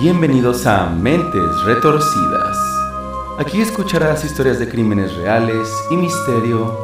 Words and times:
Bienvenidos 0.00 0.66
a 0.66 0.88
Mentes 0.88 1.62
Retorcidas. 1.64 2.56
Aquí 3.38 3.60
escucharás 3.60 4.24
historias 4.24 4.58
de 4.58 4.66
crímenes 4.66 5.14
reales 5.14 5.68
y 5.90 5.96
misterio, 5.98 6.74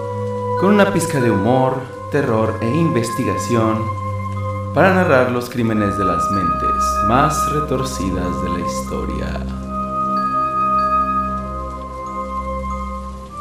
con 0.61 0.75
una 0.75 0.93
pizca 0.93 1.19
de 1.19 1.31
humor, 1.31 1.81
terror 2.13 2.59
e 2.61 2.69
investigación, 2.69 3.83
para 4.75 4.93
narrar 4.93 5.31
los 5.31 5.49
crímenes 5.49 5.97
de 5.97 6.05
las 6.05 6.31
mentes 6.31 6.85
más 7.07 7.51
retorcidas 7.53 8.43
de 8.43 8.51
la 8.51 8.61
historia. 8.61 9.47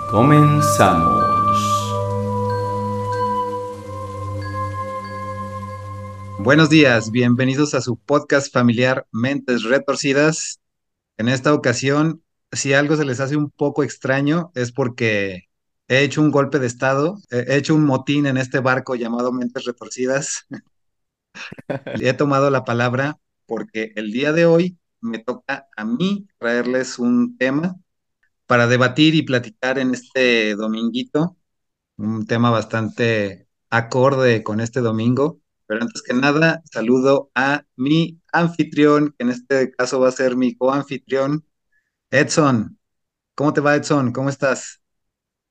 Comenzamos. 0.09 1.24
Buenos 6.45 6.69
días, 6.69 7.09
bienvenidos 7.09 7.73
a 7.73 7.81
su 7.81 7.97
podcast 7.97 8.53
familiar 8.53 9.07
Mentes 9.11 9.63
Retorcidas. 9.63 10.59
En 11.17 11.27
esta 11.27 11.51
ocasión, 11.55 12.21
si 12.51 12.73
algo 12.73 12.95
se 12.95 13.03
les 13.03 13.19
hace 13.19 13.35
un 13.35 13.49
poco 13.49 13.81
extraño, 13.81 14.51
es 14.53 14.71
porque 14.71 15.49
he 15.87 16.03
hecho 16.03 16.21
un 16.21 16.29
golpe 16.29 16.59
de 16.59 16.67
estado, 16.67 17.17
he 17.31 17.55
hecho 17.55 17.73
un 17.73 17.83
motín 17.83 18.27
en 18.27 18.37
este 18.37 18.59
barco 18.59 18.93
llamado 18.93 19.31
Mentes 19.31 19.65
Retorcidas. 19.65 20.45
he 21.99 22.13
tomado 22.13 22.51
la 22.51 22.63
palabra 22.63 23.17
porque 23.47 23.91
el 23.95 24.11
día 24.11 24.31
de 24.31 24.45
hoy 24.45 24.77
me 25.01 25.17
toca 25.17 25.67
a 25.75 25.83
mí 25.83 26.27
traerles 26.37 26.99
un 26.99 27.39
tema 27.39 27.75
para 28.45 28.67
debatir 28.67 29.15
y 29.15 29.23
platicar 29.23 29.79
en 29.79 29.95
este 29.95 30.53
dominguito, 30.53 31.37
un 31.97 32.27
tema 32.27 32.51
bastante 32.51 33.47
acorde 33.71 34.43
con 34.43 34.61
este 34.61 34.81
domingo 34.81 35.41
pero 35.67 35.81
antes 35.81 36.01
que 36.03 36.13
nada, 36.13 36.61
saludo 36.71 37.31
a 37.35 37.65
mi 37.75 38.21
anfitrión, 38.33 39.15
que 39.17 39.23
en 39.25 39.29
este 39.31 39.71
caso 39.71 39.99
va 39.99 40.09
a 40.09 40.11
ser 40.11 40.35
mi 40.35 40.55
coanfitrión, 40.55 41.45
Edson. 42.11 42.79
¿Cómo 43.35 43.53
te 43.53 43.61
va, 43.61 43.75
Edson? 43.75 44.13
¿Cómo 44.13 44.29
estás? 44.29 44.81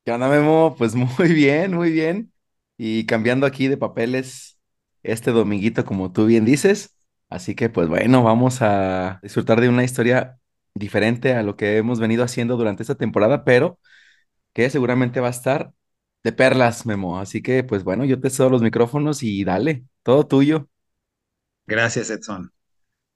¿Qué 0.04 0.12
onda, 0.12 0.28
Memo? 0.28 0.74
Pues 0.76 0.94
muy 1.18 1.32
bien, 1.32 1.74
muy 1.74 1.90
bien. 1.92 2.32
Y 2.76 3.06
cambiando 3.06 3.46
aquí 3.46 3.68
de 3.68 3.76
papeles 3.76 4.58
este 5.02 5.30
dominguito, 5.30 5.84
como 5.84 6.12
tú 6.12 6.26
bien 6.26 6.44
dices. 6.44 6.96
Así 7.28 7.54
que, 7.54 7.70
pues 7.70 7.88
bueno, 7.88 8.22
vamos 8.22 8.58
a 8.62 9.20
disfrutar 9.22 9.60
de 9.60 9.68
una 9.68 9.84
historia 9.84 10.38
diferente 10.74 11.34
a 11.34 11.42
lo 11.42 11.56
que 11.56 11.76
hemos 11.78 12.00
venido 12.00 12.24
haciendo 12.24 12.56
durante 12.56 12.82
esta 12.82 12.96
temporada, 12.96 13.44
pero 13.44 13.78
que 14.54 14.70
seguramente 14.70 15.20
va 15.20 15.28
a 15.28 15.30
estar 15.30 15.72
de 16.24 16.32
perlas, 16.32 16.86
Memo. 16.86 17.20
Así 17.20 17.42
que, 17.42 17.62
pues 17.62 17.84
bueno, 17.84 18.04
yo 18.04 18.20
te 18.20 18.30
cedo 18.30 18.50
los 18.50 18.62
micrófonos 18.62 19.22
y 19.22 19.44
dale, 19.44 19.84
todo 20.02 20.26
tuyo. 20.26 20.68
Gracias, 21.66 22.10
Edson. 22.10 22.50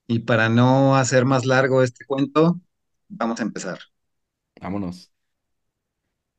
Y 0.07 0.21
para 0.21 0.49
no 0.49 0.97
hacer 0.97 1.25
más 1.25 1.45
largo 1.45 1.83
este 1.83 2.05
cuento, 2.05 2.61
vamos 3.09 3.41
a 3.41 3.43
empezar. 3.43 3.79
Vámonos. 4.61 5.11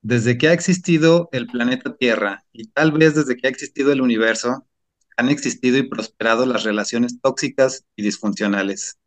Desde 0.02 0.38
que 0.38 0.48
ha 0.48 0.54
existido 0.54 1.30
el 1.34 1.48
planeta 1.48 1.96
Tierra 1.96 2.46
y 2.54 2.68
tal 2.68 2.92
vez 2.94 3.16
desde 3.16 3.36
que 3.36 3.48
ha 3.48 3.50
existido 3.50 3.92
el 3.92 4.02
universo, 4.02 4.66
han 5.18 5.30
existido 5.30 5.78
y 5.78 5.84
prosperado 5.84 6.46
las 6.46 6.64
relaciones 6.64 7.20
tóxicas 7.20 7.84
y 7.96 8.04
disfuncionales. 8.04 8.98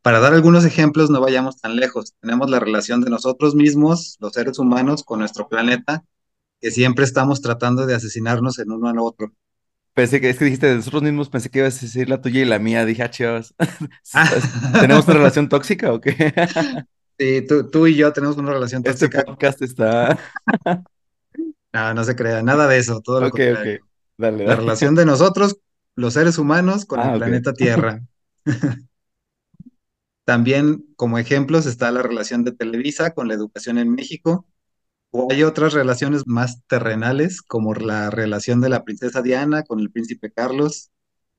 Para 0.00 0.20
dar 0.20 0.32
algunos 0.32 0.64
ejemplos, 0.64 1.10
no 1.10 1.20
vayamos 1.20 1.60
tan 1.60 1.76
lejos. 1.76 2.14
Tenemos 2.20 2.50
la 2.50 2.60
relación 2.60 3.00
de 3.02 3.10
nosotros 3.10 3.54
mismos, 3.54 4.16
los 4.20 4.32
seres 4.32 4.58
humanos, 4.58 5.04
con 5.04 5.18
nuestro 5.18 5.48
planeta 5.48 6.04
que 6.64 6.70
siempre 6.70 7.04
estamos 7.04 7.42
tratando 7.42 7.84
de 7.84 7.94
asesinarnos 7.94 8.58
en 8.58 8.72
uno 8.72 8.88
al 8.88 8.98
otro. 8.98 9.30
Pensé 9.92 10.18
que, 10.18 10.30
es 10.30 10.38
que 10.38 10.46
dijiste 10.46 10.66
de 10.66 10.76
nosotros 10.76 11.02
mismos, 11.02 11.28
pensé 11.28 11.50
que 11.50 11.58
ibas 11.58 11.76
a 11.76 11.80
decir 11.82 12.08
la 12.08 12.22
tuya 12.22 12.40
y 12.40 12.46
la 12.46 12.58
mía. 12.58 12.86
Dije, 12.86 13.02
ah, 13.02 13.10
¿tenemos 14.80 15.04
una 15.04 15.12
relación 15.12 15.50
tóxica 15.50 15.92
o 15.92 16.00
qué? 16.00 16.32
sí, 17.18 17.46
tú, 17.70 17.86
y 17.86 17.96
yo 17.96 18.10
tenemos 18.14 18.38
una 18.38 18.50
relación 18.50 18.80
este 18.86 18.92
tóxica. 18.92 19.18
Este 19.18 19.30
podcast 19.30 19.60
está. 19.60 20.18
no, 21.74 21.92
no 21.92 22.02
se 22.02 22.16
crea, 22.16 22.42
nada 22.42 22.66
de 22.66 22.78
eso, 22.78 23.02
todo 23.02 23.20
lo 23.20 23.26
okay, 23.26 23.48
contrario. 23.48 23.80
Dale, 24.16 24.46
La 24.46 24.56
relación 24.56 24.94
de 24.94 25.04
nosotros, 25.04 25.58
los 25.96 26.14
seres 26.14 26.38
humanos, 26.38 26.86
con 26.86 26.98
ah, 26.98 27.12
el 27.12 27.18
planeta 27.18 27.52
Tierra. 27.52 28.00
También, 30.24 30.82
como 30.96 31.18
ejemplos, 31.18 31.66
está 31.66 31.90
la 31.90 32.00
relación 32.00 32.42
de 32.42 32.52
Televisa 32.52 33.10
con 33.10 33.28
la 33.28 33.34
educación 33.34 33.76
en 33.76 33.90
México, 33.90 34.46
o 35.16 35.28
hay 35.30 35.44
otras 35.44 35.72
relaciones 35.72 36.26
más 36.26 36.60
terrenales, 36.66 37.40
como 37.40 37.72
la 37.72 38.10
relación 38.10 38.60
de 38.60 38.68
la 38.68 38.82
princesa 38.82 39.22
Diana 39.22 39.62
con 39.62 39.78
el 39.78 39.92
príncipe 39.92 40.32
Carlos, 40.32 40.90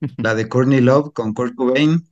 la 0.17 0.33
de 0.33 0.47
Courtney 0.47 0.79
Love 0.79 1.11
con 1.11 1.33
Kurt 1.33 1.55
Cobain, 1.55 2.07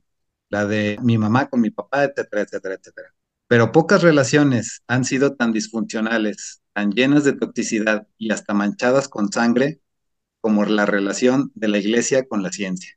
la 0.50 0.66
de 0.66 0.98
mi 1.02 1.16
mamá 1.16 1.48
con 1.48 1.62
mi 1.62 1.70
papá, 1.70 2.04
etcétera, 2.04 2.42
etcétera, 2.42 2.74
etcétera. 2.74 3.14
Pero 3.48 3.72
pocas 3.72 4.02
relaciones 4.02 4.82
han 4.88 5.06
sido 5.06 5.36
tan 5.36 5.52
disfuncionales, 5.52 6.60
tan 6.74 6.92
llenas 6.92 7.24
de 7.24 7.32
toxicidad 7.32 8.06
y 8.18 8.30
hasta 8.30 8.52
manchadas 8.52 9.08
con 9.08 9.32
sangre 9.32 9.80
como 10.42 10.66
la 10.66 10.84
relación 10.84 11.50
de 11.54 11.68
la 11.68 11.78
iglesia 11.78 12.28
con 12.28 12.42
la 12.42 12.52
ciencia. 12.52 12.90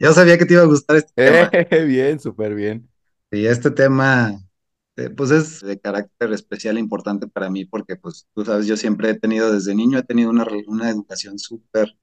Yo 0.00 0.12
sabía 0.12 0.36
que 0.36 0.46
te 0.46 0.54
iba 0.54 0.62
a 0.62 0.66
gustar 0.66 0.96
este 0.96 1.12
tema. 1.14 1.84
bien, 1.86 2.18
súper 2.18 2.56
bien. 2.56 2.88
Y 3.30 3.46
este 3.46 3.70
tema 3.70 4.36
este, 5.00 5.14
pues 5.14 5.30
es 5.30 5.60
de 5.60 5.78
carácter 5.80 6.32
especial 6.32 6.76
e 6.76 6.80
importante 6.80 7.26
para 7.26 7.50
mí 7.50 7.64
porque, 7.64 7.96
pues, 7.96 8.26
tú 8.34 8.44
sabes, 8.44 8.66
yo 8.66 8.76
siempre 8.76 9.10
he 9.10 9.14
tenido, 9.18 9.52
desde 9.52 9.74
niño 9.74 9.98
he 9.98 10.02
tenido 10.02 10.30
una, 10.30 10.46
una 10.66 10.90
educación 10.90 11.38
súper, 11.38 11.96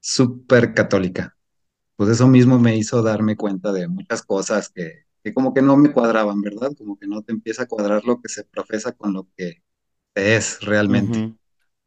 súper 0.00 0.74
católica. 0.74 1.36
Pues 1.96 2.10
eso 2.10 2.28
mismo 2.28 2.58
me 2.58 2.76
hizo 2.76 3.02
darme 3.02 3.36
cuenta 3.36 3.72
de 3.72 3.88
muchas 3.88 4.22
cosas 4.22 4.70
que, 4.70 5.04
que 5.24 5.34
como 5.34 5.54
que 5.54 5.62
no 5.62 5.76
me 5.76 5.92
cuadraban, 5.92 6.42
¿verdad? 6.42 6.72
Como 6.78 6.98
que 6.98 7.06
no 7.06 7.22
te 7.22 7.32
empieza 7.32 7.64
a 7.64 7.66
cuadrar 7.68 8.04
lo 8.04 8.20
que 8.22 8.28
se 8.28 8.44
profesa 8.44 8.92
con 8.92 9.14
lo 9.14 9.28
que 9.36 9.62
es 10.14 10.60
realmente. 10.62 11.20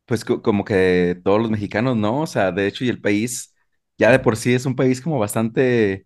Pues 0.06 0.26
como 0.26 0.66
que 0.66 1.20
todos 1.24 1.42
los 1.42 1.52
mexicanos, 1.52 1.98
¿no? 1.98 2.22
O 2.22 2.28
sea, 2.28 2.52
de 2.52 2.68
hecho, 2.68 2.86
y 2.86 2.90
el 2.90 3.02
país 3.02 3.56
ya 3.98 4.12
de 4.12 4.20
por 4.20 4.38
sí 4.38 4.54
es 4.54 4.66
un 4.66 4.76
país 4.76 5.02
como 5.02 5.20
bastante, 5.20 6.06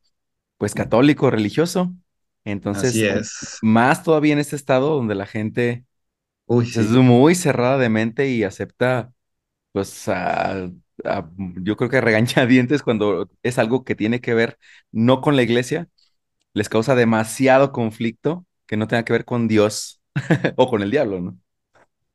pues, 0.57 0.73
católico, 0.75 1.31
religioso. 1.31 1.93
Entonces, 2.45 2.95
es. 2.95 3.57
más 3.61 4.03
todavía 4.03 4.33
en 4.33 4.39
este 4.39 4.55
estado 4.55 4.95
donde 4.95 5.15
la 5.15 5.25
gente 5.25 5.83
pues, 6.45 6.77
es 6.77 6.91
muy 6.91 7.35
cerrada 7.35 7.77
de 7.77 7.89
mente 7.89 8.29
y 8.29 8.43
acepta, 8.43 9.11
pues, 9.71 10.05
yo 11.57 11.75
creo 11.75 11.89
que 11.89 12.01
regañadientes 12.01 12.83
cuando 12.83 13.29
es 13.43 13.57
algo 13.57 13.83
que 13.83 13.95
tiene 13.95 14.21
que 14.21 14.33
ver 14.33 14.57
no 14.91 15.21
con 15.21 15.35
la 15.35 15.41
iglesia, 15.41 15.89
les 16.53 16.69
causa 16.69 16.95
demasiado 16.95 17.71
conflicto 17.71 18.45
que 18.67 18.77
no 18.77 18.87
tenga 18.87 19.03
que 19.03 19.13
ver 19.13 19.25
con 19.25 19.47
Dios 19.47 20.01
o 20.55 20.69
con 20.69 20.81
el 20.81 20.91
diablo, 20.91 21.21
¿no? 21.21 21.37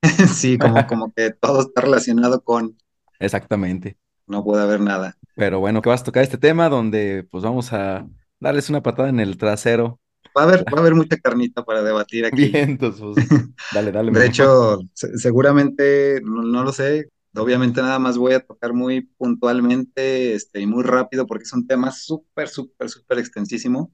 sí, 0.33 0.59
como, 0.59 0.87
como 0.87 1.13
que 1.13 1.31
todo 1.31 1.61
está 1.61 1.83
relacionado 1.83 2.43
con... 2.43 2.77
Exactamente. 3.19 3.99
No 4.27 4.45
puede 4.45 4.63
haber 4.63 4.81
nada. 4.81 5.17
Pero 5.35 5.61
bueno, 5.61 5.83
que 5.83 5.89
vas 5.89 6.03
a 6.03 6.05
tocar 6.05 6.23
este 6.23 6.39
tema 6.39 6.69
donde 6.69 7.27
pues 7.31 7.43
vamos 7.43 7.73
a 7.73 8.07
darles 8.39 8.71
una 8.71 8.83
patada 8.83 9.09
en 9.09 9.21
el 9.21 9.37
trasero 9.37 10.00
Va 10.37 10.43
a 10.43 10.45
haber, 10.45 10.65
va 10.73 10.79
a 10.79 10.81
haber 10.81 10.95
mucha 10.95 11.17
carnita 11.17 11.65
para 11.65 11.83
debatir 11.83 12.25
aquí. 12.25 12.49
Bien, 12.49 12.71
entonces, 12.71 13.03
pues, 13.03 13.29
dale, 13.73 13.91
dale. 13.91 14.13
De 14.13 14.27
hecho, 14.27 14.79
seguramente, 14.95 16.21
no, 16.23 16.63
lo 16.63 16.73
sé, 16.73 17.09
obviamente 17.35 17.83
nada 17.83 17.99
más 17.99 18.17
voy 18.17 18.35
a 18.35 18.41
tocar 18.41 18.73
muy 18.73 19.03
puntualmente 19.03 20.35
este, 20.35 20.61
y 20.61 20.67
muy 20.67 20.85
rápido 20.85 21.27
porque 21.27 21.45
es 21.45 21.53
un 21.53 21.67
tema 21.67 21.91
súper, 21.91 22.49
súper, 22.49 22.89
súper 22.89 23.19
extensísimo. 23.19 23.93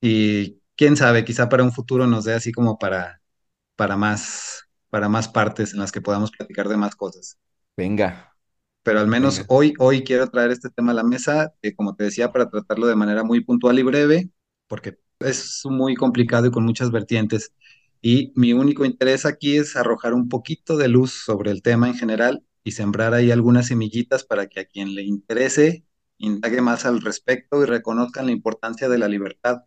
Y 0.00 0.60
quién 0.76 0.96
sabe, 0.96 1.24
quizá 1.24 1.48
para 1.48 1.62
un 1.62 1.72
futuro 1.72 2.06
nos 2.06 2.24
dé 2.24 2.34
así 2.34 2.52
como 2.52 2.78
para, 2.78 3.20
para, 3.76 3.96
más, 3.96 4.64
para 4.88 5.08
más 5.08 5.28
partes 5.28 5.72
en 5.72 5.80
las 5.80 5.92
que 5.92 6.00
podamos 6.00 6.30
platicar 6.30 6.68
de 6.68 6.76
más 6.76 6.96
cosas. 6.96 7.38
Venga. 7.76 8.34
Pero 8.82 8.98
al 8.98 9.08
menos 9.08 9.44
hoy, 9.48 9.74
hoy 9.78 10.02
quiero 10.02 10.28
traer 10.30 10.50
este 10.50 10.70
tema 10.70 10.92
a 10.92 10.94
la 10.94 11.04
mesa, 11.04 11.52
eh, 11.62 11.74
como 11.74 11.94
te 11.94 12.04
decía, 12.04 12.32
para 12.32 12.48
tratarlo 12.48 12.86
de 12.86 12.96
manera 12.96 13.22
muy 13.22 13.44
puntual 13.44 13.78
y 13.78 13.82
breve, 13.82 14.30
porque 14.66 14.98
es 15.20 15.62
muy 15.64 15.94
complicado 15.94 16.46
y 16.46 16.50
con 16.50 16.64
muchas 16.64 16.90
vertientes. 16.90 17.52
Y 18.02 18.32
mi 18.34 18.52
único 18.52 18.84
interés 18.84 19.26
aquí 19.26 19.56
es 19.56 19.76
arrojar 19.76 20.14
un 20.14 20.28
poquito 20.28 20.76
de 20.76 20.88
luz 20.88 21.12
sobre 21.12 21.50
el 21.50 21.62
tema 21.62 21.88
en 21.88 21.94
general 21.94 22.44
y 22.64 22.72
sembrar 22.72 23.14
ahí 23.14 23.30
algunas 23.30 23.66
semillitas 23.66 24.24
para 24.24 24.46
que 24.48 24.60
a 24.60 24.64
quien 24.64 24.94
le 24.94 25.02
interese 25.02 25.84
indague 26.20 26.60
más 26.60 26.84
al 26.84 27.00
respecto 27.00 27.62
y 27.62 27.66
reconozcan 27.66 28.26
la 28.26 28.32
importancia 28.32 28.88
de 28.88 28.98
la 28.98 29.08
libertad, 29.08 29.62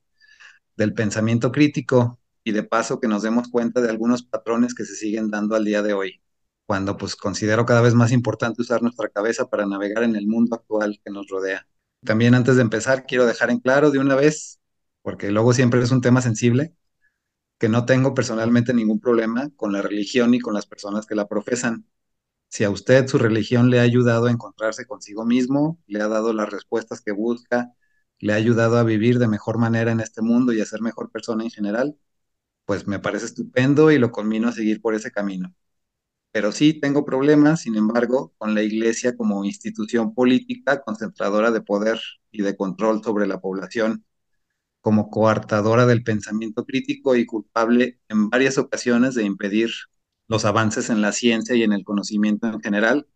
del 0.77 0.94
pensamiento 0.94 1.51
crítico 1.51 2.19
y 2.44 2.51
de 2.51 2.63
paso 2.63 3.00
que 3.00 3.07
nos 3.07 3.23
demos 3.23 3.50
cuenta 3.50 3.81
de 3.81 3.89
algunos 3.89 4.23
patrones 4.23 4.73
que 4.75 4.85
se 4.85 4.95
siguen 4.95 5.31
dando 5.31 5.55
al 5.55 5.65
día 5.65 5.81
de 5.81 5.94
hoy, 5.94 6.21
cuando 6.65 6.95
pues 6.95 7.15
considero 7.15 7.65
cada 7.65 7.81
vez 7.81 7.95
más 7.95 8.11
importante 8.11 8.61
usar 8.61 8.81
nuestra 8.81 9.09
cabeza 9.09 9.50
para 9.50 9.65
navegar 9.65 10.03
en 10.03 10.15
el 10.15 10.27
mundo 10.27 10.55
actual 10.55 11.00
que 11.03 11.11
nos 11.11 11.27
rodea. 11.27 11.67
También 12.05 12.35
antes 12.35 12.55
de 12.55 12.61
empezar, 12.61 13.05
quiero 13.07 13.25
dejar 13.25 13.50
en 13.50 13.59
claro 13.59 13.89
de 13.89 14.00
una 14.00 14.15
vez 14.15 14.59
porque 15.03 15.31
luego 15.31 15.53
siempre 15.53 15.83
es 15.83 15.91
un 15.91 16.01
tema 16.01 16.21
sensible, 16.23 16.75
que 17.59 17.69
no 17.69 17.85
tengo 17.85 18.13
personalmente 18.13 18.73
ningún 18.73 19.00
problema 19.00 19.50
con 19.55 19.73
la 19.73 19.81
religión 19.81 20.33
y 20.33 20.39
con 20.39 20.53
las 20.55 20.65
personas 20.65 21.05
que 21.05 21.15
la 21.15 21.27
profesan. 21.27 21.88
Si 22.50 22.63
a 22.63 22.69
usted 22.71 23.07
su 23.07 23.17
religión 23.19 23.69
le 23.69 23.79
ha 23.79 23.83
ayudado 23.83 24.27
a 24.27 24.31
encontrarse 24.31 24.85
consigo 24.85 25.25
mismo, 25.25 25.79
le 25.88 26.01
ha 26.01 26.07
dado 26.07 26.33
las 26.33 26.50
respuestas 26.51 27.01
que 27.01 27.11
busca, 27.11 27.73
le 28.19 28.33
ha 28.33 28.38
ayudado 28.38 28.77
a 28.77 28.83
vivir 28.83 29.19
de 29.19 29.27
mejor 29.27 29.59
manera 29.59 29.91
en 29.91 30.00
este 30.01 30.21
mundo 30.21 30.53
y 30.53 30.61
a 30.61 30.65
ser 30.65 30.81
mejor 30.81 31.11
persona 31.11 31.44
en 31.44 31.51
general, 31.51 31.97
pues 32.65 32.88
me 32.88 33.00
parece 33.00 33.25
estupendo 33.25 33.91
y 33.91 34.00
lo 34.00 34.11
conmino 34.11 34.50
a 34.50 34.53
seguir 34.53 34.81
por 34.81 34.95
ese 34.95 35.11
camino. 35.11 35.53
Pero 36.31 36.51
sí 36.51 36.73
tengo 36.79 37.05
problemas, 37.05 37.61
sin 37.61 37.75
embargo, 37.75 38.33
con 38.38 38.55
la 38.55 38.63
Iglesia 38.63 39.15
como 39.17 39.45
institución 39.45 40.13
política 40.13 40.81
concentradora 40.81 41.51
de 41.51 41.61
poder 41.61 42.00
y 42.31 42.41
de 42.44 42.55
control 42.57 43.03
sobre 43.03 43.27
la 43.27 43.39
población, 43.41 44.05
como 44.83 45.09
coartadora 45.09 45.85
del 45.85 46.03
pensamiento 46.03 46.65
crítico 46.65 47.15
y 47.15 47.25
culpable 47.25 48.01
en 48.09 48.30
varias 48.30 48.57
ocasiones 48.57 49.15
de 49.15 49.24
impedir 49.24 49.71
los 50.27 50.44
avances 50.44 50.89
en 50.89 51.01
la 51.01 51.13
ciencia 51.13 51.56
y 51.56 51.63
en 51.63 51.71
el 51.71 51.85
conocimiento 51.85 52.47
en 52.47 52.59
general, 52.62 53.07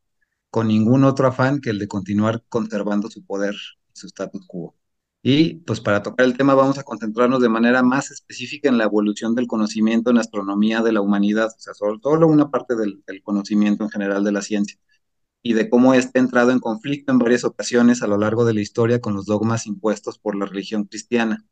con 0.49 0.69
ningún 0.69 1.03
otro 1.03 1.27
afán 1.27 1.59
que 1.59 1.71
el 1.71 1.79
de 1.79 1.89
continuar 1.89 2.43
conservando 2.47 3.09
su 3.09 3.25
poder 3.25 3.55
y 3.93 3.99
su 3.99 4.07
status 4.07 4.45
quo. 4.47 4.77
Y 5.21 5.55
pues 5.55 5.81
para 5.81 6.01
tocar 6.03 6.25
el 6.25 6.37
tema 6.37 6.55
vamos 6.55 6.77
a 6.77 6.83
concentrarnos 6.83 7.41
de 7.41 7.49
manera 7.49 7.83
más 7.83 8.11
específica 8.11 8.69
en 8.69 8.77
la 8.77 8.85
evolución 8.85 9.35
del 9.35 9.47
conocimiento 9.47 10.09
en 10.09 10.19
astronomía 10.19 10.81
de 10.81 10.93
la 10.93 11.01
humanidad, 11.01 11.47
o 11.47 11.59
sea, 11.59 11.73
solo 11.73 12.27
una 12.27 12.49
parte 12.49 12.77
del, 12.77 13.03
del 13.05 13.21
conocimiento 13.21 13.83
en 13.83 13.89
general 13.89 14.23
de 14.23 14.31
la 14.31 14.41
ciencia, 14.41 14.79
y 15.43 15.53
de 15.53 15.69
cómo 15.69 15.93
este 15.95 16.19
ha 16.19 16.21
entrado 16.21 16.51
en 16.51 16.59
conflicto 16.59 17.11
en 17.11 17.19
varias 17.19 17.43
ocasiones 17.43 18.01
a 18.03 18.07
lo 18.07 18.17
largo 18.17 18.45
de 18.45 18.53
la 18.53 18.61
historia 18.61 19.01
con 19.01 19.15
los 19.15 19.25
dogmas 19.25 19.67
impuestos 19.67 20.17
por 20.17 20.37
la 20.37 20.45
religión 20.45 20.85
cristiana. 20.85 21.45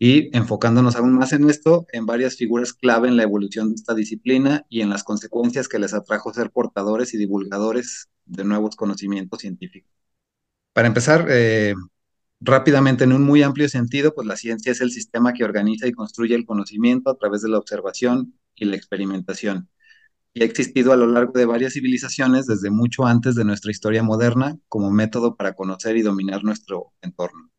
Y 0.00 0.36
enfocándonos 0.36 0.96
aún 0.96 1.12
más 1.12 1.32
en 1.32 1.48
esto, 1.48 1.86
en 1.92 2.06
varias 2.06 2.36
figuras 2.36 2.72
clave 2.72 3.06
en 3.06 3.16
la 3.16 3.22
evolución 3.22 3.68
de 3.68 3.74
esta 3.76 3.94
disciplina 3.94 4.66
y 4.68 4.80
en 4.80 4.90
las 4.90 5.04
consecuencias 5.04 5.68
que 5.68 5.78
les 5.78 5.94
atrajo 5.94 6.34
ser 6.34 6.50
portadores 6.50 7.14
y 7.14 7.18
divulgadores 7.18 8.08
de 8.24 8.42
nuevos 8.44 8.74
conocimientos 8.74 9.40
científicos. 9.40 9.92
Para 10.72 10.88
empezar, 10.88 11.26
eh, 11.28 11.74
Rápidamente, 12.42 13.04
en 13.04 13.12
un 13.12 13.22
muy 13.22 13.42
amplio 13.42 13.68
sentido, 13.68 14.14
pues 14.14 14.26
la 14.26 14.36
ciencia 14.36 14.72
es 14.72 14.80
el 14.80 14.90
sistema 14.90 15.34
que 15.34 15.44
organiza 15.44 15.86
y 15.86 15.92
construye 15.92 16.34
el 16.34 16.46
conocimiento 16.46 17.10
a 17.10 17.18
través 17.18 17.42
de 17.42 17.50
la 17.50 17.58
observación 17.58 18.34
y 18.54 18.64
la 18.64 18.76
experimentación. 18.76 19.68
Y 20.32 20.42
ha 20.42 20.46
existido 20.46 20.92
a 20.92 20.96
lo 20.96 21.06
largo 21.06 21.32
de 21.34 21.44
varias 21.44 21.74
civilizaciones 21.74 22.46
desde 22.46 22.70
mucho 22.70 23.04
antes 23.04 23.34
de 23.34 23.44
nuestra 23.44 23.70
historia 23.70 24.02
moderna 24.02 24.56
como 24.68 24.90
método 24.90 25.36
para 25.36 25.52
conocer 25.52 25.98
y 25.98 26.02
dominar 26.02 26.42
nuestro 26.42 26.94
entorno. 27.02 27.50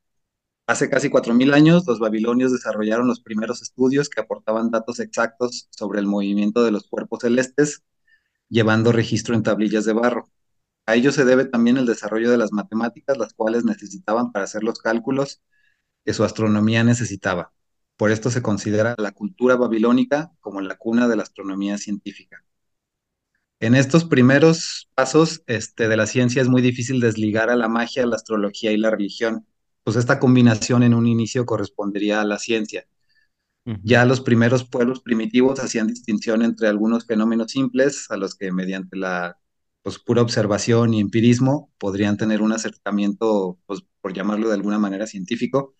Hace 0.71 0.89
casi 0.89 1.09
4.000 1.09 1.53
años, 1.53 1.85
los 1.85 1.99
babilonios 1.99 2.53
desarrollaron 2.53 3.05
los 3.05 3.19
primeros 3.19 3.61
estudios 3.61 4.07
que 4.07 4.21
aportaban 4.21 4.71
datos 4.71 5.01
exactos 5.01 5.67
sobre 5.69 5.99
el 5.99 6.07
movimiento 6.07 6.63
de 6.63 6.71
los 6.71 6.87
cuerpos 6.87 7.19
celestes, 7.23 7.83
llevando 8.47 8.93
registro 8.93 9.35
en 9.35 9.43
tablillas 9.43 9.83
de 9.83 9.91
barro. 9.91 10.29
A 10.85 10.95
ello 10.95 11.11
se 11.11 11.25
debe 11.25 11.43
también 11.43 11.75
el 11.75 11.85
desarrollo 11.85 12.31
de 12.31 12.37
las 12.37 12.53
matemáticas, 12.53 13.17
las 13.17 13.33
cuales 13.33 13.65
necesitaban 13.65 14.31
para 14.31 14.45
hacer 14.45 14.63
los 14.63 14.79
cálculos 14.79 15.41
que 16.05 16.13
su 16.13 16.23
astronomía 16.23 16.85
necesitaba. 16.85 17.51
Por 17.97 18.11
esto 18.11 18.31
se 18.31 18.41
considera 18.41 18.95
la 18.97 19.11
cultura 19.11 19.57
babilónica 19.57 20.31
como 20.39 20.61
la 20.61 20.77
cuna 20.77 21.09
de 21.09 21.17
la 21.17 21.23
astronomía 21.23 21.77
científica. 21.79 22.45
En 23.59 23.75
estos 23.75 24.05
primeros 24.05 24.89
pasos 24.95 25.43
este, 25.47 25.89
de 25.89 25.97
la 25.97 26.07
ciencia 26.07 26.41
es 26.41 26.47
muy 26.47 26.61
difícil 26.61 27.01
desligar 27.01 27.49
a 27.49 27.57
la 27.57 27.67
magia, 27.67 28.05
la 28.05 28.15
astrología 28.15 28.71
y 28.71 28.77
la 28.77 28.89
religión, 28.89 29.45
pues 29.83 29.97
esta 29.97 30.19
combinación 30.19 30.83
en 30.83 30.93
un 30.93 31.07
inicio 31.07 31.45
correspondería 31.45 32.21
a 32.21 32.25
la 32.25 32.39
ciencia. 32.39 32.85
Ya 33.83 34.05
los 34.05 34.21
primeros 34.21 34.65
pueblos 34.65 35.01
primitivos 35.01 35.59
hacían 35.59 35.87
distinción 35.87 36.41
entre 36.43 36.67
algunos 36.67 37.05
fenómenos 37.05 37.51
simples 37.51 38.07
a 38.11 38.17
los 38.17 38.35
que 38.35 38.51
mediante 38.51 38.97
la 38.97 39.37
pues, 39.83 39.99
pura 39.99 40.21
observación 40.21 40.93
y 40.93 40.99
empirismo 40.99 41.71
podrían 41.79 42.17
tener 42.17 42.41
un 42.41 42.51
acercamiento, 42.53 43.59
pues, 43.65 43.81
por 44.01 44.13
llamarlo 44.13 44.49
de 44.49 44.55
alguna 44.55 44.79
manera 44.79 45.07
científico, 45.07 45.75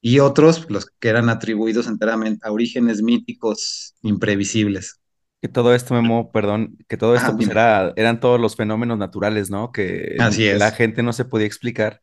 y 0.00 0.20
otros, 0.20 0.66
los 0.70 0.86
que 1.00 1.08
eran 1.08 1.28
atribuidos 1.30 1.86
enteramente 1.88 2.46
a 2.48 2.52
orígenes 2.52 3.02
míticos 3.02 3.94
imprevisibles. 4.02 5.00
Que 5.42 5.48
todo 5.48 5.74
esto, 5.74 5.94
Memo, 5.94 6.32
perdón, 6.32 6.78
que 6.88 6.96
todo 6.96 7.14
esto 7.14 7.32
Ah, 7.32 7.36
pues 7.36 7.48
era, 7.48 7.92
eran 7.96 8.20
todos 8.20 8.40
los 8.40 8.56
fenómenos 8.56 8.98
naturales, 8.98 9.50
¿no? 9.50 9.70
Que 9.70 10.16
Así 10.18 10.46
la 10.48 10.72
es. 10.72 10.72
gente 10.72 11.02
no 11.02 11.12
se 11.12 11.24
podía 11.26 11.46
explicar. 11.46 12.02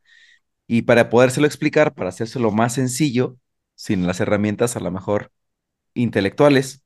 Y 0.67 0.83
para 0.83 1.09
podérselo 1.09 1.47
explicar, 1.47 1.93
para 1.93 2.09
hacérselo 2.09 2.51
más 2.51 2.73
sencillo, 2.75 3.37
sin 3.75 4.07
las 4.07 4.19
herramientas 4.21 4.75
a 4.75 4.79
lo 4.79 4.91
mejor 4.91 5.31
intelectuales, 5.95 6.83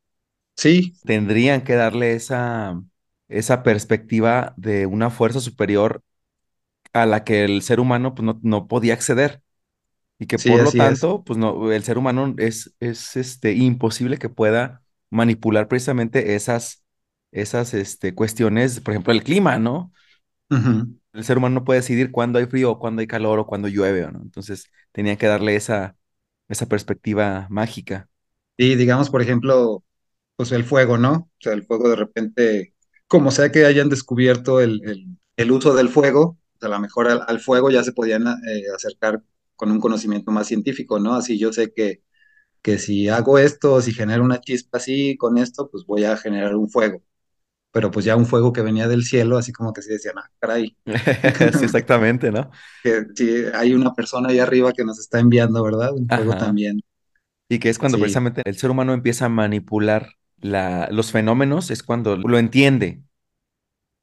Sí, 0.58 0.98
tendrían 1.06 1.64
que 1.64 1.76
darle 1.76 2.14
esa, 2.14 2.82
esa 3.28 3.64
perspectiva 3.64 4.54
de 4.58 4.86
una 4.86 5.10
fuerza 5.10 5.40
superior 5.40 6.04
a 6.94 7.06
la 7.06 7.24
que 7.24 7.46
el 7.46 7.62
ser 7.62 7.80
humano 7.80 8.16
pues, 8.16 8.26
no, 8.26 8.40
no 8.44 8.68
podía 8.68 8.94
acceder. 8.94 9.42
Y 10.20 10.28
que 10.28 10.38
sí, 10.38 10.58
por 10.60 10.62
lo 10.64 10.76
es. 10.76 10.76
tanto, 10.76 11.24
pues 11.26 11.38
no, 11.40 11.72
el 11.72 11.84
ser 11.84 11.98
humano 11.98 12.36
es, 12.40 12.76
es 12.80 13.18
este, 13.18 13.54
imposible 13.54 14.18
que 14.20 14.30
pueda 14.30 14.84
manipular 15.12 15.68
precisamente 15.68 16.36
esas, 16.36 16.86
esas 17.32 17.74
este, 17.74 18.16
cuestiones, 18.16 18.80
por 18.82 18.94
ejemplo, 18.94 19.14
el 19.14 19.24
clima, 19.24 19.60
¿no? 19.60 19.94
Ujú. 20.52 20.98
El 21.18 21.24
ser 21.26 21.38
humano 21.38 21.56
no 21.56 21.66
puede 21.66 21.82
decidir 21.82 22.12
cuándo 22.12 22.40
hay 22.40 22.46
frío, 22.48 22.72
o 22.72 22.80
cuándo 22.80 23.02
hay 23.02 23.08
calor 23.08 23.40
o 23.40 23.48
cuándo 23.48 23.68
llueve, 23.70 24.10
¿no? 24.12 24.22
Entonces, 24.22 24.68
tenían 24.94 25.18
que 25.18 25.28
darle 25.28 25.56
esa, 25.56 25.98
esa 26.50 26.68
perspectiva 26.68 27.48
mágica. 27.50 28.10
Y 28.58 28.76
digamos, 28.76 29.10
por 29.10 29.22
ejemplo, 29.22 29.84
pues 30.36 30.52
el 30.52 30.64
fuego, 30.66 30.98
¿no? 30.98 31.12
O 31.14 31.30
sea, 31.40 31.54
el 31.54 31.66
fuego 31.66 31.90
de 31.90 31.96
repente, 31.98 32.76
como 33.08 33.32
sea 33.32 33.52
que 33.52 33.66
hayan 33.66 33.90
descubierto 33.90 34.60
el, 34.62 34.82
el- 34.86 35.08
el 35.38 35.52
uso 35.52 35.76
del 35.76 35.90
fuego, 35.90 36.38
pues, 36.60 36.64
a 36.72 36.76
lo 36.76 36.80
mejor 36.82 37.08
al, 37.10 37.24
al 37.28 37.40
fuego 37.40 37.70
ya 37.72 37.84
se 37.84 37.94
podían 37.94 38.28
eh, 38.28 38.64
acercar 38.76 39.24
con 39.56 39.72
un 39.72 39.80
conocimiento 39.80 40.32
más 40.32 40.48
científico, 40.48 41.00
¿no? 41.00 41.16
Así 41.16 41.38
yo 41.40 41.54
sé 41.54 41.74
que, 41.74 42.04
que 42.64 42.80
si 42.80 43.10
hago 43.10 43.40
esto, 43.40 43.82
si 43.82 43.94
genero 43.94 44.24
una 44.24 44.42
chispa 44.42 44.80
así 44.80 45.18
con 45.18 45.38
esto, 45.40 45.70
pues 45.72 45.86
voy 45.86 46.06
a 46.06 46.18
generar 46.18 46.56
un 46.58 46.70
fuego. 46.70 47.04
Pero 47.72 47.92
pues 47.92 48.06
ya 48.06 48.16
un 48.16 48.26
fuego 48.26 48.54
que 48.54 48.62
venía 48.62 48.88
del 48.88 49.04
cielo, 49.06 49.38
así 49.38 49.52
como 49.54 49.74
que 49.74 49.82
se 49.82 49.94
decían, 49.94 50.16
ah, 50.18 50.30
caray, 50.40 50.76
Sí, 51.58 51.66
exactamente, 51.66 52.32
¿no? 52.32 52.50
que 52.84 53.06
si 53.16 53.46
hay 53.54 53.74
una 53.74 53.94
persona 53.94 54.30
ahí 54.30 54.40
arriba 54.40 54.74
que 54.74 54.84
nos 54.86 55.00
está 55.00 55.20
enviando, 55.20 55.64
¿verdad? 55.64 55.94
Un 55.94 56.10
fuego 56.12 56.36
Ajá. 56.36 56.36
también. 56.36 56.82
Y 57.50 57.60
que 57.60 57.70
es 57.70 57.80
cuando 57.80 58.00
Sí, 58.00 58.00
precisamente 58.00 58.42
el 58.46 58.58
ser 58.58 58.72
humano 58.72 58.94
empieza 58.94 59.26
a 59.26 59.30
manipular 59.30 60.14
la, 60.38 60.90
los 60.92 61.12
fenómenos, 61.12 61.72
es 61.72 61.84
cuando 61.84 62.18
lo 62.18 62.38
entiende, 62.40 63.04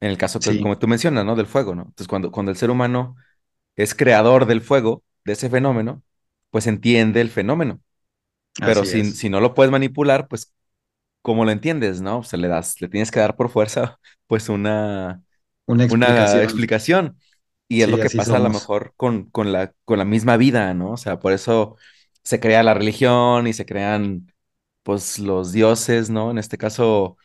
en 0.00 0.11
el 0.11 0.19
caso 0.19 0.43
que, 0.43 0.56
sí, 0.56 0.61
como 0.61 0.78
tú 0.78 0.88
mencionas, 0.88 1.25
¿no? 1.25 1.37
Del 1.37 1.46
fuego, 1.46 1.75
¿no? 1.75 1.82
Entonces, 1.82 2.08
cuando, 2.08 2.31
cuando 2.32 2.50
el 2.52 2.58
ser 2.58 2.70
humano 2.70 3.16
es 3.76 3.94
creador 3.94 4.46
del 4.46 4.62
fuego, 4.62 5.05
de 5.25 5.34
ese 5.34 5.50
fenómeno, 5.50 6.02
pues 6.50 6.66
entiende 6.69 7.21
el 7.21 7.30
fenómeno. 7.30 7.80
Pero 8.64 8.85
si, 8.85 9.04
si 9.14 9.30
no 9.30 9.40
lo 9.40 9.54
puedes 9.54 9.73
manipular, 9.73 10.28
pues, 10.28 10.54
¿cómo 11.25 11.47
lo 11.47 11.52
entiendes, 11.52 12.02
no? 12.02 12.21
O 12.21 12.25
sea, 12.25 12.38
le 12.40 12.49
das, 12.49 12.81
le 12.83 12.88
tienes 12.90 13.12
que 13.12 13.21
dar 13.21 13.37
por 13.37 13.50
fuerza, 13.50 14.00
pues, 14.28 14.50
una, 14.50 15.25
Una 15.66 15.85
una 15.87 16.43
explicación. 16.45 16.45
explicación. 16.45 17.19
Y 17.69 17.83
es 17.83 17.90
lo 17.90 17.99
Sí, 17.99 18.00
que 18.00 18.11
así 18.11 18.21
pasa 18.21 18.37
a 18.38 18.40
lo 18.40 18.50
somos. 18.50 18.50
mejor 18.50 18.95
con, 18.97 19.31
con 19.31 19.52
la, 19.52 19.75
con 19.87 19.99
la 19.99 20.04
misma 20.07 20.37
vida, 20.38 20.75
¿no? 20.75 20.93
O 20.93 20.97
sea, 20.99 21.21
por 21.21 21.33
eso 21.35 21.76
se 22.25 22.40
crea 22.40 22.62
la 22.64 22.75
religión 22.75 23.47
y 23.49 23.52
se 23.54 23.66
crean, 23.66 24.33
pues, 24.85 25.19
los 25.21 25.52
dioses, 25.52 26.11
¿no? 26.11 26.31
En 26.33 26.38
este 26.38 26.59
caso, 26.59 27.19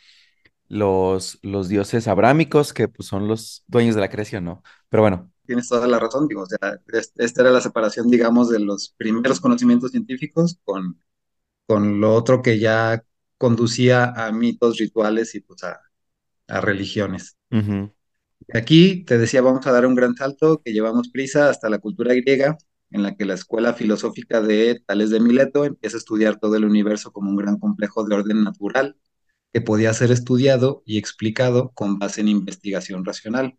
los, 0.70 1.40
los 1.44 1.70
dioses 1.70 2.08
abrámicos, 2.08 2.74
que 2.74 2.88
pues 2.88 3.08
son 3.10 3.28
los 3.28 3.64
dueños 3.68 3.96
de 3.96 4.02
la 4.02 4.10
creación, 4.10 4.46
¿no? 4.46 4.64
Pero 4.90 5.04
bueno. 5.04 5.32
Tienes 5.46 5.68
toda 5.68 5.88
la 5.88 6.00
razón, 6.00 6.28
digo, 6.28 6.44
o 6.44 6.46
sea, 6.46 6.80
es- 6.94 7.12
esta 7.18 7.42
era 7.42 7.52
la 7.52 7.62
separación, 7.62 8.08
digamos, 8.10 8.50
de 8.50 8.60
los 8.60 8.90
primeros 8.98 9.40
conocimientos 9.42 9.92
científicos 9.92 10.60
con, 10.64 11.02
con 11.68 12.02
lo 12.02 12.14
otro 12.16 12.42
que 12.42 12.60
ya 12.60 13.04
conducía 13.40 14.06
a 14.16 14.32
mitos, 14.34 14.80
rituales 14.80 15.36
y 15.36 15.42
pues 15.42 15.64
a, 15.66 15.82
a 16.48 16.62
religiones. 16.62 17.38
Aquí 18.54 19.04
te 19.06 19.18
decía, 19.18 19.42
vamos 19.42 19.66
a 19.68 19.72
dar 19.72 19.86
un 19.86 19.96
gran 19.96 20.16
salto 20.16 20.62
que 20.64 20.74
llevamos 20.74 21.10
prisa 21.10 21.50
hasta 21.50 21.70
la 21.70 21.80
cultura 21.80 22.14
griega, 22.16 22.58
en 22.92 23.04
la 23.04 23.16
que 23.16 23.26
la 23.26 23.36
escuela 23.36 23.74
filosófica 23.74 24.42
de 24.42 24.82
Tales 24.86 25.12
de 25.12 25.20
Mileto 25.20 25.66
empieza 25.66 25.98
a 25.98 26.00
estudiar 26.00 26.40
todo 26.40 26.56
el 26.56 26.66
universo 26.66 27.12
como 27.12 27.30
un 27.30 27.36
gran 27.36 27.60
complejo 27.60 28.04
de 28.06 28.16
orden 28.16 28.44
natural 28.44 28.98
que 29.54 29.62
podía 29.62 29.94
ser 29.94 30.12
estudiado 30.12 30.84
y 30.86 30.98
explicado 31.00 31.72
con 31.74 32.00
base 32.00 32.22
en 32.22 32.30
investigación 32.30 33.06
racional 33.06 33.58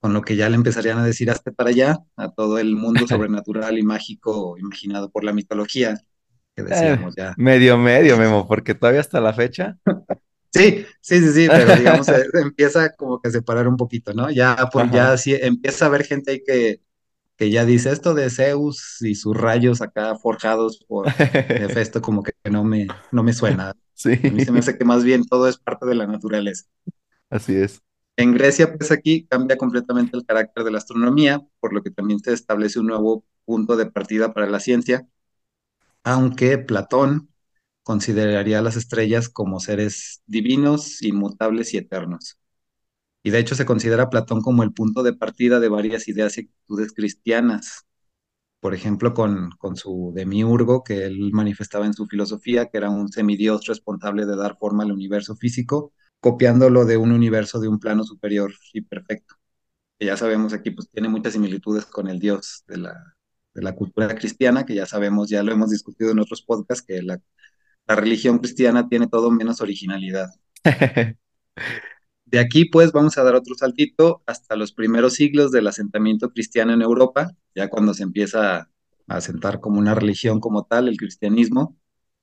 con 0.00 0.12
lo 0.14 0.22
que 0.22 0.36
ya 0.36 0.48
le 0.50 0.56
empezarían 0.56 0.98
a 0.98 1.06
decir 1.06 1.30
hasta 1.30 1.52
para 1.52 1.70
allá 1.70 1.98
a 2.16 2.30
todo 2.32 2.58
el 2.58 2.76
mundo 2.76 3.06
sobrenatural 3.08 3.78
y 3.78 3.82
mágico 3.82 4.56
imaginado 4.58 5.10
por 5.10 5.24
la 5.24 5.32
mitología 5.32 6.00
que 6.56 6.62
Eh, 6.68 6.96
decíamos 6.96 7.14
ya. 7.16 7.36
medio, 7.36 7.78
medio, 7.78 8.16
Memo, 8.18 8.46
porque 8.48 8.74
todavía 8.74 9.00
hasta 9.00 9.20
la 9.20 9.32
fecha. 9.34 9.78
Sí, 10.52 10.86
sí, 11.02 11.20
sí, 11.20 11.32
sí, 11.32 11.50
pero 11.52 11.74
digamos, 11.74 12.08
eh, 12.10 12.24
empieza 12.34 12.94
como 12.96 13.20
que 13.20 13.28
a 13.28 13.30
separar 13.30 13.68
un 13.68 13.76
poquito, 13.76 14.14
¿no? 14.14 14.30
Ya, 14.30 14.56
por, 14.72 14.88
ya 14.90 15.16
sí, 15.18 15.34
empieza 15.34 15.84
a 15.84 15.88
haber 15.88 16.04
gente 16.04 16.30
ahí 16.32 16.42
que, 16.44 16.80
que 17.36 17.50
ya 17.50 17.64
dice 17.66 17.90
esto 17.92 18.14
de 18.14 18.30
Zeus 18.30 18.98
y 19.02 19.16
sus 19.16 19.36
rayos 19.36 19.82
acá 19.82 20.16
forjados 20.16 20.84
por 20.88 21.16
Hefesto, 21.56 22.02
como 22.02 22.22
que 22.22 22.32
no 22.50 22.64
me, 22.64 22.96
no 23.12 23.22
me 23.24 23.32
suena. 23.34 23.74
Sí, 23.94 24.12
A 24.28 24.32
mí 24.32 24.42
se 24.42 24.52
me 24.52 24.60
hace 24.60 24.78
que 24.78 24.84
más 24.84 25.04
bien 25.04 25.24
todo 25.26 25.48
es 25.48 25.58
parte 25.58 25.86
de 25.86 25.94
la 25.96 26.06
naturaleza. 26.06 26.64
así 27.30 27.54
es. 27.56 27.82
En 28.16 28.32
Grecia, 28.34 28.74
pues 28.76 28.90
aquí 28.92 29.26
cambia 29.26 29.56
completamente 29.58 30.16
el 30.16 30.24
carácter 30.24 30.64
de 30.64 30.70
la 30.70 30.78
astronomía, 30.78 31.42
por 31.60 31.72
lo 31.74 31.82
que 31.82 31.90
también 31.90 32.20
se 32.20 32.32
establece 32.32 32.78
un 32.80 32.86
nuevo 32.86 33.24
punto 33.44 33.76
de 33.76 33.86
partida 33.90 34.32
para 34.32 34.48
la 34.48 34.60
ciencia, 34.60 35.06
aunque 36.06 36.56
Platón 36.58 37.28
consideraría 37.82 38.60
a 38.60 38.62
las 38.62 38.76
estrellas 38.76 39.28
como 39.28 39.58
seres 39.58 40.22
divinos, 40.26 41.02
inmutables 41.02 41.74
y 41.74 41.78
eternos. 41.78 42.38
Y 43.24 43.30
de 43.30 43.40
hecho 43.40 43.56
se 43.56 43.66
considera 43.66 44.10
Platón 44.10 44.42
como 44.42 44.62
el 44.62 44.72
punto 44.72 45.02
de 45.02 45.14
partida 45.14 45.60
de 45.60 45.68
varias 45.68 46.08
ideas 46.08 46.38
y 46.38 46.42
actitudes 46.42 46.92
cristianas. 46.92 47.86
Por 48.60 48.74
ejemplo, 48.74 49.14
con, 49.14 49.50
con 49.58 49.76
su 49.76 50.12
demiurgo 50.14 50.84
que 50.84 51.06
él 51.06 51.32
manifestaba 51.32 51.86
en 51.86 51.94
su 51.94 52.06
filosofía, 52.06 52.66
que 52.66 52.78
era 52.78 52.90
un 52.90 53.08
semidios 53.10 53.66
responsable 53.66 54.26
de 54.26 54.36
dar 54.36 54.56
forma 54.58 54.84
al 54.84 54.92
universo 54.92 55.36
físico, 55.36 55.92
copiándolo 56.20 56.84
de 56.84 56.98
un 56.98 57.12
universo 57.12 57.60
de 57.60 57.68
un 57.68 57.80
plano 57.80 58.04
superior 58.04 58.54
y 58.72 58.82
perfecto. 58.82 59.34
Que 59.98 60.06
ya 60.06 60.16
sabemos 60.16 60.52
aquí, 60.52 60.70
pues 60.70 60.88
tiene 60.90 61.08
muchas 61.08 61.34
similitudes 61.34 61.86
con 61.86 62.08
el 62.08 62.20
dios 62.20 62.64
de 62.68 62.78
la, 62.78 63.15
de 63.56 63.62
la 63.62 63.74
cultura 63.74 64.14
cristiana, 64.14 64.66
que 64.66 64.74
ya 64.74 64.84
sabemos, 64.84 65.30
ya 65.30 65.42
lo 65.42 65.50
hemos 65.50 65.70
discutido 65.70 66.10
en 66.10 66.18
otros 66.18 66.42
podcasts, 66.42 66.84
que 66.86 67.00
la, 67.02 67.18
la 67.86 67.96
religión 67.96 68.38
cristiana 68.38 68.86
tiene 68.86 69.08
todo 69.08 69.30
menos 69.30 69.62
originalidad. 69.62 70.28
De 72.26 72.38
aquí, 72.38 72.66
pues, 72.66 72.92
vamos 72.92 73.16
a 73.16 73.22
dar 73.22 73.34
otro 73.34 73.54
saltito 73.54 74.22
hasta 74.26 74.56
los 74.56 74.72
primeros 74.72 75.14
siglos 75.14 75.52
del 75.52 75.68
asentamiento 75.68 76.30
cristiano 76.32 76.74
en 76.74 76.82
Europa, 76.82 77.30
ya 77.54 77.68
cuando 77.68 77.94
se 77.94 78.02
empieza 78.02 78.58
a 78.58 78.68
asentar 79.06 79.60
como 79.60 79.78
una 79.78 79.94
religión 79.94 80.40
como 80.40 80.64
tal, 80.64 80.88
el 80.88 80.98
cristianismo, 80.98 81.78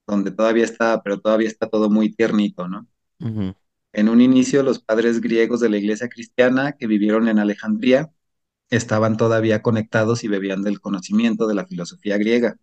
donde 0.05 0.29
todavía 0.29 0.65
está, 0.65 1.01
pero 1.01 1.19
todavía 1.19 1.47
está 1.47 1.67
todo 1.67 1.89
muy 1.89 2.13
tiernito, 2.13 2.67
¿no? 2.67 2.85
En 3.93 4.09
un 4.09 4.21
inicio, 4.21 4.61
los 4.61 4.79
padres 4.79 5.21
griegos 5.21 5.61
de 5.61 5.69
la 5.69 5.77
iglesia 5.77 6.09
cristiana 6.09 6.73
que 6.73 6.85
vivieron 6.85 7.29
en 7.29 7.39
Alejandría 7.39 8.11
estaban 8.75 9.18
todavía 9.18 9.62
conectados 9.62 10.24
y 10.24 10.27
bebían 10.27 10.63
del 10.63 10.80
conocimiento 10.82 11.48
de 11.48 11.56
la 11.56 11.65
filosofía 11.65 12.18
griega. 12.18 12.58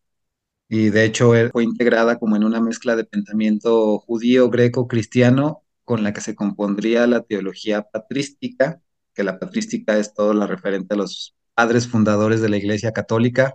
Y 0.69 0.91
de 0.91 1.05
hecho 1.05 1.33
fue 1.53 1.65
integrada 1.65 2.19
como 2.19 2.37
en 2.37 2.45
una 2.45 2.61
mezcla 2.61 2.97
de 2.97 3.05
pensamiento 3.05 3.99
judío, 3.99 4.51
greco, 4.51 4.89
cristiano, 4.89 5.65
con 5.85 6.03
la 6.05 6.13
que 6.13 6.21
se 6.21 6.35
compondría 6.35 7.07
la 7.07 7.23
teología 7.23 7.83
patrística, 7.83 8.81
que 9.15 9.25
la 9.25 9.39
patrística 9.39 9.99
es 9.99 10.15
todo 10.15 10.35
lo 10.35 10.47
referente 10.47 10.95
a 10.95 10.97
los 10.97 11.35
padres 11.55 11.89
fundadores 11.89 12.41
de 12.41 12.49
la 12.49 12.57
Iglesia 12.59 12.93
Católica, 12.93 13.55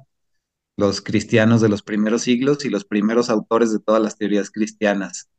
los 0.78 1.02
cristianos 1.02 1.62
de 1.62 1.70
los 1.70 1.84
primeros 1.84 2.24
siglos 2.24 2.66
y 2.66 2.70
los 2.70 2.86
primeros 2.86 3.30
autores 3.30 3.72
de 3.72 3.80
todas 3.80 4.02
las 4.02 4.18
teorías 4.18 4.52
cristianas, 4.52 5.30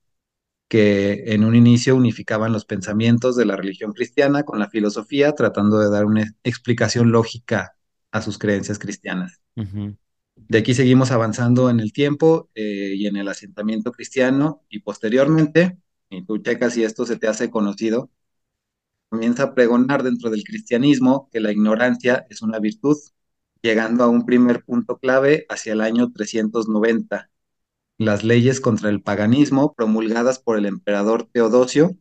que 0.69 1.33
en 1.33 1.45
un 1.45 1.55
inicio 1.55 1.95
unificaban 1.97 2.53
los 2.53 2.65
pensamientos 2.65 3.37
de 3.37 3.47
la 3.47 3.57
religión 3.57 3.93
cristiana 3.93 4.43
con 4.43 4.59
la 4.59 4.69
filosofía, 4.69 5.33
tratando 5.33 5.79
de 5.79 5.91
dar 5.91 6.05
una 6.05 6.25
explicación 6.43 7.13
lógica 7.13 7.77
a 8.11 8.23
sus 8.23 8.39
creencias 8.39 8.79
cristianas. 8.79 9.41
De 10.37 10.59
aquí 10.59 10.75
seguimos 10.75 11.13
avanzando 11.13 11.71
en 11.71 11.81
el 11.81 11.93
tiempo 11.93 12.51
eh, 12.55 12.95
y 12.97 13.07
en 13.07 13.17
el 13.17 13.29
asentamiento 13.29 13.93
cristiano 13.93 14.63
y 14.69 14.81
posteriormente, 14.81 15.79
y 16.11 16.25
tú 16.25 16.39
checas 16.39 16.75
si 16.75 16.85
esto 16.85 17.07
se 17.07 17.17
te 17.17 17.29
hace 17.29 17.51
conocido, 17.51 18.11
comienza 19.09 19.45
a 19.45 19.55
pregonar 19.55 20.03
dentro 20.03 20.31
del 20.31 20.45
cristianismo 20.45 21.29
que 21.33 21.41
la 21.41 21.53
ignorancia 21.53 22.27
es 22.29 22.43
una 22.43 22.59
virtud, 22.59 22.97
llegando 23.63 24.05
a 24.05 24.09
un 24.09 24.27
primer 24.27 24.65
punto 24.65 24.99
clave 24.99 25.47
hacia 25.49 25.73
el 25.73 25.81
año 25.81 26.13
390. 26.13 27.31
Las 27.99 28.25
leyes 28.25 28.61
contra 28.61 28.88
el 28.91 29.03
paganismo 29.03 29.75
promulgadas 29.75 30.38
por 30.38 30.57
el 30.59 30.67
emperador 30.67 31.29
Teodosio 31.33 31.97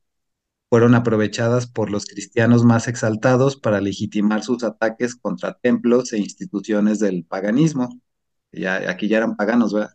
fueron 0.69 0.95
aprovechadas 0.95 1.67
por 1.67 1.91
los 1.91 2.05
cristianos 2.05 2.63
más 2.65 2.87
exaltados 2.87 3.57
para 3.57 3.81
legitimar 3.81 4.43
sus 4.43 4.63
ataques 4.63 5.15
contra 5.15 5.53
templos 5.55 6.13
e 6.13 6.19
instituciones 6.19 6.99
del 6.99 7.25
paganismo. 7.25 7.89
Ya, 8.51 8.89
aquí 8.89 9.07
ya 9.09 9.17
eran 9.17 9.35
paganos, 9.37 9.73
¿verdad? 9.73 9.91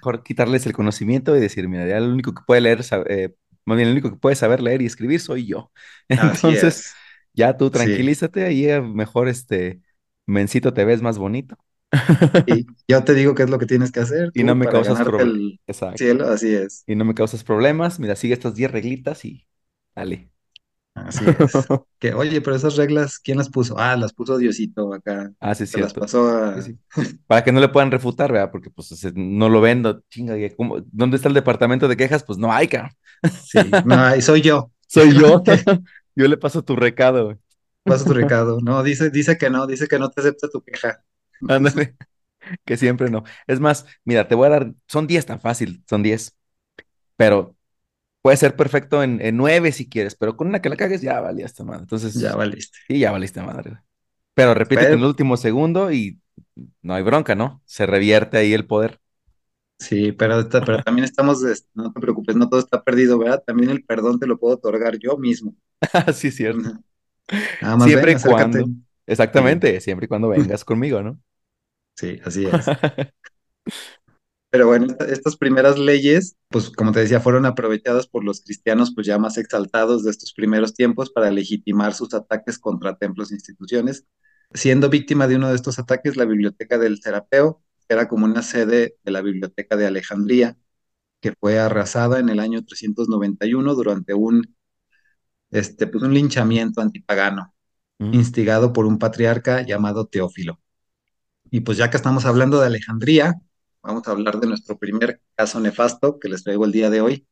Por 0.00 0.22
quitarles 0.22 0.66
el 0.66 0.72
conocimiento 0.72 1.36
y 1.36 1.40
decir, 1.40 1.68
mira, 1.68 1.86
ya 1.86 1.98
el 1.98 2.08
único 2.10 2.34
que 2.34 2.42
puede 2.46 2.60
leer, 2.62 2.80
eh, 3.08 3.34
más 3.66 3.76
bien 3.76 3.88
el 3.88 3.92
único 3.94 4.10
que 4.10 4.16
puede 4.16 4.36
saber 4.36 4.60
leer 4.62 4.82
y 4.82 4.86
escribir 4.86 5.20
soy 5.20 5.46
yo. 5.46 5.70
Entonces, 6.08 6.86
es. 6.86 6.94
ya 7.34 7.56
tú 7.56 7.70
Sí. 7.72 7.72
tranquilízate, 7.80 8.44
ahí 8.44 8.66
eh, 8.66 8.80
mejor 8.80 9.28
este 9.28 9.80
mencito 10.26 10.72
te 10.74 10.84
ves 10.84 11.02
más 11.02 11.18
bonito 11.18 11.56
Y 12.46 12.66
yo 12.88 13.04
te 13.04 13.14
digo 13.14 13.34
qué 13.34 13.42
es 13.44 13.50
lo 13.50 13.58
que 13.58 13.66
tienes 13.66 13.92
que 13.92 14.00
hacer 14.00 14.30
y 14.34 14.44
no 14.44 14.54
me 14.54 14.68
causas 14.68 15.00
problemas. 15.00 15.58
Exacto. 15.66 15.98
cielo. 15.98 16.28
Así 16.28 16.54
es. 16.54 16.84
Y 16.86 16.96
no 16.96 17.04
me 17.04 17.14
causas 17.14 17.44
problemas. 17.44 18.00
Mira, 18.00 18.16
sigue 18.16 18.34
estas 18.34 18.54
10 18.54 18.70
reglitas 18.70 19.24
y 19.24 19.46
dale. 19.94 20.30
Así 20.94 21.24
es. 21.26 21.70
Que, 21.98 22.14
oye, 22.14 22.40
pero 22.40 22.56
esas 22.56 22.76
reglas, 22.76 23.18
¿quién 23.18 23.38
las 23.38 23.48
puso? 23.48 23.78
Ah, 23.78 23.96
las 23.96 24.12
puso 24.12 24.38
Diosito 24.38 24.92
acá. 24.92 25.32
Ah, 25.40 25.54
sí, 25.54 25.66
Se 25.66 25.78
las 25.78 25.94
pasó 25.94 26.26
Sí, 26.54 26.62
a... 26.62 26.62
sí. 26.62 26.78
Para 27.26 27.44
que 27.44 27.52
no 27.52 27.60
le 27.60 27.68
puedan 27.68 27.90
refutar, 27.90 28.32
¿verdad? 28.32 28.50
Porque 28.50 28.70
pues 28.70 28.90
no 29.14 29.48
lo 29.48 29.60
vendo, 29.60 30.02
chinga, 30.10 30.36
¿y 30.38 30.50
cómo- 30.50 30.80
¿dónde 30.92 31.16
está 31.16 31.28
el 31.28 31.34
departamento 31.34 31.88
de 31.88 31.96
quejas? 31.96 32.24
Pues 32.24 32.38
no 32.38 32.52
hay, 32.52 32.68
cabrón. 32.68 32.92
Sí, 33.38 33.78
no, 33.84 34.20
soy 34.20 34.42
yo. 34.42 34.72
Soy 34.86 35.14
yo. 35.18 35.42
Yo 36.16 36.26
le 36.28 36.36
paso 36.36 36.62
tu 36.64 36.76
recado. 36.76 37.38
Pasa 37.86 38.04
tu 38.06 38.12
recado. 38.14 38.58
No, 38.62 38.82
dice, 38.82 39.10
dice 39.10 39.36
que 39.38 39.50
no, 39.50 39.66
dice 39.66 39.86
que 39.88 39.98
no 39.98 40.10
te 40.10 40.20
acepta 40.20 40.48
tu 40.48 40.62
queja. 40.62 41.02
Ándale, 41.46 41.96
que 42.64 42.76
siempre 42.76 43.10
no. 43.10 43.24
Es 43.46 43.60
más, 43.60 43.86
mira, 44.04 44.28
te 44.28 44.34
voy 44.34 44.46
a 44.48 44.50
dar, 44.50 44.74
son 44.88 45.06
10 45.06 45.26
tan 45.26 45.40
fácil, 45.40 45.84
son 45.88 46.02
10, 46.02 46.36
pero 47.16 47.56
puede 48.22 48.36
ser 48.38 48.56
perfecto 48.56 49.02
en, 49.04 49.20
en 49.22 49.36
9 49.38 49.72
si 49.72 49.88
quieres, 49.88 50.16
pero 50.16 50.36
con 50.36 50.48
una 50.48 50.62
que 50.62 50.68
la 50.70 50.76
cagues 50.76 51.02
ya 51.02 51.20
valiste 51.20 51.64
madre. 51.64 51.82
Ya 52.14 52.34
Entonces, 52.34 52.36
valiste. 52.36 52.78
sí, 52.88 52.98
ya 53.00 53.12
valiste 53.12 53.42
madre. 53.42 53.80
Pero 54.34 54.54
repítete 54.54 54.94
en 54.94 55.00
Pero, 55.00 55.02
el 55.02 55.06
último 55.06 55.36
segundo 55.38 55.92
y 55.92 56.20
no 56.82 56.94
hay 56.94 57.02
bronca, 57.04 57.34
¿no? 57.36 57.62
Se 57.66 57.86
revierte 57.86 58.38
ahí 58.38 58.54
el 58.54 58.66
poder. 58.66 59.00
sí, 59.78 60.12
pero, 60.12 60.48
pero 60.64 60.80
también 60.82 61.04
estamos, 61.04 61.42
es- 61.44 61.66
no 61.74 61.92
te 61.92 62.00
preocupes, 62.00 62.36
no 62.36 62.48
todo 62.48 62.60
está 62.60 62.82
perdido, 62.82 63.18
¿verdad? 63.18 63.42
También 63.46 63.70
el 63.70 63.84
perdón 63.84 64.18
te 64.18 64.26
lo 64.26 64.38
puedo 64.38 64.54
otorgar 64.56 64.98
yo 64.98 65.16
mismo. 65.16 65.54
Sí, 66.14 66.28
es 66.28 66.36
cierto. 66.36 66.70
Nada 67.60 67.76
más 67.76 67.92
ven, 67.92 68.04
Siempre 68.04 68.12
y 68.12 68.16
cuando, 68.18 68.70
Sí, 69.32 69.44
exactamente, 69.46 69.80
siempre 69.80 70.04
y 70.06 70.08
cuando 70.08 70.28
vengas 70.28 70.64
conmigo, 70.64 71.02
¿no? 71.02 71.20
Sí, 72.00 72.20
así 72.24 72.46
es. 72.46 72.72
Pero 74.50 74.66
bueno, 74.66 74.86
esta- 74.86 75.04
estas 75.06 75.36
primeras 75.36 75.78
leyes, 75.78 76.36
pues 76.48 76.70
como 76.70 76.90
te 76.92 77.00
decía, 77.00 77.20
fueron 77.20 77.46
aprovechadas 77.46 78.06
por 78.08 78.24
los 78.24 78.40
cristianos 78.42 78.92
pues 78.94 79.06
ya 79.06 79.18
más 79.18 79.38
exaltados 79.38 80.02
de 80.04 80.10
estos 80.10 80.32
primeros 80.32 80.74
tiempos 80.74 81.10
para 81.10 81.30
legitimar 81.30 81.94
sus 81.94 82.14
ataques 82.14 82.58
contra 82.58 82.96
templos 82.96 83.30
e 83.30 83.34
instituciones, 83.34 84.06
siendo 84.52 84.88
víctima 84.90 85.28
de 85.28 85.36
uno 85.36 85.48
de 85.48 85.54
estos 85.56 85.78
ataques 85.78 86.16
la 86.16 86.24
biblioteca 86.24 86.78
del 86.78 87.00
Serapeo, 87.00 87.62
que 87.88 87.94
era 87.94 88.08
como 88.08 88.24
una 88.24 88.42
sede 88.42 88.96
de 89.04 89.10
la 89.12 89.22
biblioteca 89.22 89.76
de 89.76 89.86
Alejandría, 89.86 90.56
que 91.20 91.34
fue 91.40 91.58
arrasada 91.60 92.20
en 92.20 92.28
el 92.30 92.40
año 92.40 92.64
391 92.64 93.74
durante 93.74 94.14
un, 94.14 94.56
este, 95.50 95.86
pues 95.86 96.04
un 96.04 96.14
linchamiento 96.14 96.80
antipagano, 96.80 97.54
Mm, 98.00 98.14
instigado 98.14 98.72
por 98.72 98.86
un 98.86 98.98
patriarca 98.98 99.62
llamado 99.62 100.06
Teófilo. 100.06 100.60
Y 101.50 101.60
pues 101.60 101.78
ya 101.78 101.90
que 101.90 101.96
estamos 101.96 102.24
hablando 102.26 102.60
de 102.60 102.66
Alejandría, 102.66 103.34
vamos 103.82 104.06
a 104.06 104.12
hablar 104.12 104.40
de 104.40 104.46
nuestro 104.46 104.78
primer 104.78 105.20
caso 105.34 105.60
nefasto 105.60 106.18
que 106.18 106.28
les 106.28 106.44
traigo 106.44 106.64
el 106.64 106.72
día 106.72 106.90
de 106.90 107.00
hoy, 107.00 107.26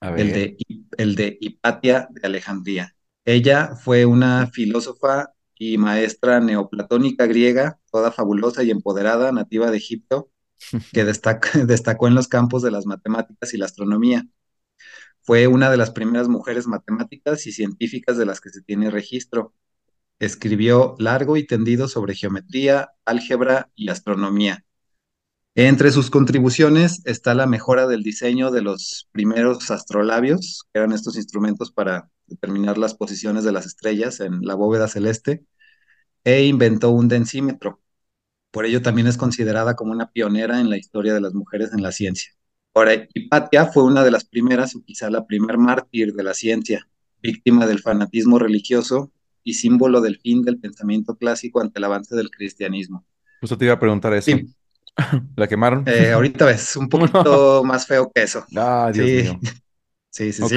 A 0.00 0.10
el 0.14 0.32
de, 0.32 0.56
el 0.98 1.14
de 1.16 1.38
Hipatia 1.40 2.08
de 2.10 2.22
Alejandría. 2.26 2.96
Ella 3.24 3.76
fue 3.76 4.06
una 4.06 4.48
filósofa 4.48 5.34
y 5.58 5.78
maestra 5.78 6.40
neoplatónica 6.40 7.26
griega, 7.26 7.80
toda 7.92 8.12
fabulosa 8.12 8.62
y 8.64 8.70
empoderada, 8.70 9.32
nativa 9.32 9.70
de 9.70 9.78
Egipto, 9.78 10.30
que 10.92 11.04
destaca- 11.06 11.52
destacó 11.66 12.08
en 12.08 12.16
los 12.16 12.28
campos 12.28 12.62
de 12.62 12.72
las 12.72 12.86
matemáticas 12.86 13.54
y 13.54 13.58
la 13.58 13.66
astronomía. 13.66 14.26
Fue 15.22 15.46
una 15.46 15.70
de 15.70 15.76
las 15.76 15.90
primeras 15.90 16.28
mujeres 16.28 16.66
matemáticas 16.66 17.46
y 17.46 17.52
científicas 17.52 18.16
de 18.16 18.26
las 18.26 18.40
que 18.40 18.50
se 18.50 18.62
tiene 18.62 18.90
registro. 18.90 19.54
Escribió 20.18 20.94
largo 20.98 21.36
y 21.36 21.46
tendido 21.46 21.88
sobre 21.88 22.14
geometría, 22.14 22.90
álgebra 23.04 23.70
y 23.74 23.88
astronomía 23.88 24.64
entre 25.60 25.90
sus 25.90 26.08
contribuciones 26.08 27.02
está 27.04 27.34
la 27.34 27.48
mejora 27.48 27.88
del 27.88 28.04
diseño 28.04 28.52
de 28.52 28.62
los 28.62 29.08
primeros 29.10 29.72
astrolabios, 29.72 30.62
que 30.72 30.78
eran 30.78 30.92
estos 30.92 31.16
instrumentos 31.16 31.72
para 31.72 32.08
determinar 32.28 32.78
las 32.78 32.94
posiciones 32.94 33.42
de 33.42 33.50
las 33.50 33.66
estrellas 33.66 34.20
en 34.20 34.42
la 34.42 34.54
bóveda 34.54 34.86
celeste, 34.86 35.44
e 36.22 36.44
inventó 36.44 36.90
un 36.90 37.08
densímetro. 37.08 37.80
Por 38.52 38.66
ello 38.66 38.82
también 38.82 39.08
es 39.08 39.16
considerada 39.16 39.74
como 39.74 39.90
una 39.90 40.12
pionera 40.12 40.60
en 40.60 40.70
la 40.70 40.76
historia 40.76 41.12
de 41.12 41.22
las 41.22 41.34
mujeres 41.34 41.72
en 41.72 41.82
la 41.82 41.90
ciencia. 41.90 42.30
Ahora, 42.72 42.92
Hipatia 43.12 43.66
fue 43.66 43.82
una 43.82 44.04
de 44.04 44.12
las 44.12 44.24
primeras, 44.24 44.76
o 44.76 44.84
quizá 44.84 45.10
la 45.10 45.26
primer 45.26 45.58
mártir 45.58 46.12
de 46.14 46.22
la 46.22 46.34
ciencia, 46.34 46.88
víctima 47.20 47.66
del 47.66 47.80
fanatismo 47.80 48.38
religioso 48.38 49.10
y 49.48 49.54
símbolo 49.54 50.00
del 50.00 50.18
fin 50.20 50.42
del 50.42 50.58
pensamiento 50.60 51.16
clásico 51.16 51.60
ante 51.60 51.78
el 51.78 51.84
avance 51.84 52.14
del 52.16 52.30
cristianismo. 52.30 53.04
Justo 53.40 53.56
te 53.58 53.64
iba 53.66 53.74
a 53.74 53.78
preguntar 53.78 54.12
eso. 54.14 54.36
Sí, 54.36 54.54
¿La 55.36 55.48
quemaron? 55.48 55.86
Eh, 55.86 56.12
ahorita 56.12 56.44
ves, 56.46 56.76
un 56.76 56.88
poquito 56.88 57.64
más 57.64 57.86
feo 57.86 58.10
que 58.14 58.22
eso. 58.22 58.44
Ah, 58.56 58.90
Dios 58.92 59.12
Sí, 59.12 59.14
mío. 59.14 59.40
sí, 60.10 60.32
sí, 60.32 60.46
sí. 60.46 60.56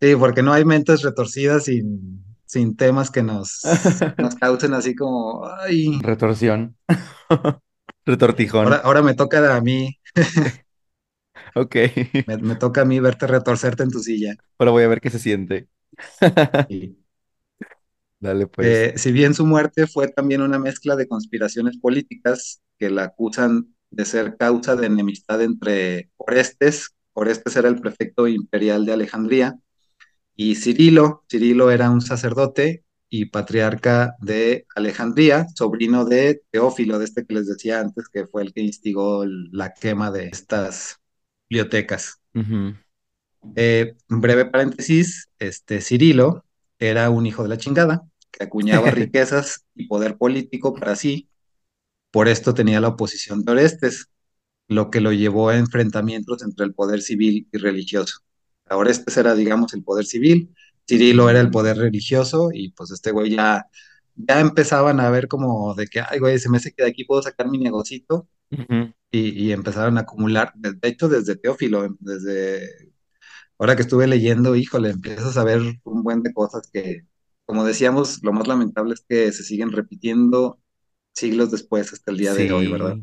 Sí, 0.00 0.14
porque 0.16 0.42
no 0.42 0.52
hay 0.52 0.64
mentes 0.64 1.02
retorcidas 1.02 1.64
sin, 1.64 2.24
sin 2.46 2.76
temas 2.76 3.10
que 3.10 3.22
nos, 3.22 3.80
nos 4.18 4.34
causen 4.36 4.74
así 4.74 4.94
como, 4.94 5.46
ay, 5.46 6.06
Retorsión. 6.08 6.76
Retortijón. 8.06 8.82
ahora 8.82 9.02
me 9.02 9.14
toca 9.14 9.54
a 9.56 9.60
mí, 9.60 9.98
Ok. 11.54 11.76
me, 12.26 12.36
me 12.36 12.56
toca 12.56 12.82
a 12.82 12.84
mí 12.84 13.00
verte 13.00 13.26
retorcerte 13.26 13.82
en 13.82 13.90
tu 13.90 13.98
silla. 14.00 14.34
Ahora 14.58 14.72
voy 14.72 14.84
a 14.84 14.88
ver 14.88 15.00
qué 15.00 15.10
se 15.10 15.18
siente. 15.18 15.68
Y, 16.68 16.96
Dale, 18.24 18.46
pues. 18.46 18.66
eh, 18.66 18.92
si 18.96 19.12
bien 19.12 19.34
su 19.34 19.44
muerte 19.44 19.86
fue 19.86 20.08
también 20.08 20.40
una 20.40 20.58
mezcla 20.58 20.96
de 20.96 21.06
conspiraciones 21.06 21.76
políticas 21.76 22.62
que 22.78 22.88
la 22.88 23.04
acusan 23.04 23.74
de 23.90 24.06
ser 24.06 24.38
causa 24.38 24.76
de 24.76 24.86
enemistad 24.86 25.42
entre 25.42 26.08
Orestes, 26.16 26.94
Orestes 27.12 27.54
era 27.54 27.68
el 27.68 27.78
prefecto 27.82 28.26
imperial 28.26 28.86
de 28.86 28.94
Alejandría, 28.94 29.58
y 30.34 30.54
Cirilo, 30.54 31.22
Cirilo 31.30 31.70
era 31.70 31.90
un 31.90 32.00
sacerdote 32.00 32.84
y 33.10 33.26
patriarca 33.26 34.16
de 34.22 34.66
Alejandría, 34.74 35.46
sobrino 35.54 36.06
de 36.06 36.40
Teófilo, 36.50 36.98
de 36.98 37.04
este 37.04 37.26
que 37.26 37.34
les 37.34 37.46
decía 37.46 37.78
antes, 37.78 38.08
que 38.08 38.26
fue 38.26 38.40
el 38.40 38.54
que 38.54 38.62
instigó 38.62 39.26
la 39.26 39.74
quema 39.74 40.10
de 40.10 40.28
estas 40.28 40.98
bibliotecas. 41.50 42.22
Eh, 43.54 43.94
breve 44.08 44.46
paréntesis, 44.46 45.28
este 45.38 45.82
Cirilo 45.82 46.42
era 46.78 47.10
un 47.10 47.26
hijo 47.26 47.42
de 47.42 47.48
la 47.48 47.58
chingada, 47.58 48.02
que 48.36 48.44
acuñaba 48.44 48.90
riquezas 48.92 49.66
y 49.74 49.86
poder 49.88 50.16
político 50.18 50.74
para 50.74 50.96
sí, 50.96 51.30
por 52.10 52.28
esto 52.28 52.54
tenía 52.54 52.80
la 52.80 52.88
oposición 52.88 53.44
de 53.44 53.52
Orestes, 53.52 54.08
lo 54.68 54.90
que 54.90 55.00
lo 55.00 55.12
llevó 55.12 55.50
a 55.50 55.58
enfrentamientos 55.58 56.42
entre 56.42 56.66
el 56.66 56.74
poder 56.74 57.02
civil 57.02 57.48
y 57.52 57.58
religioso. 57.58 58.20
Ahora 58.66 58.90
este 58.90 59.20
era, 59.20 59.34
digamos, 59.34 59.74
el 59.74 59.84
poder 59.84 60.06
civil, 60.06 60.54
Cirilo 60.88 61.30
era 61.30 61.40
el 61.40 61.50
poder 61.50 61.76
religioso 61.78 62.50
y 62.52 62.72
pues 62.72 62.90
este 62.92 63.10
güey 63.12 63.30
ya, 63.32 63.66
ya 64.16 64.40
empezaban 64.40 65.00
a 65.00 65.10
ver 65.10 65.28
como 65.28 65.74
de 65.74 65.86
que, 65.86 66.00
ay, 66.00 66.18
güey, 66.20 66.38
se 66.38 66.50
me 66.50 66.58
hace 66.58 66.72
que 66.72 66.84
de 66.84 66.90
aquí 66.90 67.04
puedo 67.04 67.22
sacar 67.22 67.48
mi 67.50 67.58
negocito 67.58 68.28
y, 69.10 69.46
y 69.48 69.52
empezaron 69.52 69.98
a 69.98 70.02
acumular, 70.02 70.52
de, 70.56 70.74
de 70.74 70.88
hecho, 70.88 71.08
desde 71.08 71.36
Teófilo, 71.36 71.96
desde 72.00 72.92
ahora 73.58 73.76
que 73.76 73.82
estuve 73.82 74.06
leyendo, 74.06 74.56
híjole, 74.56 74.90
empiezas 74.90 75.36
a 75.36 75.44
ver 75.44 75.60
un 75.84 76.02
buen 76.02 76.22
de 76.22 76.32
cosas 76.32 76.68
que, 76.72 77.06
como 77.46 77.64
decíamos, 77.64 78.22
lo 78.22 78.32
más 78.32 78.46
lamentable 78.48 78.94
es 78.94 79.04
que 79.08 79.32
se 79.32 79.44
siguen 79.44 79.72
repitiendo 79.72 80.60
siglos 81.14 81.50
después 81.50 81.92
hasta 81.92 82.10
el 82.12 82.18
día 82.18 82.34
de 82.34 82.52
hoy, 82.52 82.68
¿verdad? 82.68 82.98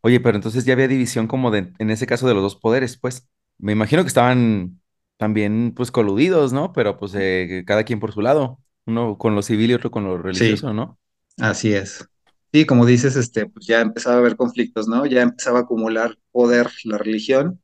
Oye, 0.00 0.20
pero 0.20 0.36
entonces 0.36 0.64
ya 0.64 0.72
había 0.74 0.88
división 0.88 1.26
como 1.26 1.50
de, 1.50 1.72
en 1.78 1.90
ese 1.90 2.06
caso 2.06 2.26
de 2.28 2.34
los 2.34 2.42
dos 2.42 2.56
poderes, 2.56 2.96
pues. 2.98 3.28
Me 3.58 3.72
imagino 3.72 4.02
que 4.02 4.08
estaban 4.08 4.80
también, 5.16 5.72
pues, 5.76 5.90
coludidos, 5.90 6.52
¿no? 6.52 6.72
Pero 6.72 6.96
pues 6.98 7.12
eh, 7.16 7.64
cada 7.66 7.84
quien 7.84 8.00
por 8.00 8.12
su 8.12 8.20
lado. 8.22 8.58
Uno 8.86 9.16
con 9.18 9.34
lo 9.36 9.42
civil 9.42 9.70
y 9.70 9.74
otro 9.74 9.90
con 9.92 10.04
lo 10.04 10.18
Sí, 10.30 10.56
religioso, 10.58 10.72
¿no? 10.74 10.98
Así 11.38 11.74
es. 11.74 12.08
Sí, 12.52 12.66
como 12.66 12.86
dices, 12.86 13.16
este, 13.16 13.46
pues 13.48 13.66
ya 13.66 13.80
empezaba 13.80 14.16
a 14.16 14.18
haber 14.20 14.36
conflictos, 14.36 14.88
¿no? 14.88 15.06
Ya 15.06 15.22
empezaba 15.22 15.60
a 15.60 15.62
acumular 15.62 16.18
poder 16.32 16.70
la 16.84 16.98
religión 16.98 17.62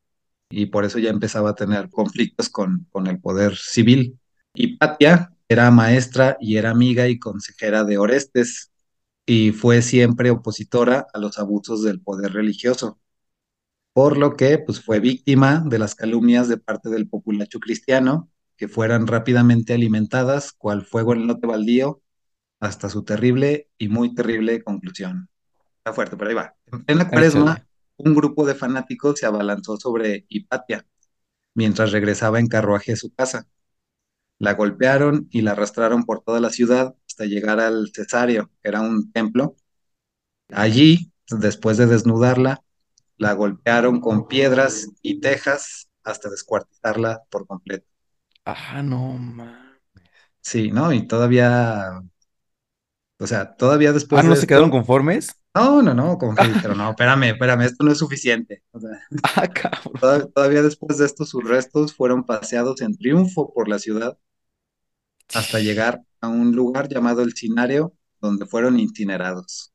y 0.51 0.67
por 0.67 0.85
eso 0.85 0.99
ya 1.01 1.11
empezaba 1.11 1.51
a 1.51 1.57
tener 1.57 1.91
conflictos 1.91 2.51
con, 2.51 2.87
con 2.93 3.07
el 3.09 3.21
poder 3.21 3.57
civil. 3.57 4.19
Hipatia 4.55 5.33
era 5.49 5.71
maestra 5.71 6.37
y 6.41 6.57
era 6.57 6.71
amiga 6.71 7.09
y 7.09 7.19
consejera 7.19 7.85
de 7.85 7.99
Orestes 7.99 8.71
y 9.27 9.53
fue 9.53 9.83
siempre 9.83 10.31
opositora 10.31 11.07
a 11.13 11.19
los 11.19 11.39
abusos 11.39 11.83
del 11.83 12.01
poder 12.01 12.33
religioso, 12.33 12.99
por 13.93 14.17
lo 14.17 14.37
que 14.37 14.59
pues 14.59 14.81
fue 14.83 15.01
víctima 15.01 15.63
de 15.67 15.79
las 15.79 15.95
calumnias 15.95 16.49
de 16.49 16.59
parte 16.59 16.89
del 16.89 17.09
populacho 17.09 17.61
cristiano 17.61 18.31
que 18.57 18.69
fueran 18.69 19.07
rápidamente 19.07 19.75
alimentadas 19.75 20.53
cual 20.53 20.85
fuego 20.85 21.13
en 21.13 21.21
el 21.21 21.27
lote 21.29 21.47
baldío 21.47 22.03
hasta 22.61 22.89
su 22.89 23.05
terrible 23.05 23.69
y 23.79 23.89
muy 23.89 24.15
terrible 24.15 24.63
conclusión. 24.63 25.29
Está 25.79 25.93
fuerte, 25.93 26.17
pero 26.17 26.31
ahí 26.31 26.37
va. 26.37 26.55
En 26.73 26.85
plena 26.85 27.09
cuaresma, 27.09 27.67
un 27.97 28.15
grupo 28.15 28.47
de 28.47 28.55
fanáticos 28.55 29.19
se 29.19 29.27
abalanzó 29.27 29.77
sobre 29.77 30.27
Hipatia 30.29 30.85
mientras 31.55 31.93
regresaba 31.93 32.39
en 32.39 32.49
carruaje 32.49 32.93
a 32.93 32.97
su 32.97 33.13
casa. 33.13 33.47
La 34.39 34.55
golpearon 34.55 35.29
y 35.31 35.43
la 35.43 35.53
arrastraron 35.53 36.05
por 36.05 36.23
toda 36.23 36.41
la 36.41 36.51
ciudad 36.51 36.95
hasta 37.07 37.25
llegar 37.27 37.61
al 37.61 37.91
Cesario, 37.95 38.51
que 38.63 38.69
era 38.69 38.81
un 38.81 39.11
templo. 39.13 39.57
Allí, 40.51 41.13
después 41.31 41.77
de 41.77 41.87
desnudarla, 41.87 42.63
la 43.17 43.33
golpearon 43.35 44.01
con 44.01 44.29
piedras 44.29 44.89
y 45.03 45.21
tejas 45.21 45.89
hasta 46.05 46.31
descuartizarla 46.31 47.23
por 47.31 47.47
completo. 47.47 47.87
Ah, 48.45 48.83
no, 48.83 49.17
ma. 49.19 49.49
Sí, 50.41 50.71
¿no? 50.71 50.93
Y 50.93 51.07
todavía, 51.07 52.03
o 53.21 53.27
sea, 53.27 53.57
todavía 53.57 53.91
Ah, 53.91 53.93
después 53.95 54.25
¿no 54.25 54.31
de 54.31 54.37
se 54.37 54.47
quedaron 54.47 54.71
conformes? 54.71 55.35
No, 55.55 55.83
no, 55.83 55.93
no, 55.95 56.19
como 56.19 56.37
que 56.37 56.47
dijeron, 56.47 56.79
no, 56.79 56.91
espérame, 56.91 57.25
espérame, 57.33 57.63
esto 57.63 57.85
no 57.85 57.91
es 57.93 57.99
suficiente. 57.99 58.63
O 58.71 58.79
sea, 58.81 58.91
Ah, 59.37 59.49
cabrón. 59.49 59.93
toda- 60.01 60.27
todavía 60.29 60.63
después 60.63 60.99
de 60.99 61.07
esto, 61.07 61.25
sus 61.25 61.43
restos 61.45 61.95
fueron 61.95 62.25
paseados 62.25 62.81
en 62.81 62.97
triunfo 62.97 63.53
por 63.53 63.69
la 63.69 63.79
ciudad 63.79 64.19
hasta 65.33 65.61
llegar 65.61 66.03
a 66.21 66.29
un 66.29 66.55
lugar 66.57 66.89
llamado 66.89 67.23
el 67.23 67.35
Cinario, 67.35 67.95
donde 68.21 68.47
fueron 68.47 68.79
incinerados. 68.81 69.73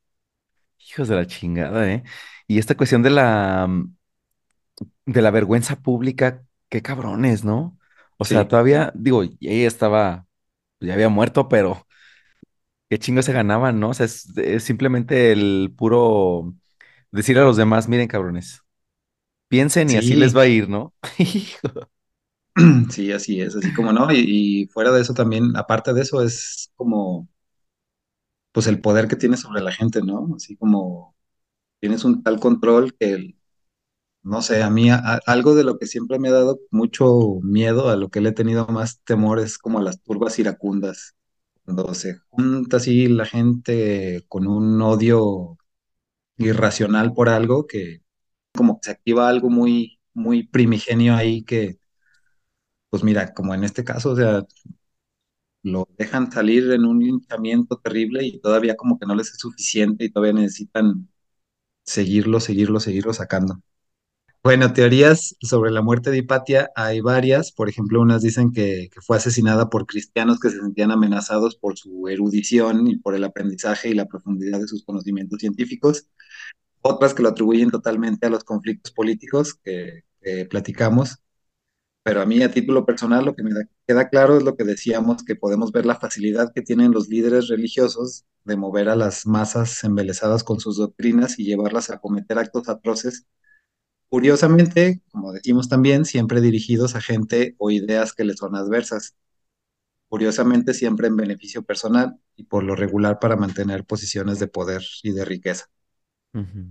Hijos 0.80 1.08
de 1.08 1.16
la 1.16 1.26
chingada, 1.28 1.90
¿eh? 1.92 2.04
Y 2.48 2.60
esta 2.60 2.76
cuestión 2.76 3.02
de 3.04 3.10
la, 3.10 3.68
de 5.06 5.22
la 5.22 5.32
vergüenza 5.32 5.78
pública, 5.82 6.44
qué 6.70 6.82
cabrones, 6.82 7.44
¿no? 7.44 7.78
O 8.18 8.26
sea, 8.26 8.48
todavía, 8.48 8.92
digo, 8.96 9.24
ella 9.24 9.68
estaba, 9.68 10.28
ya 10.80 10.94
había 10.94 11.10
muerto, 11.10 11.50
pero 11.50 11.88
qué 12.90 13.00
chingo 13.00 13.22
se 13.22 13.34
ganaban, 13.34 13.80
¿no? 13.80 13.90
O 13.90 13.94
sea, 13.94 14.06
es, 14.06 14.38
es 14.38 14.64
simplemente 14.64 15.32
el 15.32 15.74
puro 15.78 16.54
decir 17.12 17.38
a 17.40 17.44
los 17.44 17.58
demás, 17.58 17.88
miren, 17.90 18.08
cabrones, 18.08 18.62
piensen 19.50 19.92
y 19.92 19.98
así 19.98 20.16
les 20.16 20.36
va 20.38 20.44
a 20.44 20.48
ir, 20.48 20.70
¿no? 20.70 20.94
Hijo. 21.20 21.70
sí, 22.92 23.12
así 23.12 23.42
es, 23.42 23.56
así 23.56 23.74
como 23.74 23.92
no. 23.94 24.08
Y, 24.12 24.68
fuera 24.72 24.92
de 24.92 25.02
eso 25.02 25.14
también, 25.14 25.56
aparte 25.58 25.94
de 25.94 26.02
eso, 26.02 26.22
es 26.22 26.72
como, 26.76 27.28
pues 28.52 28.68
el 28.68 28.82
poder 28.82 29.08
que 29.08 29.16
tiene 29.16 29.38
sobre 29.38 29.62
la 29.62 29.72
gente, 29.72 30.02
¿no? 30.02 30.30
Así 30.36 30.56
como 30.58 31.16
tienes 31.80 32.06
un 32.06 32.24
tal 32.24 32.40
control 32.40 32.96
que 33.00 33.36
No 34.24 34.42
sé, 34.42 34.64
a 34.64 34.70
mí 34.70 34.90
algo 35.28 35.56
de 35.56 35.64
lo 35.66 35.78
que 35.80 35.88
siempre 35.88 36.20
me 36.20 36.30
ha 36.30 36.34
dado 36.34 36.60
mucho 36.72 37.40
miedo, 37.44 37.90
a 37.90 37.98
lo 37.98 38.10
que 38.10 38.22
le 38.22 38.30
he 38.30 38.34
tenido 38.34 38.68
más 38.68 39.02
temor 39.04 39.40
es 39.40 39.58
como 39.58 39.82
las 39.82 40.02
turbas 40.04 40.40
iracundas, 40.40 41.16
cuando 41.66 41.94
se 41.96 42.20
junta 42.30 42.78
así 42.78 43.08
la 43.08 43.26
gente 43.26 44.26
con 44.30 44.48
un 44.48 44.82
odio 44.82 45.58
irracional 46.38 47.14
por 47.14 47.30
algo 47.30 47.68
que 47.68 48.02
como 48.56 48.80
que 48.80 48.86
se 48.88 48.92
activa 48.92 49.30
algo 49.30 49.50
muy, 49.50 50.00
muy 50.14 50.48
primigenio 50.48 51.16
ahí 51.16 51.44
que, 51.44 51.80
pues 52.94 53.04
mira, 53.04 53.34
como 53.34 53.56
en 53.56 53.64
este 53.64 53.84
caso, 53.84 54.12
o 54.12 54.16
sea, 54.16 54.46
lo 55.64 55.88
dejan 55.98 56.32
salir 56.32 56.72
en 56.72 56.86
un 56.86 57.00
linchamiento 57.00 57.80
terrible 57.80 58.24
y 58.24 58.40
todavía 58.40 58.76
como 58.76 59.00
que 59.00 59.08
no 59.08 59.16
les 59.16 59.32
es 59.32 59.40
suficiente 59.40 60.06
y 60.06 60.12
todavía 60.12 60.34
necesitan 60.40 61.10
seguirlo, 61.84 62.40
seguirlo, 62.40 62.80
seguirlo 62.80 63.12
sacando. 63.12 63.60
Bueno, 64.44 64.74
teorías 64.74 65.36
sobre 65.42 65.72
la 65.72 65.82
muerte 65.82 66.12
de 66.12 66.20
Hipatia 66.20 66.70
hay 66.76 67.02
varias. 67.02 67.52
Por 67.52 67.68
ejemplo, 67.68 68.00
unas 68.00 68.22
dicen 68.22 68.52
que, 68.52 68.92
fue 69.02 69.18
asesinada 69.18 69.72
por 69.72 69.88
cristianos 69.88 70.40
que 70.40 70.52
se 70.52 70.60
sentían 70.60 70.92
amenazados 70.92 71.56
por 71.56 71.80
su 71.80 72.08
erudición 72.10 72.86
y 72.86 72.98
por 72.98 73.16
el 73.16 73.24
aprendizaje 73.24 73.90
y 73.90 73.96
la 73.96 74.06
profundidad 74.06 74.60
de 74.60 74.68
sus 74.68 74.86
conocimientos 74.86 75.40
científicos. 75.40 76.10
Otras 76.84 77.16
que 77.16 77.24
lo 77.24 77.30
atribuyen 77.30 77.72
totalmente 77.72 78.28
a 78.28 78.30
los 78.30 78.44
conflictos 78.44 78.94
políticos 78.94 79.56
que 79.56 80.04
platicamos. 80.52 81.23
Pero 82.04 82.22
a 82.22 82.26
mí, 82.26 82.42
a 82.44 82.52
título 82.52 82.86
personal, 82.86 83.26
lo 83.26 83.36
que 83.36 83.44
me 83.44 83.54
da- 83.54 83.68
queda 83.88 84.10
claro 84.10 84.38
es 84.38 84.44
lo 84.44 84.56
que 84.58 84.64
decíamos, 84.66 85.24
que 85.24 85.36
podemos 85.36 85.72
ver 85.72 85.86
la 85.86 85.96
facilidad 86.00 86.52
que 86.54 86.62
tienen 86.62 86.92
los 86.92 87.08
líderes 87.10 87.48
religiosos 87.48 88.26
de 88.44 88.58
mover 88.58 88.90
a 88.90 88.96
las 88.98 89.26
masas 89.26 89.84
embelesadas 89.86 90.44
con 90.44 90.60
sus 90.60 90.78
doctrinas 90.78 91.40
y 91.40 91.46
llevarlas 91.46 91.90
a 91.90 92.00
cometer 92.00 92.38
actos 92.40 92.70
atroces 92.70 93.26
Curiosamente, 94.10 95.02
como 95.12 95.34
decimos 95.34 95.70
también, 95.70 96.06
siempre 96.06 96.42
dirigidos 96.42 96.96
a 96.96 97.02
gente 97.02 97.56
o 97.58 97.72
ideas 97.72 98.14
que 98.14 98.24
les 98.26 98.38
son 98.38 98.56
adversas. 98.56 99.16
Curiosamente, 100.10 100.74
siempre 100.74 101.08
en 101.08 101.18
beneficio 101.18 101.64
personal 101.64 102.20
y 102.38 102.46
por 102.46 102.64
lo 102.64 102.76
regular 102.76 103.20
para 103.20 103.36
mantener 103.38 103.86
posiciones 103.86 104.40
de 104.40 104.48
poder 104.48 104.84
y 105.04 105.12
de 105.14 105.26
riqueza. 105.26 105.68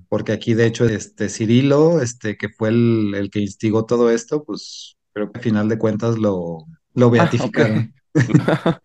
Porque 0.09 0.33
aquí, 0.33 0.55
de 0.55 0.67
hecho, 0.67 0.85
este 0.87 1.29
Cirilo, 1.29 2.01
este, 2.03 2.37
que 2.37 2.49
fue 2.51 2.69
el, 2.71 3.15
el 3.15 3.31
que 3.31 3.41
instigó 3.41 3.87
todo 3.87 4.11
esto, 4.11 4.45
pues 4.45 4.97
creo 5.13 5.33
que 5.33 5.39
a 5.41 5.43
final 5.43 5.69
de 5.69 5.79
cuentas 5.79 6.19
lo, 6.19 6.67
lo 6.95 7.11
Ah, 7.17 7.37
beatificaron. 7.43 7.95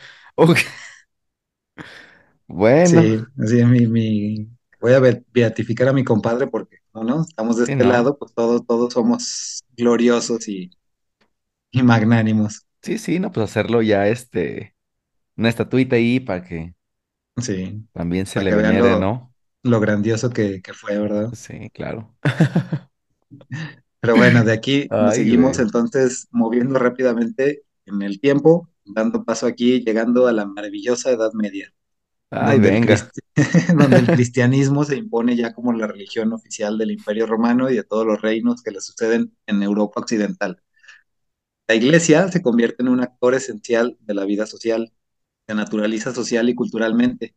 Bueno, 2.48 3.04
Sí, 3.04 3.28
así 3.42 3.60
es 3.60 3.68
mi, 3.68 3.86
mi, 3.88 4.48
voy 4.80 4.94
a 4.94 5.00
be- 5.00 5.24
beatificar 5.34 5.90
a 5.90 5.94
mi 5.94 6.04
compadre 6.04 6.48
porque, 6.48 6.78
no, 6.94 7.04
no, 7.04 7.22
estamos 7.22 7.58
de 7.58 7.66
sí, 7.66 7.76
este 7.76 7.84
¿no? 7.84 7.86
lado, 7.86 8.18
pues 8.18 8.34
todos, 8.34 8.66
todos 8.66 8.94
somos 8.94 9.64
gloriosos 9.76 10.48
y, 10.48 10.72
y 11.72 11.84
magnánimos. 11.84 12.66
Sí, 12.82 12.98
sí, 12.98 13.20
no, 13.20 13.32
pues 13.32 13.50
hacerlo 13.52 13.82
ya, 13.82 14.08
este, 14.08 14.76
una 15.38 15.50
estatuita 15.50 15.96
ahí 15.98 16.20
para 16.20 16.44
que 16.44 16.76
Sí, 17.38 17.88
también 17.94 18.26
se 18.26 18.40
le 18.42 18.54
venere, 18.54 18.96
lo, 18.96 18.98
¿no? 18.98 19.34
lo 19.64 19.80
grandioso 19.80 20.30
que, 20.32 20.62
que 20.62 20.74
fue, 20.74 20.98
¿verdad? 21.00 21.34
Sí, 21.34 21.70
claro. 21.72 22.16
Pero 24.00 24.16
bueno, 24.16 24.44
de 24.44 24.54
aquí 24.54 24.90
nos 24.98 25.16
seguimos 25.16 25.60
güey. 25.60 25.60
entonces 25.60 26.28
moviendo 26.32 26.80
rápidamente 26.80 27.64
en 27.86 28.02
el 28.02 28.20
tiempo, 28.20 28.70
dando 28.86 29.24
paso 29.26 29.48
aquí, 29.48 29.82
llegando 29.84 30.28
a 30.28 30.34
la 30.34 30.46
maravillosa 30.46 31.12
Edad 31.12 31.32
Media, 31.34 31.74
Ay, 32.32 32.60
donde 32.60 32.70
el, 32.70 32.80
venga. 32.80 32.82
cristi- 32.82 33.22
donde 33.78 34.00
el 34.00 34.10
cristianismo 34.12 34.84
se 34.86 34.98
impone 34.98 35.36
ya 35.38 35.54
como 35.54 35.74
la 35.74 35.88
religión 35.88 36.34
oficial 36.34 36.78
del 36.78 36.92
Imperio 36.92 37.28
Romano 37.28 37.70
y 37.70 37.76
de 37.76 37.84
todos 37.84 38.06
los 38.08 38.22
reinos 38.22 38.64
que 38.64 38.72
le 38.72 38.82
suceden 38.82 39.36
en 39.48 39.64
Europa 39.64 40.02
Occidental. 40.02 40.62
La 41.68 41.76
iglesia 41.76 42.28
se 42.32 42.42
convierte 42.42 42.84
en 42.84 42.90
un 42.90 43.02
actor 43.02 43.34
esencial 43.36 43.98
de 44.02 44.14
la 44.14 44.26
vida 44.26 44.46
social, 44.46 44.94
se 45.48 45.56
naturaliza 45.56 46.14
social 46.14 46.50
y 46.50 46.56
culturalmente. 46.56 47.36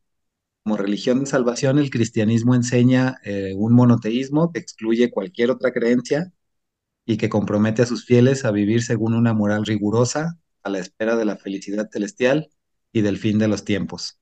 Como 0.64 0.76
religión 0.78 1.20
de 1.20 1.26
salvación, 1.26 1.78
el 1.78 1.90
cristianismo 1.90 2.54
enseña 2.54 3.18
eh, 3.24 3.54
un 3.56 3.74
monoteísmo 3.74 4.52
que 4.52 4.60
excluye 4.60 5.10
cualquier 5.10 5.50
otra 5.52 5.72
creencia 5.72 6.32
y 7.10 7.16
que 7.16 7.28
compromete 7.28 7.82
a 7.82 7.86
sus 7.86 8.04
fieles 8.06 8.44
a 8.44 8.52
vivir 8.52 8.84
según 8.84 9.14
una 9.14 9.34
moral 9.34 9.66
rigurosa, 9.66 10.38
a 10.62 10.70
la 10.70 10.78
espera 10.78 11.16
de 11.16 11.24
la 11.24 11.36
felicidad 11.36 11.88
celestial 11.90 12.50
y 12.92 13.00
del 13.00 13.18
fin 13.18 13.36
de 13.40 13.48
los 13.48 13.64
tiempos, 13.64 14.20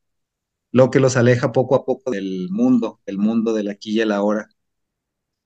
lo 0.72 0.90
que 0.90 1.00
los 1.00 1.18
aleja 1.18 1.52
poco 1.52 1.74
a 1.74 1.84
poco 1.84 2.10
del 2.10 2.48
mundo, 2.50 3.00
del 3.06 3.18
mundo 3.18 3.52
del 3.52 3.68
aquí 3.68 3.92
y 3.92 4.00
el 4.00 4.10
ahora, 4.10 4.48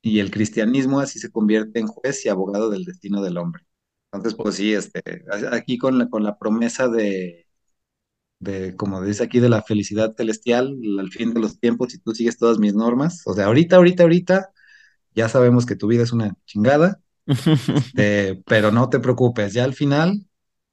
y 0.03 0.21
el 0.21 0.31
cristianismo 0.31 1.01
así 1.01 1.19
se 1.19 1.33
convierte 1.33 1.81
en 1.81 1.89
juez 1.89 2.25
y 2.25 2.29
abogado 2.29 2.71
del 2.71 2.85
destino 2.85 3.23
del 3.23 3.39
hombre. 3.39 3.65
Entonces, 4.13 4.39
pues 4.41 4.55
sí, 4.55 4.73
este, 4.75 5.03
aquí 5.51 5.79
con 5.79 5.99
la, 5.99 6.09
con 6.09 6.23
la 6.23 6.39
promesa 6.39 6.87
de, 6.89 7.49
de, 8.39 8.77
como 8.77 9.03
dice 9.03 9.25
aquí, 9.25 9.41
de 9.41 9.49
la 9.49 9.63
felicidad 9.63 10.15
celestial 10.17 10.79
al 11.01 11.11
fin 11.11 11.35
de 11.35 11.41
los 11.41 11.59
tiempos, 11.61 11.93
si 11.93 11.99
tú 11.99 12.15
sigues 12.15 12.39
todas 12.39 12.59
mis 12.59 12.75
normas, 12.75 13.23
o 13.27 13.35
sea, 13.35 13.47
ahorita, 13.47 13.77
ahorita, 13.77 14.05
ahorita, 14.05 14.53
ya 15.15 15.29
sabemos 15.29 15.67
que 15.67 15.77
tu 15.77 15.89
vida 15.89 16.05
es 16.05 16.13
una 16.13 16.37
chingada, 16.47 17.02
este, 17.27 18.43
pero 18.47 18.71
no 18.73 18.89
te 18.91 19.01
preocupes, 19.01 19.53
ya 19.55 19.65
al 19.65 19.75
final 19.75 20.27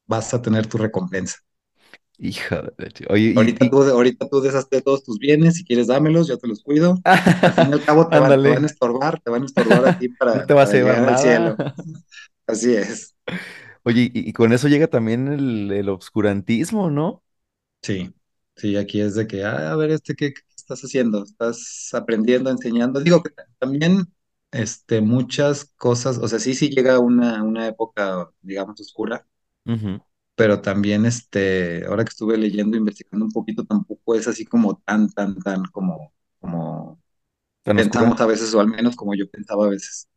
vas 0.08 0.34
a 0.34 0.42
tener 0.42 0.68
tu 0.68 0.78
recompensa. 0.78 1.38
Hija 2.20 2.62
de 2.78 2.92
Oye, 3.10 3.30
Ahorita 3.36 3.66
y... 3.66 3.70
tú, 3.70 3.82
ahorita 3.84 4.28
tú 4.30 4.42
deshazte 4.42 4.78
de 4.78 4.82
todos 4.82 5.04
tus 5.04 5.20
bienes, 5.20 5.56
si 5.56 5.64
quieres 5.66 5.88
dámelos, 5.88 6.28
yo 6.28 6.38
te 6.38 6.48
los 6.48 6.62
cuido. 6.64 6.96
Al 7.42 7.54
fin 7.54 7.70
y 7.70 7.74
al 7.74 7.84
cabo 7.84 8.10
te 8.10 8.18
van, 8.18 8.40
te 8.42 8.48
van 8.50 8.64
a 8.64 8.68
estorbar, 8.68 9.20
te 9.22 9.30
van 9.32 9.44
a 9.44 9.46
estorbar 9.46 9.86
a 9.86 9.98
ti 9.98 10.10
No 10.34 10.42
para, 10.42 10.46
te 10.46 10.54
vas 10.54 10.74
a 10.74 10.78
llevar 10.78 11.04
al 11.04 11.18
cielo. 11.18 11.62
Así 12.48 12.74
es. 12.76 13.16
Oye, 13.84 14.12
y, 14.14 14.30
y 14.30 14.34
con 14.34 14.54
eso 14.54 14.68
llega 14.68 14.88
también 14.88 15.28
el, 15.28 15.72
el 15.72 15.90
obscurantismo, 15.90 16.90
¿no? 16.92 17.24
Sí, 17.82 18.14
sí, 18.56 18.76
aquí 18.76 19.02
es 19.02 19.16
de 19.16 19.28
que, 19.28 19.44
ah, 19.44 19.72
a 19.72 19.76
ver, 19.76 19.92
este, 19.92 20.16
¿qué, 20.16 20.34
qué 20.34 20.42
estás 20.56 20.82
haciendo? 20.82 21.24
¿Estás 21.24 21.90
aprendiendo, 21.94 22.50
enseñando? 22.50 23.00
Digo 23.02 23.24
que 23.24 23.32
también, 23.58 24.06
este, 24.52 25.02
muchas 25.02 25.66
cosas, 25.78 26.18
o 26.20 26.28
sea, 26.28 26.40
sí, 26.40 26.56
sí 26.56 26.70
llega 26.70 27.00
una, 27.00 27.44
una 27.44 27.68
época, 27.68 28.30
digamos, 28.42 28.80
oscura, 28.82 29.26
pero 30.36 30.62
también, 30.62 31.06
este, 31.06 31.86
ahora 31.86 32.04
que 32.06 32.10
estuve 32.10 32.38
leyendo, 32.38 32.78
investigando 32.78 33.26
un 33.26 33.32
poquito, 33.32 33.66
tampoco 33.66 34.16
es 34.16 34.28
así 34.28 34.46
como 34.46 34.78
tan, 34.86 35.10
tan, 35.12 35.38
tan 35.40 35.64
como, 35.66 36.14
como 36.40 37.02
Tan 37.64 37.78
pensamos 37.78 37.80
oscura. 37.80 38.22
a 38.22 38.28
veces, 38.28 38.54
o 38.56 38.62
al 38.62 38.68
menos 38.70 38.96
como 38.96 39.16
yo 39.16 39.30
pensaba 39.30 39.66
a 39.68 39.70
veces. 39.70 40.10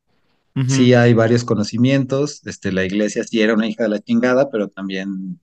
Sí 0.66 0.94
hay 0.94 1.14
varios 1.14 1.44
conocimientos, 1.44 2.46
este, 2.46 2.72
la 2.72 2.84
iglesia 2.84 3.24
sí 3.24 3.42
era 3.42 3.54
una 3.54 3.68
hija 3.68 3.84
de 3.84 3.90
la 3.90 4.00
chingada, 4.00 4.50
pero 4.50 4.68
también 4.68 5.40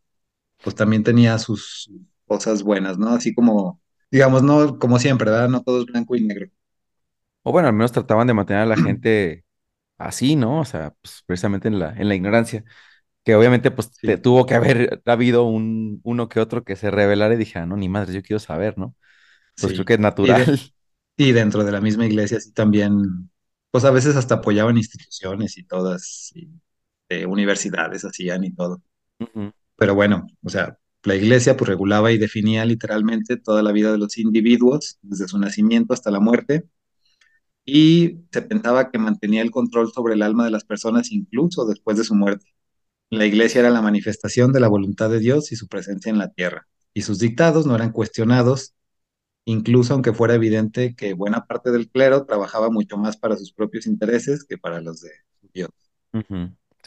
pues 0.61 0.75
también 0.75 1.03
tenía 1.03 1.37
sus 1.39 1.91
cosas 2.27 2.63
buenas, 2.63 2.97
¿no? 2.99 3.09
Así 3.09 3.33
como, 3.35 3.81
digamos, 4.11 4.43
no 4.43 4.79
como 4.79 4.99
siempre, 4.99 5.31
¿verdad? 5.31 5.49
No 5.49 5.63
todo 5.63 5.81
es 5.81 5.87
blanco 5.87 6.15
y 6.17 6.21
negro. 6.27 6.49
O 7.43 7.51
bueno, 7.51 7.67
al 7.67 7.73
menos 7.73 7.91
trataban 7.91 8.27
de 8.27 8.33
mantener 8.33 8.63
a 8.63 8.65
la 8.65 8.77
gente 8.77 9.45
así, 9.97 10.35
¿no? 10.35 10.61
O 10.61 10.65
sea, 10.65 10.95
pues 11.01 11.23
precisamente 11.27 11.67
en 11.69 11.79
la, 11.79 11.91
en 11.93 12.09
la 12.09 12.15
ignorancia. 12.15 12.63
Que 13.25 13.35
obviamente, 13.35 13.71
pues, 13.71 14.01
te, 14.03 14.17
Sí, 14.17 14.19
tuvo 14.19 14.45
que 14.47 14.55
haber 14.55 15.01
habido 15.05 15.45
un, 15.45 16.01
uno 16.03 16.29
que 16.29 16.39
otro 16.41 16.63
que 16.65 16.75
se 16.77 16.91
rebelara 16.91 17.35
y 17.35 17.37
dijera, 17.37 17.65
no, 17.67 17.77
ni 17.77 17.89
madre, 17.89 18.13
yo 18.13 18.23
quiero 18.23 18.39
saber, 18.39 18.77
¿no? 18.77 18.95
Pues 19.59 19.73
creo 19.73 19.85
que 19.85 19.93
es 19.95 19.99
Y, 20.21 20.33
natural. 20.39 20.45
de, 20.45 20.47
y 21.17 21.31
dentro 21.31 21.63
de 21.63 21.71
la 21.71 21.81
misma 21.81 22.05
iglesia 22.05 22.39
sí 22.39 22.51
también, 22.53 23.31
pues 23.71 23.85
a 23.85 23.91
veces 23.91 24.15
hasta 24.15 24.35
apoyaban 24.35 24.77
instituciones 24.77 25.57
y 25.57 25.63
todas, 25.65 26.31
y, 26.35 26.49
eh, 27.09 27.25
universidades 27.25 28.05
hacían 28.05 28.43
y 28.43 28.53
todo. 28.53 28.81
Pero 29.77 29.95
bueno, 29.95 30.27
o 30.43 30.49
sea, 30.49 30.77
la 31.03 31.15
iglesia 31.15 31.57
pues 31.57 31.69
regulaba 31.69 32.11
y 32.11 32.17
definía 32.17 32.65
literalmente 32.65 33.37
toda 33.37 33.63
la 33.63 33.71
vida 33.71 33.91
de 33.91 33.97
los 33.99 34.17
individuos, 34.17 34.99
desde 35.01 35.27
su 35.27 35.39
nacimiento 35.39 35.93
hasta 35.93 36.11
la 36.11 36.19
muerte, 36.19 36.65
y 37.71 38.25
se 38.31 38.41
pensaba 38.41 38.91
que 38.91 38.97
mantenía 38.97 39.41
el 39.41 39.51
control 39.51 39.91
sobre 39.91 40.15
el 40.15 40.21
alma 40.21 40.45
de 40.45 40.51
las 40.51 40.63
personas 40.63 41.11
incluso 41.11 41.65
después 41.65 41.97
de 41.97 42.03
su 42.03 42.15
muerte. 42.15 42.45
La 43.09 43.25
iglesia 43.25 43.59
era 43.59 43.69
la 43.69 43.81
manifestación 43.81 44.51
de 44.51 44.59
la 44.59 44.67
voluntad 44.67 45.09
de 45.09 45.19
Dios 45.19 45.51
y 45.51 45.55
su 45.55 45.67
presencia 45.67 46.09
en 46.09 46.17
la 46.17 46.29
tierra, 46.29 46.67
y 46.93 47.01
sus 47.01 47.19
dictados 47.19 47.65
no 47.65 47.75
eran 47.75 47.91
cuestionados, 47.91 48.75
incluso 49.45 49.93
aunque 49.93 50.13
fuera 50.13 50.35
evidente 50.35 50.95
que 50.95 51.13
buena 51.13 51.45
parte 51.45 51.71
del 51.71 51.89
clero 51.89 52.25
trabajaba 52.25 52.69
mucho 52.69 52.97
más 52.97 53.17
para 53.17 53.37
sus 53.37 53.51
propios 53.51 53.87
intereses 53.87 54.43
que 54.43 54.57
para 54.57 54.81
los 54.81 55.01
de 55.01 55.11
Dios. 55.53 55.69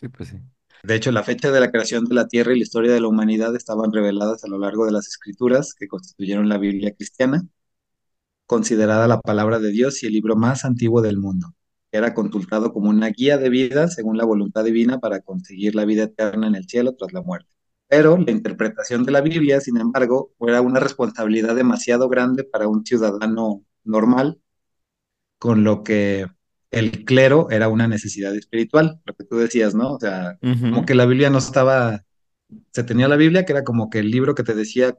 Sí, 0.00 0.08
pues 0.08 0.28
sí. 0.28 0.36
De 0.82 0.96
hecho, 0.96 1.12
la 1.12 1.22
fecha 1.22 1.52
de 1.52 1.60
la 1.60 1.70
creación 1.70 2.06
de 2.06 2.14
la 2.14 2.26
tierra 2.26 2.52
y 2.52 2.56
la 2.56 2.64
historia 2.64 2.92
de 2.92 3.00
la 3.00 3.06
humanidad 3.06 3.54
estaban 3.54 3.92
reveladas 3.92 4.42
a 4.42 4.48
lo 4.48 4.58
largo 4.58 4.84
de 4.84 4.90
las 4.90 5.06
escrituras 5.06 5.74
que 5.74 5.86
constituyeron 5.86 6.48
la 6.48 6.58
Biblia 6.58 6.92
cristiana, 6.92 7.46
considerada 8.52 9.08
la 9.08 9.18
palabra 9.18 9.58
de 9.60 9.70
Dios 9.70 10.02
y 10.02 10.06
el 10.06 10.12
libro 10.12 10.36
más 10.36 10.66
antiguo 10.66 11.00
del 11.00 11.16
mundo. 11.16 11.54
Era 11.90 12.12
consultado 12.12 12.70
como 12.74 12.90
una 12.90 13.08
guía 13.08 13.38
de 13.38 13.48
vida 13.48 13.88
según 13.88 14.18
la 14.18 14.26
voluntad 14.26 14.62
divina 14.62 15.00
para 15.00 15.20
conseguir 15.22 15.74
la 15.74 15.86
vida 15.86 16.02
eterna 16.02 16.48
en 16.48 16.54
el 16.56 16.68
cielo 16.68 16.94
tras 16.94 17.14
la 17.14 17.22
muerte. 17.22 17.48
Pero 17.88 18.18
la 18.18 18.30
interpretación 18.30 19.04
de 19.04 19.12
la 19.12 19.22
Biblia, 19.22 19.58
sin 19.62 19.78
embargo, 19.78 20.34
era 20.38 20.60
una 20.60 20.80
responsabilidad 20.80 21.56
demasiado 21.56 22.10
grande 22.10 22.44
para 22.44 22.68
un 22.68 22.84
ciudadano 22.84 23.64
normal, 23.84 24.38
con 25.38 25.64
lo 25.64 25.82
que 25.82 26.26
el 26.70 27.06
clero 27.06 27.48
era 27.48 27.70
una 27.70 27.88
necesidad 27.88 28.36
espiritual, 28.36 29.00
lo 29.06 29.14
que 29.14 29.24
tú 29.24 29.36
decías, 29.38 29.74
¿no? 29.74 29.94
O 29.94 29.98
sea, 29.98 30.38
como 30.42 30.84
que 30.84 30.94
la 30.94 31.06
Biblia 31.06 31.30
no 31.30 31.38
estaba, 31.38 32.02
se 32.70 32.84
tenía 32.84 33.08
la 33.08 33.16
Biblia, 33.16 33.46
que 33.46 33.52
era 33.52 33.64
como 33.64 33.88
que 33.88 34.00
el 34.00 34.10
libro 34.10 34.34
que 34.34 34.42
te 34.42 34.54
decía 34.54 34.98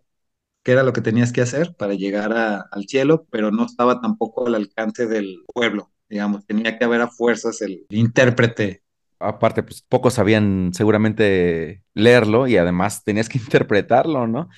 qué 0.64 0.72
era 0.74 0.84
lo 0.84 0.94
que 0.94 1.02
tenías 1.02 1.32
que 1.34 1.42
hacer 1.42 1.76
para 1.76 1.94
llegar 1.94 2.34
a- 2.34 2.62
al 2.72 2.86
cielo, 2.88 3.26
pero 3.32 3.52
no 3.52 3.66
estaba 3.66 4.02
tampoco 4.02 4.48
al 4.48 4.56
alcance 4.56 5.08
del 5.08 5.38
pueblo, 5.54 5.92
digamos, 6.10 6.46
tenía 6.46 6.78
que 6.78 6.86
haber 6.86 7.02
a 7.02 7.08
fuerzas 7.10 7.62
el 7.62 7.88
intérprete. 7.90 8.84
Aparte, 9.20 9.64
pues 9.64 9.82
pocos 9.84 10.16
sabían 10.16 10.72
seguramente 10.74 11.84
leerlo 11.94 12.48
y 12.48 12.58
además 12.58 13.04
tenías 13.04 13.30
que 13.30 13.38
interpretarlo, 13.40 14.28
¿no? 14.28 14.50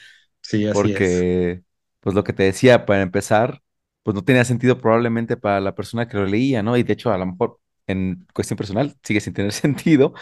Sí, 0.41 0.65
así 0.67 0.91
es. 0.93 1.27
Porque, 1.31 1.63
pues 2.01 2.15
lo 2.15 2.23
que 2.23 2.33
te 2.33 2.43
decía, 2.43 2.85
para 2.85 3.01
empezar, 3.03 3.61
pues 4.03 4.15
no 4.15 4.23
tenía 4.23 4.45
sentido 4.45 4.79
probablemente 4.79 5.37
para 5.37 5.61
la 5.61 5.75
persona 5.75 6.07
que 6.07 6.17
lo 6.17 6.25
leía, 6.27 6.63
¿no? 6.63 6.77
Y 6.77 6.83
de 6.83 6.93
hecho, 6.93 7.11
a 7.13 7.17
lo 7.17 7.25
mejor 7.27 7.59
en 7.87 8.27
cuestión 8.33 8.57
personal 8.57 8.95
sigue 9.03 9.21
sin 9.21 9.33
tener 9.33 9.51
sentido, 9.53 10.13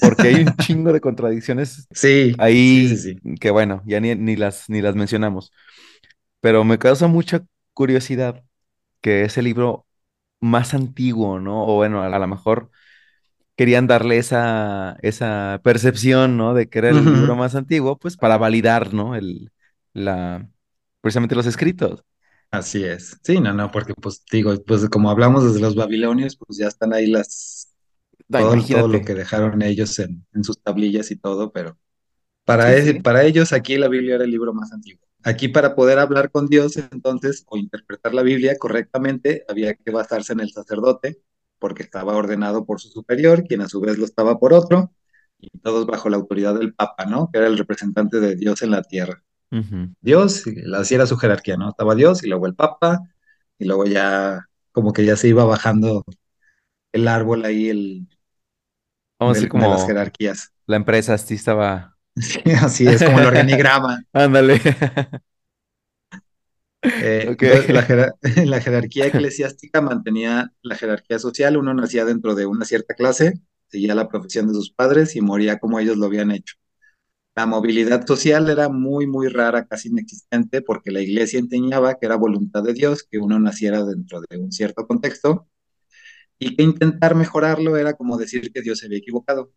porque 0.00 0.28
hay 0.28 0.40
un 0.42 0.56
chingo 0.56 0.92
de 0.92 1.00
contradicciones 1.00 1.88
Sí, 1.94 2.34
sí, 2.70 2.86
sí, 2.86 2.96
ahí 2.96 2.98
sí. 2.98 3.20
que, 3.40 3.50
bueno, 3.50 3.82
ya 3.86 4.00
ni, 4.00 4.14
ni 4.16 4.36
las, 4.36 4.68
ni 4.70 4.82
las 4.82 4.96
mencionamos. 4.96 5.52
Pero 6.40 6.64
me 6.64 6.78
causa 6.78 7.06
mucha 7.08 7.44
curiosidad 7.74 8.44
que 9.02 9.24
es 9.24 9.38
el 9.38 9.46
libro 9.46 9.86
más 10.40 10.74
antiguo, 10.74 11.40
¿no? 11.40 11.64
O 11.66 11.76
bueno, 11.76 12.02
a, 12.02 12.06
a 12.08 12.18
lo 12.18 12.26
mejor 12.28 12.70
querían 13.56 13.86
darle 13.86 14.18
esa, 14.18 14.96
esa 15.02 15.60
percepción, 15.64 16.36
¿no? 16.36 16.54
De 16.54 16.68
que 16.68 16.78
era 16.78 16.90
el 16.90 17.12
libro 17.12 17.36
más 17.36 17.54
antiguo, 17.54 17.98
pues 17.98 18.16
para 18.16 18.38
validar, 18.38 18.92
¿no? 18.94 19.16
El, 19.16 19.50
la, 19.92 20.48
precisamente 21.00 21.34
los 21.36 21.46
escritos. 21.46 22.04
Así 22.58 22.84
es. 22.84 23.18
Sí, 23.22 23.40
no, 23.40 23.52
no, 23.52 23.70
porque 23.70 23.92
pues 23.94 24.24
digo, 24.30 24.54
pues 24.64 24.88
como 24.88 25.10
hablamos 25.10 25.44
desde 25.44 25.60
los 25.60 25.74
babilonios, 25.74 26.36
pues 26.36 26.58
ya 26.58 26.68
están 26.68 26.92
ahí 26.94 27.06
las, 27.06 27.74
todo, 28.30 28.56
todo 28.70 28.88
lo 28.88 29.02
que 29.02 29.14
dejaron 29.14 29.62
ellos 29.62 29.98
en, 29.98 30.26
en 30.32 30.44
sus 30.44 30.60
tablillas 30.62 31.10
y 31.10 31.16
todo, 31.16 31.52
pero 31.52 31.78
Para, 32.44 32.72
Sí, 32.76 32.82
sí. 32.82 33.00
para 33.00 33.24
ellos 33.24 33.52
aquí 33.52 33.78
la 33.78 33.88
Biblia 33.88 34.16
era 34.16 34.24
el 34.24 34.30
libro 34.32 34.54
más 34.54 34.72
antiguo. 34.72 35.06
Aquí 35.24 35.48
para 35.48 35.74
poder 35.76 35.98
hablar 35.98 36.30
con 36.30 36.48
Dios 36.48 36.76
entonces 36.76 37.44
o 37.48 37.56
interpretar 37.58 38.14
la 38.14 38.22
Biblia 38.22 38.56
correctamente 38.58 39.44
había 39.48 39.74
que 39.74 39.90
basarse 39.92 40.32
en 40.34 40.40
el 40.40 40.50
sacerdote 40.52 41.20
porque 41.58 41.82
estaba 41.84 42.16
ordenado 42.16 42.66
por 42.66 42.80
su 42.80 42.90
superior, 42.90 43.44
quien 43.44 43.62
a 43.62 43.68
su 43.68 43.80
vez 43.80 43.98
lo 43.98 44.04
estaba 44.06 44.38
por 44.38 44.52
otro, 44.54 44.92
y 45.40 45.50
todos 45.60 45.86
bajo 45.86 46.08
la 46.10 46.16
autoridad 46.18 46.58
del 46.58 46.74
Papa, 46.74 47.06
¿no? 47.06 47.30
Que 47.32 47.38
era 47.38 47.48
el 47.48 47.58
representante 47.58 48.20
de 48.20 48.36
Dios 48.36 48.62
en 48.62 48.70
la 48.72 48.82
tierra. 48.82 49.24
Dios, 50.00 50.46
y 50.46 50.74
así 50.74 50.94
era 50.94 51.06
su 51.06 51.16
jerarquía, 51.16 51.56
¿no? 51.56 51.70
Estaba 51.70 51.94
Dios 51.94 52.22
y 52.22 52.28
luego 52.28 52.46
el 52.46 52.54
Papa 52.54 53.00
y 53.58 53.64
luego 53.64 53.84
ya 53.86 54.46
como 54.72 54.92
que 54.92 55.04
ya 55.04 55.16
se 55.16 55.28
iba 55.28 55.44
bajando 55.44 56.04
el 56.92 57.08
árbol 57.08 57.44
ahí 57.44 57.68
el, 57.68 58.08
Vamos 59.18 59.36
a 59.38 59.40
decir 59.40 59.52
de, 59.52 59.58
de 59.58 59.68
las 59.68 59.84
como 59.84 59.86
jerarquías. 59.86 60.52
la 60.66 60.76
empresa 60.76 61.16
sí 61.18 61.34
estaba 61.34 61.96
Sí, 62.16 62.40
así 62.60 62.86
es 62.86 63.02
como 63.02 63.20
el 63.20 63.26
organigrama. 63.26 64.02
Ándale. 64.12 64.60
Eh, 66.82 67.36
la 68.46 68.60
jerarquía 68.60 69.06
eclesiástica 69.06 69.80
mantenía 69.80 70.52
la 70.62 70.76
jerarquía 70.76 71.18
social. 71.18 71.56
Uno 71.56 71.74
nacía 71.74 72.04
dentro 72.04 72.34
de 72.34 72.46
una 72.46 72.64
cierta 72.64 72.94
clase, 72.94 73.34
seguía 73.68 73.94
la 73.94 74.08
profesión 74.08 74.48
de 74.48 74.54
sus 74.54 74.70
padres 74.70 75.16
y 75.16 75.20
moría 75.20 75.58
como 75.58 75.78
ellos 75.78 75.96
lo 75.96 76.06
habían 76.06 76.30
hecho. 76.30 76.56
La 77.36 77.44
movilidad 77.44 78.06
social 78.06 78.48
era 78.48 78.70
muy, 78.70 79.06
muy 79.06 79.28
rara, 79.28 79.66
casi 79.66 79.88
inexistente, 79.90 80.62
porque 80.62 80.90
la 80.90 81.02
iglesia 81.02 81.38
enseñaba 81.38 81.98
que 81.98 82.06
era 82.06 82.16
voluntad 82.16 82.62
de 82.62 82.72
Dios 82.72 83.04
que 83.04 83.18
uno 83.18 83.38
naciera 83.38 83.84
dentro 83.84 84.22
de 84.28 84.38
un 84.38 84.52
cierto 84.52 84.86
contexto 84.86 85.46
y 86.38 86.56
que 86.56 86.62
intentar 86.62 87.14
mejorarlo 87.14 87.76
era 87.76 87.94
como 87.94 88.16
decir 88.16 88.52
que 88.52 88.62
Dios 88.62 88.78
se 88.78 88.86
había 88.86 88.98
equivocado. 88.98 89.52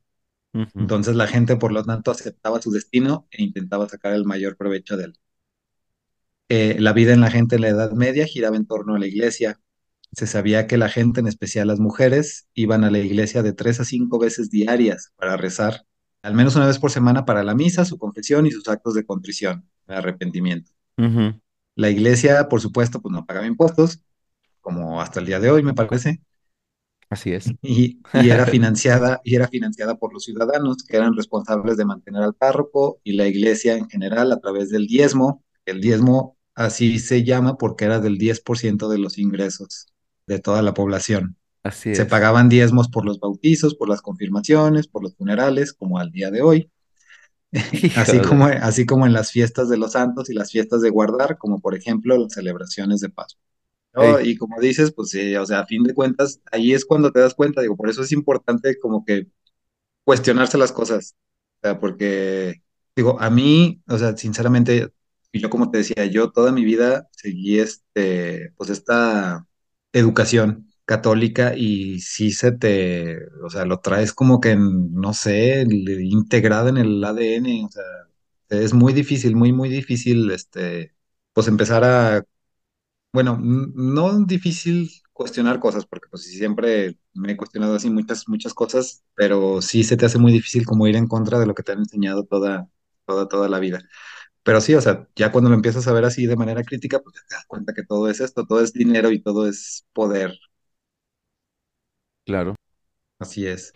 Entonces 0.76 1.15
la 1.15 1.28
gente, 1.28 1.56
por 1.56 1.72
lo 1.72 1.84
tanto, 1.86 2.12
aceptaba 2.12 2.62
su 2.62 2.72
destino 2.72 3.28
e 3.32 3.44
intentaba 3.44 3.88
sacar 3.88 4.13
el 4.13 4.26
mayor 4.26 4.58
provecho 4.58 4.98
de 4.98 5.06
él. 5.06 5.13
Eh, 6.50 6.78
la 6.80 6.92
vida 6.94 7.13
en 7.13 7.22
la 7.22 7.32
gente 7.32 7.56
en 7.56 7.62
la 7.62 7.70
Edad 7.70 7.92
Media 7.94 8.26
giraba 8.26 8.58
en 8.58 8.65
torno 8.65 8.96
a 8.96 9.00
la 9.00 9.08
iglesia. 9.08 9.60
Se 10.12 10.28
sabía 10.28 10.68
que 10.68 10.78
la 10.78 10.89
gente, 10.89 11.22
en 11.22 11.28
especial 11.28 11.68
las 11.68 11.80
mujeres, 11.80 12.48
iban 12.56 12.84
a 12.84 12.92
la 12.92 13.00
iglesia 13.00 13.42
de 13.42 13.54
tres 13.54 13.80
a 13.80 13.86
cinco 13.86 14.20
veces 14.20 14.50
diarias 14.50 15.13
para 15.15 15.38
rezar, 15.38 15.86
al 16.21 16.34
menos 16.34 16.55
una 16.55 16.67
vez 16.67 16.79
por 16.79 16.91
semana 16.91 17.25
para 17.25 17.43
la 17.43 17.55
misa, 17.55 17.86
su 17.86 17.97
confesión 17.97 18.45
y 18.45 18.51
sus 18.51 18.67
actos 18.67 18.93
de 18.95 19.05
contrición, 19.05 19.69
de 19.88 19.95
arrepentimiento. 19.95 20.71
La 21.75 21.89
iglesia, 21.89 22.47
por 22.47 22.62
supuesto, 22.62 23.01
pues 23.01 23.12
no 23.12 23.25
pagaba 23.25 23.47
impuestos, 23.47 24.03
como 24.62 25.01
hasta 25.01 25.19
el 25.19 25.27
día 25.27 25.39
de 25.39 25.51
hoy, 25.51 25.63
me 25.63 25.73
parece, 25.73 26.21
Así 27.10 27.34
es. 27.34 27.51
y, 27.62 27.99
y 28.13 28.29
era 28.29 28.45
financiada, 28.45 29.21
y 29.23 29.36
era 29.36 29.47
financiada 29.47 29.95
por 29.95 30.13
los 30.13 30.23
ciudadanos, 30.23 30.84
que 30.84 30.97
eran 30.97 31.15
responsables 31.15 31.77
de 31.77 31.86
mantener 31.86 32.23
al 32.23 32.36
párroco 32.36 32.99
y 33.03 33.13
la 33.13 33.27
iglesia 33.27 33.75
en 33.75 33.89
general 33.89 34.32
a 34.32 34.39
través 34.39 34.69
del 34.69 34.88
diezmo. 34.88 35.43
El 35.65 35.82
diezmo 35.82 36.38
así 36.55 36.99
se 36.99 37.23
llama 37.23 37.58
porque 37.58 37.86
era 37.86 37.99
del 37.99 38.17
10% 38.17 38.89
de 38.89 38.99
los 38.99 39.17
ingresos 39.17 39.88
de 40.27 40.39
toda 40.39 40.62
la 40.62 40.73
población. 40.73 41.38
Así 41.63 41.91
Se 41.91 42.06
es. 42.06 42.08
pagaban 42.08 42.50
diezmos 42.50 42.89
por 42.89 43.06
los 43.06 43.19
bautizos, 43.19 43.76
por 43.76 43.89
las 43.89 44.02
confirmaciones, 44.02 44.88
por 44.88 45.04
los 45.04 45.15
funerales, 45.15 45.74
como 45.74 46.00
al 46.00 46.12
día 46.12 46.32
de 46.32 46.41
hoy, 46.41 46.72
así 47.95 48.22
como, 48.22 48.45
así 48.45 48.86
como 48.86 49.06
en 49.06 49.13
las 49.13 49.32
fiestas 49.32 49.69
de 49.69 49.78
los 49.78 49.93
santos 49.93 50.30
y 50.30 50.34
las 50.34 50.52
fiestas 50.52 50.82
de 50.82 50.89
guardar, 50.89 51.38
como 51.38 51.60
por 51.60 51.76
ejemplo 51.76 52.17
las 52.17 52.34
celebraciones 52.34 53.00
de 53.02 53.10
Pascua. 53.10 53.41
Y 54.24 54.38
como 54.38 54.60
dices, 54.62 54.93
pues 54.93 55.10
sí, 55.12 55.36
o 55.36 55.45
sea, 55.45 55.62
a 55.62 55.65
fin 55.67 55.84
de 55.84 55.93
cuentas, 55.93 56.41
ahí 56.52 56.74
es 56.74 56.86
cuando 56.86 57.12
te 57.12 57.19
das 57.19 57.36
cuenta, 57.36 57.62
digo, 57.62 57.78
por 57.78 57.89
eso 57.89 58.04
es 58.04 58.12
importante 58.13 58.80
como 58.80 59.06
que 59.06 59.28
cuestionarse 60.06 60.58
las 60.58 60.72
cosas, 60.72 61.15
o 61.62 61.67
sea, 61.67 61.80
porque, 61.80 62.63
digo, 62.95 63.19
a 63.22 63.30
mí, 63.30 63.82
o 63.89 63.98
sea, 63.98 64.17
sinceramente, 64.17 64.91
y 65.32 65.41
yo 65.41 65.50
como 65.50 65.72
te 65.72 65.80
decía, 65.80 66.06
yo 66.08 66.32
toda 66.32 66.52
mi 66.54 66.65
vida 66.65 67.10
seguí 67.12 67.60
este, 67.60 68.52
pues 68.58 68.69
esta 68.72 69.48
educación 69.93 70.68
católica 70.89 71.54
y 71.56 71.99
sí 72.02 72.32
se 72.32 72.52
te, 72.54 73.17
o 73.43 73.49
sea, 73.49 73.65
lo 73.65 73.80
traes 73.82 74.13
como 74.13 74.41
que, 74.41 74.56
no 74.58 75.13
sé, 75.13 75.63
integrado 75.69 76.69
en 76.69 76.78
el 76.78 77.04
ADN, 77.04 77.65
o 77.65 77.69
sea, 77.71 77.84
es 78.49 78.73
muy 78.73 78.93
difícil, 78.93 79.36
muy, 79.36 79.54
muy 79.54 79.69
difícil, 79.69 80.32
este, 80.32 80.95
pues 81.34 81.47
empezar 81.47 81.84
a 81.86 82.25
bueno, 83.12 83.38
no 83.41 84.25
difícil 84.25 84.89
cuestionar 85.13 85.60
cosas, 85.60 85.86
porque 85.86 86.08
pues 86.10 86.23
siempre 86.23 86.97
me 87.13 87.32
he 87.34 87.38
cuestionado 87.38 87.75
así 87.75 87.89
muchas, 87.89 88.28
muchas 88.28 88.54
cosas, 88.54 89.04
pero 89.15 89.62
sí 89.62 89.84
se 89.84 89.97
te 89.97 90.06
hace 90.06 90.19
muy 90.19 90.32
difícil 90.32 90.65
como 90.65 90.88
ir 90.88 90.95
en 90.95 91.08
contra 91.08 91.39
de 91.39 91.45
lo 91.47 91.56
que 91.56 91.63
te 91.63 91.71
han 91.73 91.80
enseñado 91.80 92.25
toda, 92.25 92.69
toda, 93.06 93.28
toda 93.28 93.49
la 93.49 93.60
vida. 93.60 93.80
Pero 94.43 94.62
sí, 94.62 94.75
o 94.75 94.82
sea, 94.82 95.08
ya 95.15 95.32
cuando 95.32 95.49
lo 95.49 95.56
empiezas 95.58 95.88
a 95.88 95.93
ver 95.93 96.06
así 96.06 96.28
de 96.28 96.36
manera 96.38 96.63
crítica, 96.63 96.99
pues 97.02 97.15
te 97.28 97.36
das 97.36 97.45
cuenta 97.47 97.73
que 97.73 97.84
todo 97.86 98.10
es 98.10 98.21
esto, 98.21 98.45
todo 98.47 98.62
es 98.62 98.73
dinero 98.73 99.12
y 99.12 99.21
todo 99.21 99.47
es 99.47 99.86
poder. 99.93 100.34
Claro. 102.30 102.54
Así 103.18 103.48
es. 103.48 103.74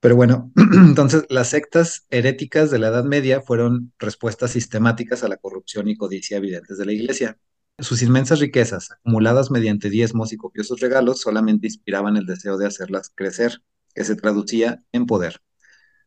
Pero 0.00 0.16
bueno, 0.16 0.50
entonces 0.72 1.26
las 1.28 1.50
sectas 1.50 2.06
heréticas 2.08 2.70
de 2.70 2.78
la 2.78 2.88
Edad 2.88 3.04
Media 3.04 3.42
fueron 3.42 3.92
respuestas 3.98 4.52
sistemáticas 4.52 5.22
a 5.22 5.28
la 5.28 5.36
corrupción 5.36 5.88
y 5.88 5.96
codicia 5.96 6.38
evidentes 6.38 6.78
de 6.78 6.86
la 6.86 6.92
Iglesia. 6.92 7.38
Sus 7.78 8.00
inmensas 8.02 8.40
riquezas, 8.40 8.92
acumuladas 8.92 9.50
mediante 9.50 9.90
diezmos 9.90 10.32
y 10.32 10.38
copiosos 10.38 10.80
regalos, 10.80 11.20
solamente 11.20 11.66
inspiraban 11.66 12.16
el 12.16 12.24
deseo 12.24 12.56
de 12.56 12.66
hacerlas 12.66 13.12
crecer, 13.14 13.62
que 13.94 14.04
se 14.04 14.16
traducía 14.16 14.82
en 14.92 15.04
poder. 15.04 15.42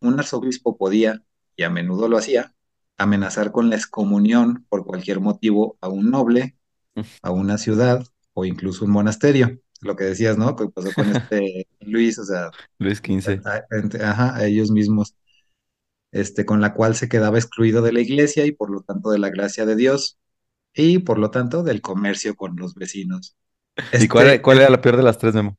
Un 0.01 0.17
arzobispo 0.17 0.75
podía, 0.75 1.23
y 1.55 1.63
a 1.63 1.69
menudo 1.69 2.07
lo 2.07 2.17
hacía, 2.17 2.55
amenazar 2.97 3.51
con 3.51 3.69
la 3.69 3.75
excomunión 3.75 4.65
por 4.69 4.85
cualquier 4.85 5.19
motivo 5.19 5.77
a 5.81 5.87
un 5.87 6.09
noble, 6.09 6.57
a 7.21 7.29
una 7.29 7.59
ciudad 7.59 8.03
o 8.33 8.43
incluso 8.43 8.85
un 8.85 8.91
monasterio. 8.91 9.61
Lo 9.81 9.95
que 9.95 10.05
decías, 10.05 10.37
¿no? 10.37 10.55
Que 10.55 10.67
pasó 10.69 10.93
con 10.93 11.11
este 11.11 11.67
Luis, 11.81 12.19
o 12.19 12.25
sea, 12.25 12.51
Luis 12.79 13.01
entre- 13.71 14.03
ajá, 14.05 14.35
a 14.35 14.45
ellos 14.45 14.71
mismos, 14.71 15.15
este, 16.11 16.45
con 16.45 16.61
la 16.61 16.73
cual 16.73 16.95
se 16.95 17.09
quedaba 17.09 17.37
excluido 17.39 17.81
de 17.81 17.93
la 17.93 18.01
iglesia 18.01 18.45
y 18.45 18.51
por 18.53 18.69
lo 18.71 18.81
tanto 18.83 19.11
de 19.11 19.19
la 19.19 19.29
gracia 19.29 19.65
de 19.65 19.75
Dios 19.75 20.19
y 20.75 20.99
por 20.99 21.19
lo 21.19 21.31
tanto 21.31 21.63
del 21.63 21.81
comercio 21.81 22.35
con 22.35 22.55
los 22.57 22.75
vecinos. 22.75 23.37
¿Y 23.97 24.07
cuál, 24.07 24.27
era- 24.27 24.41
Este, 24.41 24.41
cuál 24.41 24.59
era 24.59 24.69
la 24.69 24.81
peor 24.81 24.97
de 24.97 25.03
las 25.03 25.17
tres, 25.17 25.33
Memo? 25.35 25.57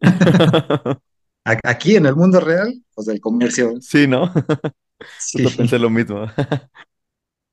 aquí 1.64 1.96
en 1.96 2.06
el 2.06 2.14
mundo 2.16 2.38
real, 2.40 2.72
pues 2.94 3.06
del 3.06 3.20
comercio, 3.20 3.74
Sí, 3.78 4.06
¿no? 4.06 4.32
Justo 5.32 5.54
pensé 5.56 5.78
sí, 5.78 5.80
lo 5.80 5.90
mismo. 5.90 6.26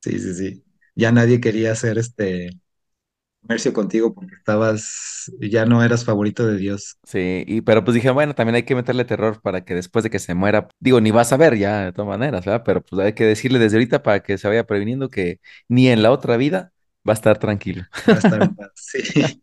sí, 0.02 0.20
sí, 0.20 0.34
sí. 0.36 0.66
Ya 0.96 1.12
nadie 1.12 1.42
quería 1.42 1.72
hacer 1.74 1.98
este 1.98 2.50
comercio 3.46 3.74
contigo 3.74 4.14
porque 4.14 4.36
estabas, 4.36 5.32
ya 5.40 5.66
no 5.66 5.84
eras 5.84 6.04
favorito 6.04 6.48
de 6.48 6.58
Dios. 6.58 6.98
Sí, 7.04 7.44
y, 7.48 7.62
pero 7.62 7.84
pues 7.84 7.94
dije, 7.96 8.10
bueno, 8.10 8.34
también 8.34 8.56
hay 8.56 8.64
que 8.64 8.76
meterle 8.76 9.06
terror 9.06 9.40
para 9.42 9.64
que 9.64 9.76
después 9.76 10.04
de 10.04 10.10
que 10.10 10.20
se 10.20 10.34
muera, 10.34 10.68
digo, 10.80 11.00
ni 11.00 11.12
vas 11.12 11.32
a 11.32 11.38
ver 11.38 11.58
ya, 11.58 11.86
de 11.86 11.94
todas 11.94 12.10
maneras, 12.10 12.46
¿verdad? 12.46 12.64
Pero 12.66 12.84
pues 12.84 13.00
hay 13.06 13.14
que 13.14 13.26
decirle 13.26 13.60
desde 13.60 13.78
ahorita 13.78 14.02
para 14.04 14.24
que 14.24 14.38
se 14.38 14.48
vaya 14.48 14.66
previniendo 14.66 15.10
que 15.10 15.40
ni 15.68 15.90
en 15.90 16.02
la 16.02 16.12
otra 16.12 16.38
vida 16.38 16.74
va 17.08 17.14
a 17.14 17.16
estar 17.16 17.38
tranquilo. 17.38 17.84
Va 18.10 18.14
a 18.14 18.18
estar 18.18 18.42
en 18.42 18.56
paz. 18.56 18.72
Sí. 18.76 19.42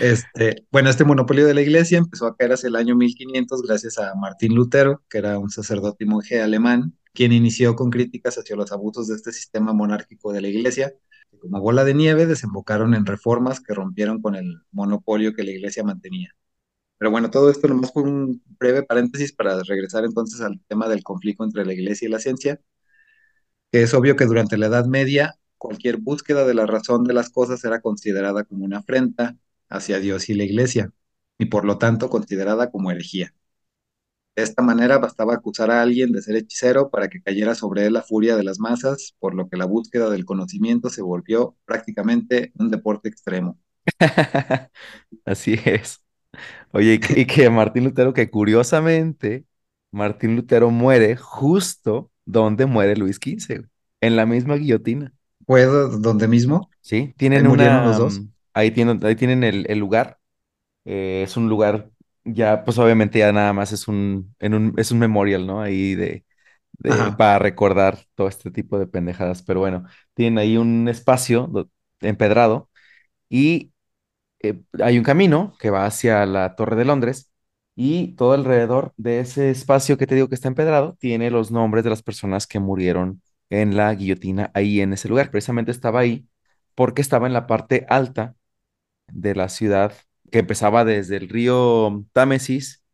Este, 0.00 0.64
bueno, 0.70 0.90
este 0.90 1.04
monopolio 1.04 1.44
de 1.44 1.54
la 1.54 1.60
iglesia 1.60 1.98
empezó 1.98 2.26
a 2.26 2.36
caer 2.36 2.52
hacia 2.52 2.68
el 2.68 2.76
año 2.76 2.94
1500 2.94 3.62
gracias 3.62 3.98
a 3.98 4.14
Martín 4.14 4.54
Lutero, 4.54 5.02
que 5.08 5.18
era 5.18 5.38
un 5.38 5.50
sacerdote 5.50 6.04
y 6.04 6.06
monje 6.06 6.40
alemán, 6.40 6.96
quien 7.12 7.32
inició 7.32 7.74
con 7.74 7.90
críticas 7.90 8.38
hacia 8.38 8.54
los 8.54 8.70
abusos 8.70 9.08
de 9.08 9.16
este 9.16 9.32
sistema 9.32 9.72
monárquico 9.72 10.32
de 10.32 10.40
la 10.40 10.48
iglesia, 10.48 10.94
como 11.40 11.60
bola 11.60 11.84
de 11.84 11.94
nieve 11.94 12.26
desembocaron 12.26 12.94
en 12.94 13.06
reformas 13.06 13.60
que 13.60 13.74
rompieron 13.74 14.20
con 14.22 14.34
el 14.36 14.62
monopolio 14.70 15.34
que 15.34 15.44
la 15.44 15.50
iglesia 15.52 15.84
mantenía. 15.84 16.34
Pero 16.98 17.10
bueno, 17.10 17.30
todo 17.30 17.50
esto 17.50 17.68
nomás 17.68 17.92
fue 17.92 18.04
un 18.04 18.42
breve 18.58 18.82
paréntesis 18.84 19.32
para 19.32 19.62
regresar 19.64 20.04
entonces 20.04 20.40
al 20.40 20.60
tema 20.68 20.88
del 20.88 21.02
conflicto 21.02 21.44
entre 21.44 21.66
la 21.66 21.72
iglesia 21.74 22.08
y 22.08 22.10
la 22.10 22.20
ciencia, 22.20 22.60
que 23.70 23.82
es 23.82 23.94
obvio 23.94 24.16
que 24.16 24.26
durante 24.26 24.56
la 24.58 24.66
Edad 24.66 24.86
Media 24.86 25.34
cualquier 25.58 25.98
búsqueda 25.98 26.44
de 26.46 26.54
la 26.54 26.66
razón 26.66 27.04
de 27.04 27.14
las 27.14 27.30
cosas 27.30 27.64
era 27.64 27.80
considerada 27.80 28.44
como 28.44 28.64
una 28.64 28.78
afrenta 28.78 29.36
hacia 29.68 29.98
Dios 30.00 30.28
y 30.28 30.34
la 30.34 30.44
iglesia, 30.44 30.92
y 31.38 31.46
por 31.46 31.64
lo 31.64 31.78
tanto 31.78 32.10
considerada 32.10 32.70
como 32.70 32.90
herejía. 32.90 33.34
De 34.36 34.42
esta 34.42 34.62
manera 34.62 34.98
bastaba 34.98 35.32
acusar 35.34 35.70
a 35.70 35.80
alguien 35.80 36.12
de 36.12 36.20
ser 36.20 36.36
hechicero 36.36 36.90
para 36.90 37.08
que 37.08 37.22
cayera 37.22 37.54
sobre 37.54 37.86
él 37.86 37.94
la 37.94 38.02
furia 38.02 38.36
de 38.36 38.44
las 38.44 38.58
masas, 38.58 39.14
por 39.18 39.34
lo 39.34 39.48
que 39.48 39.56
la 39.56 39.64
búsqueda 39.64 40.10
del 40.10 40.26
conocimiento 40.26 40.90
se 40.90 41.00
volvió 41.00 41.56
prácticamente 41.64 42.52
un 42.56 42.70
deporte 42.70 43.08
extremo. 43.08 43.58
Así 45.24 45.58
es. 45.64 46.02
Oye, 46.72 46.94
y 46.94 47.00
que, 47.00 47.20
y 47.20 47.26
que 47.26 47.50
Martín 47.50 47.84
Lutero, 47.84 48.14
que 48.14 48.30
curiosamente, 48.30 49.46
Martín 49.92 50.36
Lutero 50.36 50.70
muere 50.70 51.16
justo 51.16 52.10
donde 52.26 52.66
muere 52.66 52.96
Luis 52.96 53.20
güey, 53.20 53.38
en 54.00 54.16
la 54.16 54.26
misma 54.26 54.56
guillotina. 54.56 55.14
¿Fue 55.46 55.64
do- 55.66 55.98
donde 55.98 56.26
mismo? 56.28 56.70
Sí, 56.80 57.14
tienen 57.16 57.46
los 57.82 57.96
una, 57.96 57.96
dos. 57.96 58.22
mm, 58.22 58.32
ahí 58.54 58.70
tienen, 58.72 59.04
ahí 59.04 59.14
tienen 59.16 59.44
el, 59.44 59.66
el 59.70 59.78
lugar. 59.78 60.18
eh, 60.86 61.22
es 61.24 61.38
un 61.38 61.48
lugar, 61.50 61.91
ya, 62.24 62.64
pues 62.64 62.78
obviamente 62.78 63.18
ya 63.18 63.32
nada 63.32 63.52
más 63.52 63.72
es 63.72 63.88
un, 63.88 64.34
en 64.38 64.54
un, 64.54 64.74
es 64.78 64.90
un 64.92 64.98
memorial, 64.98 65.46
¿no? 65.46 65.60
Ahí 65.60 65.94
de, 65.94 66.24
de, 66.72 67.12
para 67.12 67.38
recordar 67.38 67.98
todo 68.14 68.28
este 68.28 68.50
tipo 68.50 68.78
de 68.78 68.86
pendejadas. 68.86 69.42
Pero 69.42 69.60
bueno, 69.60 69.84
tienen 70.14 70.38
ahí 70.38 70.56
un 70.56 70.88
espacio 70.88 71.48
do- 71.48 71.70
empedrado 72.00 72.70
y 73.28 73.72
eh, 74.40 74.60
hay 74.82 74.98
un 74.98 75.04
camino 75.04 75.54
que 75.60 75.70
va 75.70 75.86
hacia 75.86 76.26
la 76.26 76.56
Torre 76.56 76.76
de 76.76 76.84
Londres 76.86 77.32
y 77.76 78.14
todo 78.16 78.32
alrededor 78.34 78.92
de 78.96 79.20
ese 79.20 79.50
espacio 79.50 79.98
que 79.98 80.06
te 80.06 80.14
digo 80.16 80.28
que 80.28 80.34
está 80.36 80.48
empedrado 80.48 80.96
tiene 81.00 81.30
los 81.30 81.50
nombres 81.52 81.84
de 81.84 81.90
las 81.90 82.02
personas 82.02 82.46
que 82.46 82.60
murieron 82.60 83.22
en 83.50 83.76
la 83.76 83.94
guillotina 83.94 84.50
ahí 84.54 84.80
en 84.80 84.92
ese 84.94 85.08
lugar. 85.08 85.30
Precisamente 85.30 85.70
estaba 85.72 86.00
ahí 86.00 86.28
porque 86.74 87.02
estaba 87.02 87.26
en 87.26 87.32
la 87.34 87.46
parte 87.46 87.86
alta 87.88 88.36
de 89.08 89.34
la 89.34 89.48
ciudad 89.48 89.92
que 90.32 90.40
empezaba 90.40 90.86
desde 90.86 91.18
el 91.18 91.30
río 91.30 92.06
Támesis 92.14 92.84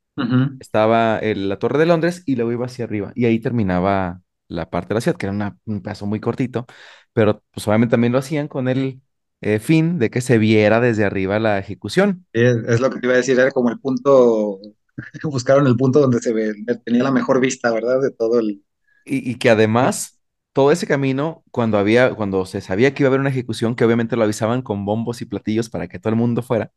estaba 0.58 1.20
la 1.22 1.58
Torre 1.58 1.78
de 1.78 1.86
Londres 1.86 2.22
y 2.26 2.36
luego 2.36 2.52
iba 2.52 2.66
hacia 2.66 2.84
arriba. 2.84 3.12
Y 3.14 3.26
ahí 3.26 3.40
terminaba 3.40 4.22
la 4.48 4.70
parte 4.70 4.88
de 4.90 4.94
la 4.96 5.00
ciudad, 5.02 5.16
que 5.18 5.26
era 5.26 5.32
una- 5.34 5.58
un 5.66 5.82
pedazo 5.82 6.06
muy 6.06 6.20
cortito, 6.20 6.66
pero 7.12 7.42
pues 7.52 7.66
obviamente 7.68 7.92
también 7.92 8.12
lo 8.12 8.18
hacían 8.18 8.48
con 8.48 8.68
el 8.68 9.02
eh, 9.40 9.58
fin 9.60 9.98
de 9.98 10.10
que 10.10 10.20
se 10.20 10.38
viera 10.38 10.80
desde 10.80 11.04
arriba 11.04 11.38
la 11.38 11.58
ejecución. 11.58 12.26
Es, 12.32 12.56
es 12.68 12.80
lo 12.80 12.90
que 12.90 13.00
te 13.00 13.06
iba 13.06 13.14
a 13.14 13.18
decir, 13.18 13.38
era 13.38 13.50
como 13.50 13.70
el 13.70 13.80
punto, 13.80 14.60
buscaron 15.24 15.66
el 15.66 15.76
punto 15.76 16.00
donde 16.00 16.20
se 16.20 16.32
ve, 16.32 16.54
tenía 16.84 17.02
la 17.04 17.10
mejor 17.12 17.40
vista, 17.40 17.70
¿verdad? 17.72 18.00
De 18.02 18.10
todo 18.10 18.38
el... 18.40 18.62
Y, 19.04 19.30
y 19.30 19.36
que 19.38 19.50
además, 19.50 20.20
todo 20.52 20.70
ese 20.72 20.86
camino, 20.86 21.44
cuando 21.50 21.78
había, 21.78 22.14
cuando 22.14 22.44
se 22.46 22.60
sabía 22.60 22.92
que 22.94 23.02
iba 23.02 23.08
a 23.08 23.10
haber 23.10 23.20
una 23.20 23.30
ejecución, 23.30 23.74
que 23.74 23.84
obviamente 23.84 24.16
lo 24.16 24.24
avisaban 24.24 24.62
con 24.62 24.84
bombos 24.84 25.22
y 25.22 25.24
platillos 25.26 25.70
para 25.70 25.88
que 25.88 25.98
todo 25.98 26.10
el 26.10 26.16
mundo 26.16 26.42
fuera, 26.42 26.72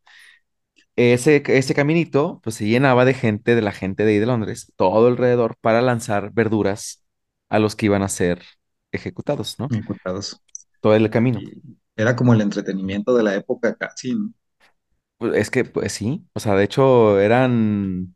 ese, 0.95 1.43
ese 1.47 1.73
caminito, 1.75 2.39
pues 2.43 2.56
se 2.58 2.67
llenaba 2.67 3.06
de 3.06 3.13
gente, 3.13 3.56
de 3.56 3.62
la 3.62 3.71
gente 3.71 4.06
de 4.06 4.13
ahí 4.13 4.19
de 4.19 4.25
Londres, 4.25 4.71
todo 4.75 5.08
alrededor, 5.08 5.58
para 5.62 5.82
lanzar 5.82 6.32
verduras 6.34 7.06
a 7.49 7.60
los 7.60 7.75
que 7.75 7.88
iban 7.88 8.04
a 8.04 8.10
ser 8.10 8.43
ejecutados, 8.91 9.60
¿no? 9.60 9.69
Ejecutados. 9.69 10.39
Todo 10.82 10.95
el 10.95 11.10
camino. 11.10 11.39
Y 11.39 11.77
era 11.95 12.15
como 12.15 12.34
el 12.34 12.41
entretenimiento 12.41 13.15
de 13.15 13.23
la 13.23 13.36
época 13.36 13.75
casi, 13.75 14.13
¿no? 14.15 14.32
Pues 15.17 15.36
es 15.36 15.51
que, 15.51 15.65
pues 15.65 15.91
sí, 15.93 16.25
o 16.34 16.39
sea, 16.39 16.56
de 16.56 16.63
hecho 16.63 17.19
eran 17.19 18.15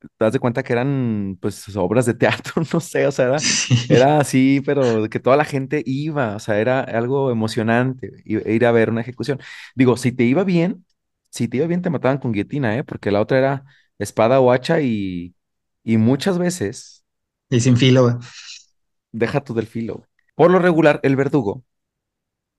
te 0.00 0.08
das 0.26 0.32
de 0.34 0.40
cuenta 0.40 0.62
que 0.64 0.72
eran 0.74 1.38
pues 1.42 1.76
obras 1.76 2.06
de 2.06 2.14
teatro, 2.14 2.62
no 2.74 2.80
sé, 2.80 3.06
o 3.06 3.12
sea, 3.12 3.26
era, 3.26 3.44
Sí, 3.44 3.76
era 3.88 4.20
así, 4.20 4.62
pero 4.66 5.08
que 5.10 5.20
toda 5.20 5.36
la 5.36 5.44
gente 5.46 5.82
iba, 5.86 6.36
o 6.36 6.40
sea, 6.40 6.60
era 6.60 6.80
algo 6.82 7.30
emocionante 7.32 8.12
ir 8.26 8.66
a 8.66 8.72
ver 8.72 8.90
una 8.90 9.02
ejecución. 9.02 9.40
Digo, 9.76 9.96
si 9.98 10.12
te 10.12 10.24
iba 10.24 10.44
bien, 10.44 10.86
si 11.30 11.48
te 11.48 11.58
iba 11.58 11.66
bien 11.66 11.82
te 11.82 11.90
mataban 11.90 12.18
con 12.18 12.32
guillotina, 12.32 12.76
¿eh? 12.76 12.84
Porque 12.84 13.10
la 13.10 13.20
otra 13.20 13.38
era 13.38 13.64
espada 13.98 14.40
o 14.40 14.52
hacha 14.52 14.80
y, 14.80 15.34
y 15.84 15.96
muchas 15.98 16.38
veces 16.38 17.04
y 17.50 17.60
sin 17.60 17.76
filo, 17.76 18.02
güey. 18.04 18.14
deja 19.12 19.42
tú 19.44 19.54
del 19.54 19.66
filo. 19.66 20.06
Por 20.34 20.50
lo 20.50 20.58
regular, 20.58 21.00
el 21.02 21.16
verdugo 21.16 21.64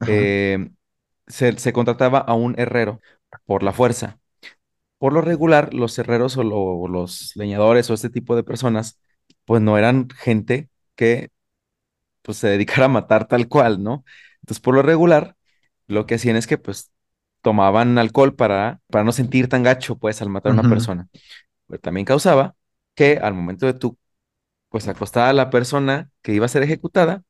eh, 0.05 0.69
se, 1.27 1.57
se 1.59 1.73
contrataba 1.73 2.19
a 2.19 2.33
un 2.35 2.55
herrero 2.59 3.01
por 3.45 3.63
la 3.63 3.73
fuerza. 3.73 4.19
Por 4.99 5.13
lo 5.13 5.21
regular, 5.21 5.73
los 5.75 5.97
herreros 5.99 6.37
o, 6.37 6.43
lo- 6.43 6.57
o 6.61 6.87
los 6.89 7.33
leñadores 7.35 7.89
o 7.89 7.95
este 7.95 8.09
tipo 8.09 8.35
de 8.37 8.43
personas, 8.43 9.01
pues 9.45 9.61
no 9.61 9.77
eran 9.79 10.09
gente 10.11 10.69
que 10.95 11.31
pues 12.21 12.37
se 12.39 12.47
dedicara 12.49 12.85
a 12.85 12.89
matar 12.89 13.27
tal 13.27 13.47
cual, 13.47 13.83
¿no? 13.83 14.05
Entonces, 14.41 14.61
por 14.61 14.75
lo 14.75 14.81
regular, 14.83 15.35
lo 15.87 16.05
que 16.05 16.15
hacían 16.15 16.35
es 16.37 16.47
que 16.47 16.57
pues 16.57 16.91
tomaban 17.41 17.97
alcohol 17.97 18.35
para, 18.35 18.81
para 18.89 19.03
no 19.03 19.11
sentir 19.11 19.47
tan 19.49 19.63
gacho, 19.63 19.97
pues, 19.97 20.21
al 20.21 20.29
matar 20.29 20.51
a 20.51 20.53
una 20.53 20.67
persona. 20.67 21.07
Pero 21.67 21.79
también 21.81 22.05
causaba 22.05 22.55
que 22.95 23.17
al 23.19 23.33
momento 23.35 23.65
de 23.67 23.73
tú, 23.73 23.97
pues, 24.69 24.87
acostar 24.87 25.29
a 25.29 25.33
la 25.33 25.49
persona 25.49 26.11
que 26.21 26.33
iba 26.33 26.45
a 26.45 26.49
ser 26.49 26.63
ejecutada, 26.63 27.23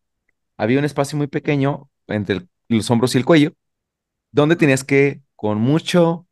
había 0.57 0.79
un 0.79 0.85
espacio 0.85 1.17
muy 1.17 1.27
pequeño 1.27 1.89
entre 2.07 2.37
el- 2.37 2.49
los 2.69 2.89
hombros 2.91 3.15
y 3.15 3.19
el 3.19 3.25
cuello, 3.25 3.53
donde 4.31 4.55
tenías 4.55 4.83
que, 4.83 5.21
con 5.35 5.59
mucho 5.59 6.27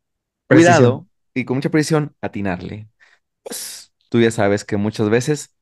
Precisión. 0.48 0.94
cuidado 0.94 1.08
y 1.34 1.46
con 1.46 1.58
mucha 1.58 1.70
precisión, 1.72 2.16
atinarle. 2.22 2.90
pues 3.44 3.94
tú 4.10 4.20
ya 4.22 4.32
sabes 4.32 4.66
que 4.66 4.78
muchas 4.78 5.10
veces, 5.10 5.54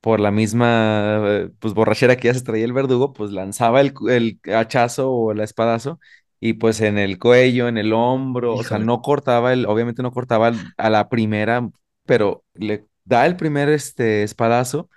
por 0.00 0.20
la 0.20 0.30
misma 0.30 1.50
pues 1.60 1.74
borrachera 1.74 2.16
que 2.16 2.28
ya 2.28 2.34
se 2.34 2.42
traía 2.42 2.64
el 2.64 2.72
verdugo, 2.72 3.12
pues 3.12 3.32
lanzaba 3.32 3.80
el, 3.80 3.94
el 4.10 4.40
hachazo 4.54 5.10
o 5.12 5.32
el 5.32 5.40
espadazo 5.40 6.00
y 6.40 6.54
pues 6.54 6.80
en 6.80 6.98
el 6.98 7.18
cuello, 7.18 7.68
en 7.68 7.78
el 7.78 7.92
hombro, 7.92 8.56
o 8.56 8.64
sea, 8.64 8.78
no 8.78 9.02
cortaba 9.02 9.52
el, 9.52 9.66
obviamente 9.66 10.02
no 10.02 10.12
cortaba 10.12 10.48
el- 10.48 10.68
a 10.78 10.90
la 10.90 11.08
primera, 11.08 11.68
pero 12.06 12.44
le 12.54 12.86
da 13.04 13.26
el 13.26 13.36
primer 13.36 13.68
este 13.68 14.22
espadazo, 14.22 14.90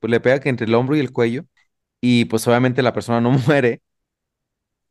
pues 0.00 0.10
le 0.10 0.20
pega 0.20 0.40
que 0.40 0.50
entre 0.50 0.66
el 0.66 0.74
hombro 0.74 0.96
y 0.96 1.00
el 1.00 1.12
cuello 1.12 1.44
y 2.00 2.26
pues 2.26 2.46
obviamente 2.48 2.82
la 2.82 2.94
persona 2.94 3.20
no 3.20 3.32
muere 3.48 3.82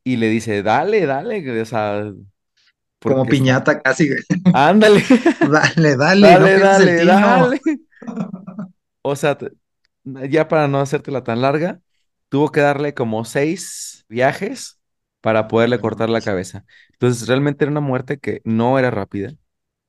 y 0.03 0.17
le 0.17 0.27
dice, 0.29 0.63
dale, 0.63 1.05
dale, 1.05 1.61
o 1.61 1.65
sea, 1.65 2.11
como 3.05 3.27
piñata 3.29 3.81
casi, 3.81 4.09
ándale, 4.51 5.03
Dale, 5.41 5.97
dale, 5.97 6.33
dale, 6.39 6.59
dale, 6.59 7.05
dale. 7.05 7.61
O 9.01 9.15
sea, 9.15 9.37
ya 10.05 10.47
para 10.47 10.67
no 10.67 10.79
hacértela 10.79 11.23
tan 11.23 11.41
larga, 11.41 11.81
tuvo 12.29 12.51
que 12.51 12.61
darle 12.61 12.93
como 12.93 13.25
seis 13.25 14.05
viajes 14.09 14.79
para 15.23 15.49
poderle 15.49 15.81
cortar 15.81 16.11
la 16.11 16.21
cabeza. 16.21 16.65
Entonces, 16.93 17.27
realmente 17.29 17.65
era 17.65 17.71
una 17.71 17.81
muerte 17.81 18.19
que 18.19 18.41
no 18.45 18.79
era 18.79 18.91
rápida, 18.91 19.33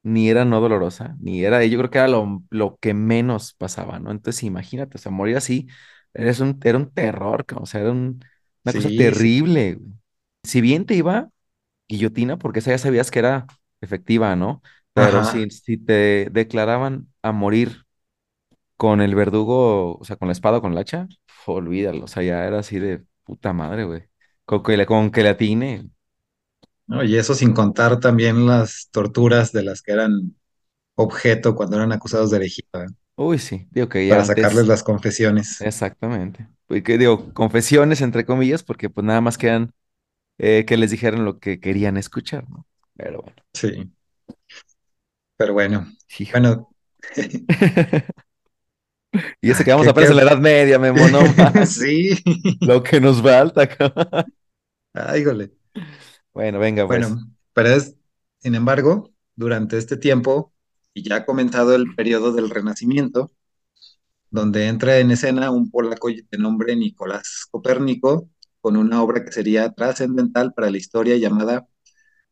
ni 0.02 0.28
era 0.30 0.44
no 0.44 0.60
dolorosa, 0.60 1.16
ni 1.20 1.44
era, 1.44 1.64
yo 1.64 1.78
creo 1.78 1.90
que 1.90 1.98
era 1.98 2.08
lo, 2.08 2.42
lo 2.50 2.76
que 2.78 2.94
menos 2.94 3.54
pasaba, 3.54 3.98
¿no? 4.00 4.10
Entonces, 4.12 4.42
imagínate, 4.44 4.98
o 4.98 5.00
sea, 5.00 5.12
morir 5.12 5.36
así, 5.36 5.66
eres 6.14 6.40
un, 6.40 6.60
era 6.64 6.78
un 6.78 6.90
terror, 6.92 7.46
o 7.56 7.66
sea, 7.66 7.80
era 7.82 7.92
un- 7.92 8.24
una 8.64 8.74
cosa 8.74 8.90
Sí, 8.90 8.94
terrible. 8.94 9.78
Si 10.44 10.60
bien 10.60 10.86
te 10.86 10.94
iba 10.94 11.30
guillotina, 11.88 12.38
porque 12.38 12.60
esa 12.60 12.70
ya 12.72 12.78
sabías 12.78 13.10
que 13.10 13.20
era 13.20 13.46
efectiva, 13.82 14.36
¿no? 14.36 14.62
Pero 14.94 15.24
si, 15.24 15.50
si 15.50 15.78
te 15.78 16.28
declaraban 16.32 17.08
a 17.22 17.32
morir 17.32 17.86
con 18.76 19.00
el 19.00 19.14
verdugo, 19.14 19.96
o 19.98 20.04
sea, 20.04 20.16
con 20.16 20.28
la 20.28 20.32
espada 20.32 20.58
o 20.58 20.62
con 20.62 20.72
el 20.72 20.78
hacha, 20.78 21.08
olvídalo, 21.46 22.04
o 22.04 22.08
sea, 22.08 22.22
ya 22.22 22.44
era 22.46 22.60
así 22.60 22.78
de 22.78 23.04
puta 23.24 23.52
madre, 23.52 23.84
güey. 23.84 24.08
Con 24.46 24.62
que 24.62 24.76
le, 24.78 24.86
con 24.86 25.10
que 25.10 25.22
le 25.22 25.28
atine. 25.30 25.70
¿no? 26.86 27.02
Y 27.04 27.16
eso 27.16 27.34
sin 27.34 27.52
contar 27.52 28.00
también 28.00 28.46
las 28.46 28.88
torturas 28.90 29.52
de 29.52 29.62
las 29.64 29.82
que 29.82 29.92
eran 29.92 30.36
objeto 30.96 31.54
cuando 31.56 31.76
eran 31.78 31.92
acusados 31.92 32.30
de 32.30 32.38
herejía. 32.38 32.66
Uy, 33.16 33.38
sí, 33.38 33.68
digo 33.70 33.88
que 33.88 34.06
ya 34.08 34.16
para 34.16 34.24
sacarles 34.24 34.66
las 34.66 34.82
confesiones. 34.82 35.68
exactamente. 35.68 36.48
Que 36.84 36.98
digo, 36.98 37.32
confesiones 37.34 38.00
entre 38.00 38.24
comillas, 38.26 38.62
porque 38.64 38.90
pues 38.90 39.04
nada 39.06 39.20
más 39.20 39.38
quedan 39.38 39.72
eh, 40.38 40.64
que 40.66 40.76
les 40.78 40.90
dijeran 40.92 41.24
lo 41.24 41.38
que 41.40 41.60
querían 41.60 41.96
escuchar, 41.98 42.48
¿no? 42.50 42.66
Pero 42.96 43.22
bueno, 43.22 43.36
Sí, 43.54 43.92
pero 45.36 45.52
bueno, 45.54 45.86
hijo. 46.18 46.32
bueno, 46.32 46.70
Y 49.40 49.50
eso 49.50 49.64
que 49.64 49.70
vamos 49.70 49.84
¿qué, 49.86 49.90
apenas 49.90 50.10
en 50.10 50.16
la 50.16 50.22
Edad 50.22 50.38
Media, 50.38 50.78
Memo, 50.78 51.08
no. 51.08 51.20
Sí, 51.66 52.18
Lo 52.60 52.82
que 52.82 53.00
nos 53.00 53.22
falta. 53.22 53.68
Ay, 54.92 55.22
híjole. 55.22 55.52
Bueno, 56.32 56.58
venga, 56.58 56.84
Bueno, 56.84 57.08
pues. 57.08 57.24
pero 57.52 57.68
es, 57.70 57.96
sin 58.38 58.54
embargo, 58.54 59.12
durante 59.36 59.78
este 59.78 59.96
tiempo, 59.96 60.52
y 60.92 61.02
ya 61.02 61.16
ha 61.16 61.26
comenzado 61.26 61.74
el 61.74 61.94
periodo 61.94 62.32
del 62.32 62.50
Renacimiento, 62.50 63.32
donde 64.30 64.66
entra 64.66 64.98
en 64.98 65.10
escena 65.10 65.50
un 65.50 65.70
polaco 65.70 66.08
de 66.08 66.38
nombre 66.38 66.74
Nicolás 66.76 67.46
Copérnico, 67.50 68.28
con 68.60 68.76
una 68.76 69.02
obra 69.02 69.24
que 69.24 69.32
sería 69.32 69.72
trascendental 69.72 70.54
para 70.54 70.70
la 70.70 70.78
historia 70.78 71.16
llamada, 71.16 71.66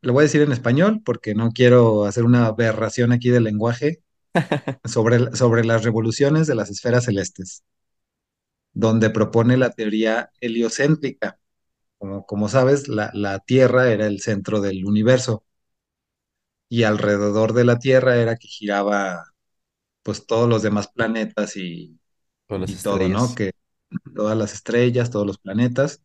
lo 0.03 0.13
voy 0.13 0.23
a 0.23 0.25
decir 0.25 0.43
en 0.43 0.51
español 0.51 1.01
porque 1.05 1.35
no 1.35 1.53
quiero 1.53 2.05
hacer 2.05 2.25
una 2.25 2.47
aberración 2.47 3.13
aquí 3.13 3.31
del 3.31 3.45
lenguaje, 3.45 4.03
sobre, 4.85 5.35
sobre 5.37 5.65
las 5.65 5.85
revoluciones 5.85 6.47
de 6.47 6.55
las 6.55 6.71
esferas 6.71 7.05
celestes, 7.07 7.65
donde 8.75 9.09
propone 9.11 9.57
la 9.57 9.71
teoría 9.71 10.31
heliocéntrica. 10.41 11.39
Como, 11.99 12.27
como 12.27 12.49
sabes, 12.51 12.89
la, 12.89 13.11
la 13.15 13.41
Tierra 13.41 13.93
era 13.93 14.07
el 14.07 14.21
centro 14.23 14.61
del 14.63 14.85
universo 14.87 15.45
y 16.69 16.85
alrededor 16.85 17.53
de 17.53 17.65
la 17.65 17.79
Tierra 17.79 18.17
era 18.17 18.37
que 18.37 18.49
giraba 18.49 19.25
pues 20.03 20.27
todos 20.27 20.49
los 20.49 20.63
demás 20.63 20.89
planetas 20.89 21.57
y, 21.57 21.99
y 22.65 22.79
todo, 22.79 23.09
¿no? 23.11 23.35
Que 23.35 23.53
todas 24.15 24.39
las 24.39 24.55
estrellas, 24.55 25.11
todos 25.11 25.27
los 25.27 25.39
planetas. 25.39 26.03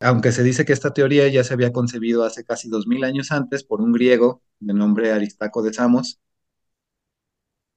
Aunque 0.00 0.32
se 0.32 0.42
dice 0.44 0.64
que 0.66 0.72
esta 0.74 0.94
teoría 0.94 1.28
ya 1.28 1.44
se 1.44 1.54
había 1.54 1.72
concebido 1.72 2.24
hace 2.24 2.44
casi 2.44 2.68
dos 2.70 2.86
mil 2.88 3.04
años 3.04 3.32
antes 3.32 3.64
por 3.64 3.80
un 3.82 3.92
griego 3.92 4.42
de 4.60 4.74
nombre 4.74 5.12
Aristarco 5.12 5.62
de 5.62 5.74
Samos, 5.74 6.20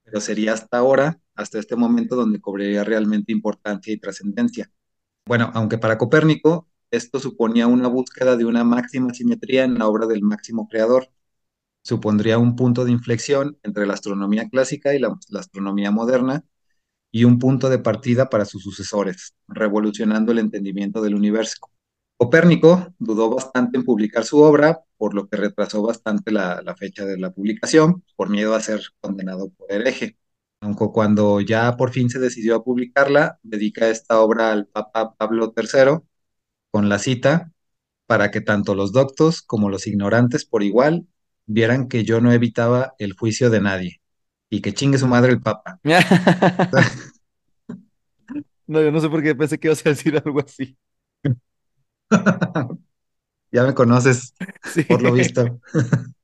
pero 0.10 0.22
sería 0.22 0.54
hasta 0.54 0.78
ahora, 0.78 1.20
hasta 1.36 1.60
este 1.60 1.76
momento, 1.76 2.16
donde 2.16 2.42
cobraría 2.42 2.84
realmente 2.84 3.32
importancia 3.32 3.94
y 3.94 3.98
trascendencia. 3.98 4.72
Bueno, 5.26 5.52
aunque 5.54 5.78
para 5.78 5.98
Copérnico 5.98 6.68
esto 6.92 7.20
suponía 7.20 7.68
una 7.68 7.88
búsqueda 7.88 8.36
de 8.36 8.46
una 8.46 8.64
máxima 8.64 9.14
simetría 9.14 9.64
en 9.64 9.78
la 9.78 9.88
obra 9.88 10.08
del 10.08 10.24
máximo 10.24 10.68
creador, 10.68 11.10
supondría 11.84 12.40
un 12.40 12.56
punto 12.56 12.84
de 12.84 12.92
inflexión 12.92 13.60
entre 13.62 13.86
la 13.86 13.94
astronomía 13.94 14.50
clásica 14.50 14.96
y 14.96 15.00
la, 15.00 15.16
la 15.30 15.40
astronomía 15.40 15.92
moderna 15.92 16.44
y 17.12 17.26
un 17.26 17.38
punto 17.38 17.70
de 17.70 17.78
partida 17.78 18.30
para 18.30 18.46
sus 18.46 18.64
sucesores, 18.64 19.36
revolucionando 19.48 20.32
el 20.32 20.40
entendimiento 20.40 21.02
del 21.02 21.14
universo. 21.14 21.58
Copérnico 22.18 22.94
dudó 22.98 23.30
bastante 23.30 23.78
en 23.78 23.86
publicar 23.86 24.26
su 24.26 24.40
obra, 24.40 24.80
por 25.00 25.16
lo 25.16 25.30
que 25.30 25.38
retrasó 25.38 25.84
bastante 25.84 26.32
la, 26.34 26.62
la 26.64 26.78
fecha 26.78 27.06
de 27.06 27.18
la 27.20 27.32
publicación, 27.32 28.06
por 28.18 28.30
miedo 28.32 28.56
a 28.56 28.62
ser 28.62 28.82
condenado 29.02 29.50
por 29.52 29.72
hereje. 29.74 30.20
Aunque 30.62 30.88
cuando 30.94 31.42
ya 31.42 31.78
por 31.78 31.92
fin 31.92 32.10
se 32.10 32.20
decidió 32.20 32.56
a 32.58 32.64
publicarla, 32.64 33.40
dedica 33.44 33.90
esta 33.90 34.20
obra 34.22 34.52
al 34.52 34.68
Papa 34.68 35.16
Pablo 35.16 35.54
III 35.54 36.06
con 36.72 36.90
la 36.90 37.00
cita 37.00 37.52
para 38.08 38.32
que 38.32 38.42
tanto 38.42 38.76
los 38.76 38.94
doctos 38.94 39.42
como 39.44 39.70
los 39.70 39.88
ignorantes 39.88 40.46
por 40.46 40.64
igual 40.64 41.08
vieran 41.48 41.90
que 41.90 42.04
yo 42.06 42.22
no 42.22 42.34
evitaba 42.34 42.96
el 43.00 43.14
juicio 43.14 43.50
de 43.52 43.62
nadie. 43.62 44.02
y 44.50 44.62
que 44.62 44.74
chingue 44.74 45.00
su 45.00 45.08
madre 45.08 45.32
el 45.34 45.42
Papa. 45.42 45.82
No, 48.68 48.82
yo 48.82 48.92
no 48.92 49.00
sé 49.00 49.10
por 49.10 49.24
qué 49.24 49.36
pensé 49.36 49.60
que 49.60 49.68
ibas 49.68 49.86
a 49.86 49.90
decir 49.90 50.16
algo 50.24 50.40
así. 50.42 50.78
Ya 53.52 53.64
me 53.64 53.74
conoces, 53.74 54.34
Sí. 54.74 54.84
por 54.84 55.02
lo 55.02 55.12
visto. 55.14 55.60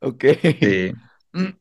Ok. 0.00 0.24
Sí. 0.60 0.92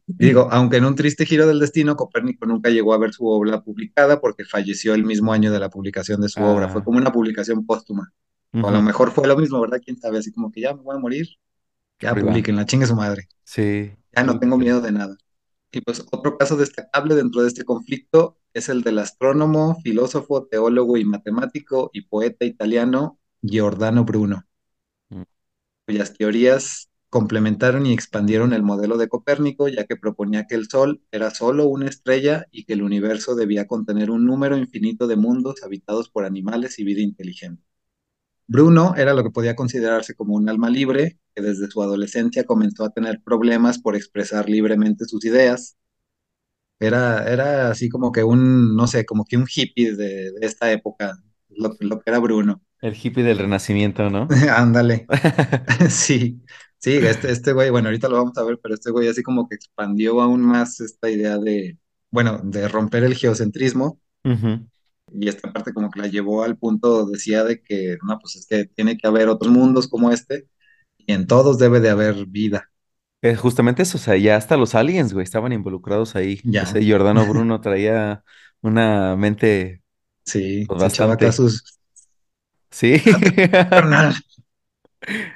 Digo, 0.07 0.47
aunque 0.51 0.77
en 0.77 0.85
un 0.85 0.95
triste 0.95 1.25
giro 1.25 1.45
del 1.47 1.59
destino, 1.59 1.95
Copérnico 1.95 2.45
nunca 2.45 2.69
llegó 2.69 2.93
a 2.93 2.97
ver 2.97 3.13
su 3.13 3.27
obra 3.27 3.61
publicada 3.61 4.19
porque 4.19 4.45
falleció 4.45 4.93
el 4.93 5.03
mismo 5.03 5.33
año 5.33 5.51
de 5.51 5.59
la 5.59 5.69
publicación 5.69 6.21
de 6.21 6.29
su 6.29 6.41
obra. 6.41 6.69
Fue 6.69 6.81
Ah, 6.81 6.83
como 6.83 6.97
una 6.97 7.11
publicación 7.11 7.65
póstuma. 7.65 8.11
O 8.53 8.67
a 8.67 8.71
lo 8.71 8.81
mejor 8.81 9.11
fue 9.11 9.27
lo 9.27 9.37
mismo, 9.37 9.59
¿verdad? 9.59 9.81
Quién 9.83 9.97
sabe, 9.97 10.17
así 10.19 10.31
como 10.31 10.51
que 10.51 10.61
ya 10.61 10.73
me 10.73 10.81
voy 10.81 10.95
a 10.95 10.99
morir, 10.99 11.27
ya 11.99 12.15
publiquen, 12.15 12.55
la 12.55 12.65
chingue 12.65 12.87
su 12.87 12.95
madre. 12.95 13.27
Sí, 13.43 13.91
Ya 14.15 14.23
no 14.23 14.39
tengo 14.39 14.57
miedo 14.57 14.81
de 14.81 14.91
nada. 14.91 15.15
Y 15.71 15.81
pues 15.81 16.05
otro 16.11 16.37
caso 16.37 16.55
destacable 16.55 17.13
dentro 17.13 17.41
de 17.41 17.49
este 17.49 17.65
conflicto 17.65 18.37
es 18.53 18.69
el 18.69 18.81
del 18.83 18.99
astrónomo, 18.99 19.75
filósofo, 19.83 20.45
teólogo 20.47 20.97
y 20.97 21.05
matemático 21.05 21.89
y 21.93 22.01
poeta 22.03 22.45
italiano 22.45 23.19
Giordano 23.47 24.03
Bruno, 24.05 24.43
Mm. 25.09 25.23
cuyas 25.85 26.13
teorías 26.13 26.89
complementaron 27.09 27.85
y 27.85 27.93
expandieron 27.93 28.53
el 28.53 28.63
modelo 28.63 28.97
de 28.97 29.07
Copérnico, 29.07 29.67
ya 29.69 29.85
que 29.85 29.95
proponía 29.95 30.45
que 30.45 30.55
el 30.55 30.69
Sol 30.69 31.01
era 31.11 31.31
solo 31.31 31.67
una 31.67 31.87
estrella 31.87 32.45
y 32.51 32.65
que 32.65 32.73
el 32.73 32.83
universo 32.83 33.35
debía 33.35 33.65
contener 33.67 34.11
un 34.11 34.25
número 34.25 34.57
infinito 34.57 35.07
de 35.07 35.15
mundos 35.15 35.63
habitados 35.63 36.09
por 36.09 36.25
animales 36.25 36.77
y 36.79 36.83
vida 36.83 37.01
inteligente. 37.01 37.63
Bruno 38.47 38.95
era 38.97 39.13
lo 39.13 39.23
que 39.23 39.31
podía 39.31 39.55
considerarse 39.55 40.15
como 40.15 40.35
un 40.35 40.49
alma 40.49 40.69
libre, 40.69 41.19
que 41.35 41.41
desde 41.43 41.69
su 41.71 41.81
adolescencia 41.83 42.45
comenzó 42.45 42.85
a 42.85 42.91
tener 42.91 43.21
problemas 43.23 43.79
por 43.79 43.95
expresar 43.95 44.49
libremente 44.49 45.05
sus 45.05 45.25
ideas 45.25 45.77
Era, 46.79 47.27
era 47.31 47.69
así 47.71 47.89
como 47.89 48.11
que 48.11 48.23
un, 48.23 48.75
no 48.75 48.87
sé, 48.87 49.05
como 49.05 49.25
que 49.25 49.37
un 49.37 49.47
hippie 49.53 49.95
de, 49.95 50.31
de 50.31 50.45
esta 50.45 50.71
época, 50.71 51.17
lo, 51.49 51.75
lo 51.79 51.99
que 51.99 52.09
era 52.09 52.19
Bruno. 52.19 52.61
El 52.81 52.95
hippie 52.95 53.23
del 53.23 53.39
Renacimiento, 53.39 54.09
¿no? 54.09 54.27
Ándale, 54.55 55.05
sí, 55.89 56.41
sí, 56.77 56.97
este, 56.97 57.31
este 57.31 57.53
güey, 57.53 57.69
bueno, 57.69 57.89
ahorita 57.89 58.09
lo 58.09 58.17
vamos 58.17 58.37
a 58.37 58.43
ver, 58.43 58.59
pero 58.61 58.75
este 58.75 58.91
güey 58.91 59.07
así 59.07 59.23
como 59.23 59.47
que 59.47 59.55
expandió 59.55 60.21
aún 60.21 60.41
más 60.41 60.79
esta 60.79 61.09
idea 61.09 61.37
de, 61.37 61.77
bueno, 62.11 62.39
de 62.43 62.67
romper 62.67 63.03
el 63.03 63.15
geocentrismo 63.15 63.99
y 65.13 65.29
esta 65.29 65.51
parte 65.51 65.73
como 65.73 65.89
que 65.89 66.01
la 66.01 66.07
llevó 66.07 66.43
al 66.43 66.57
punto, 66.57 67.05
decía 67.05 67.43
de 67.43 67.61
que, 67.61 67.97
no, 68.05 68.19
pues 68.19 68.35
es 68.35 68.45
que 68.45 68.65
tiene 68.65 68.97
que 68.97 69.07
haber 69.07 69.29
otros 69.29 69.51
mundos 69.51 69.87
como 69.87 70.11
este 70.11 70.47
y 70.97 71.13
en 71.13 71.27
todos 71.27 71.57
debe 71.57 71.79
de 71.79 71.89
haber 71.89 72.25
vida. 72.25 72.69
Eh, 73.21 73.35
justamente 73.35 73.83
eso, 73.83 73.97
o 73.97 74.01
sea, 74.01 74.15
ya 74.17 74.35
hasta 74.35 74.57
los 74.57 74.75
aliens, 74.75 75.13
güey, 75.13 75.23
estaban 75.23 75.53
involucrados 75.53 76.15
ahí. 76.15 76.39
Ya, 76.43 76.63
Ese 76.63 76.81
Giordano 76.81 77.25
Bruno 77.25 77.61
traía 77.61 78.23
una 78.61 79.15
mente 79.15 79.81
sí, 80.23 80.65
pues, 80.67 80.81
bastante. 80.81 81.31
sus... 81.31 81.79
Sí. 82.77 83.01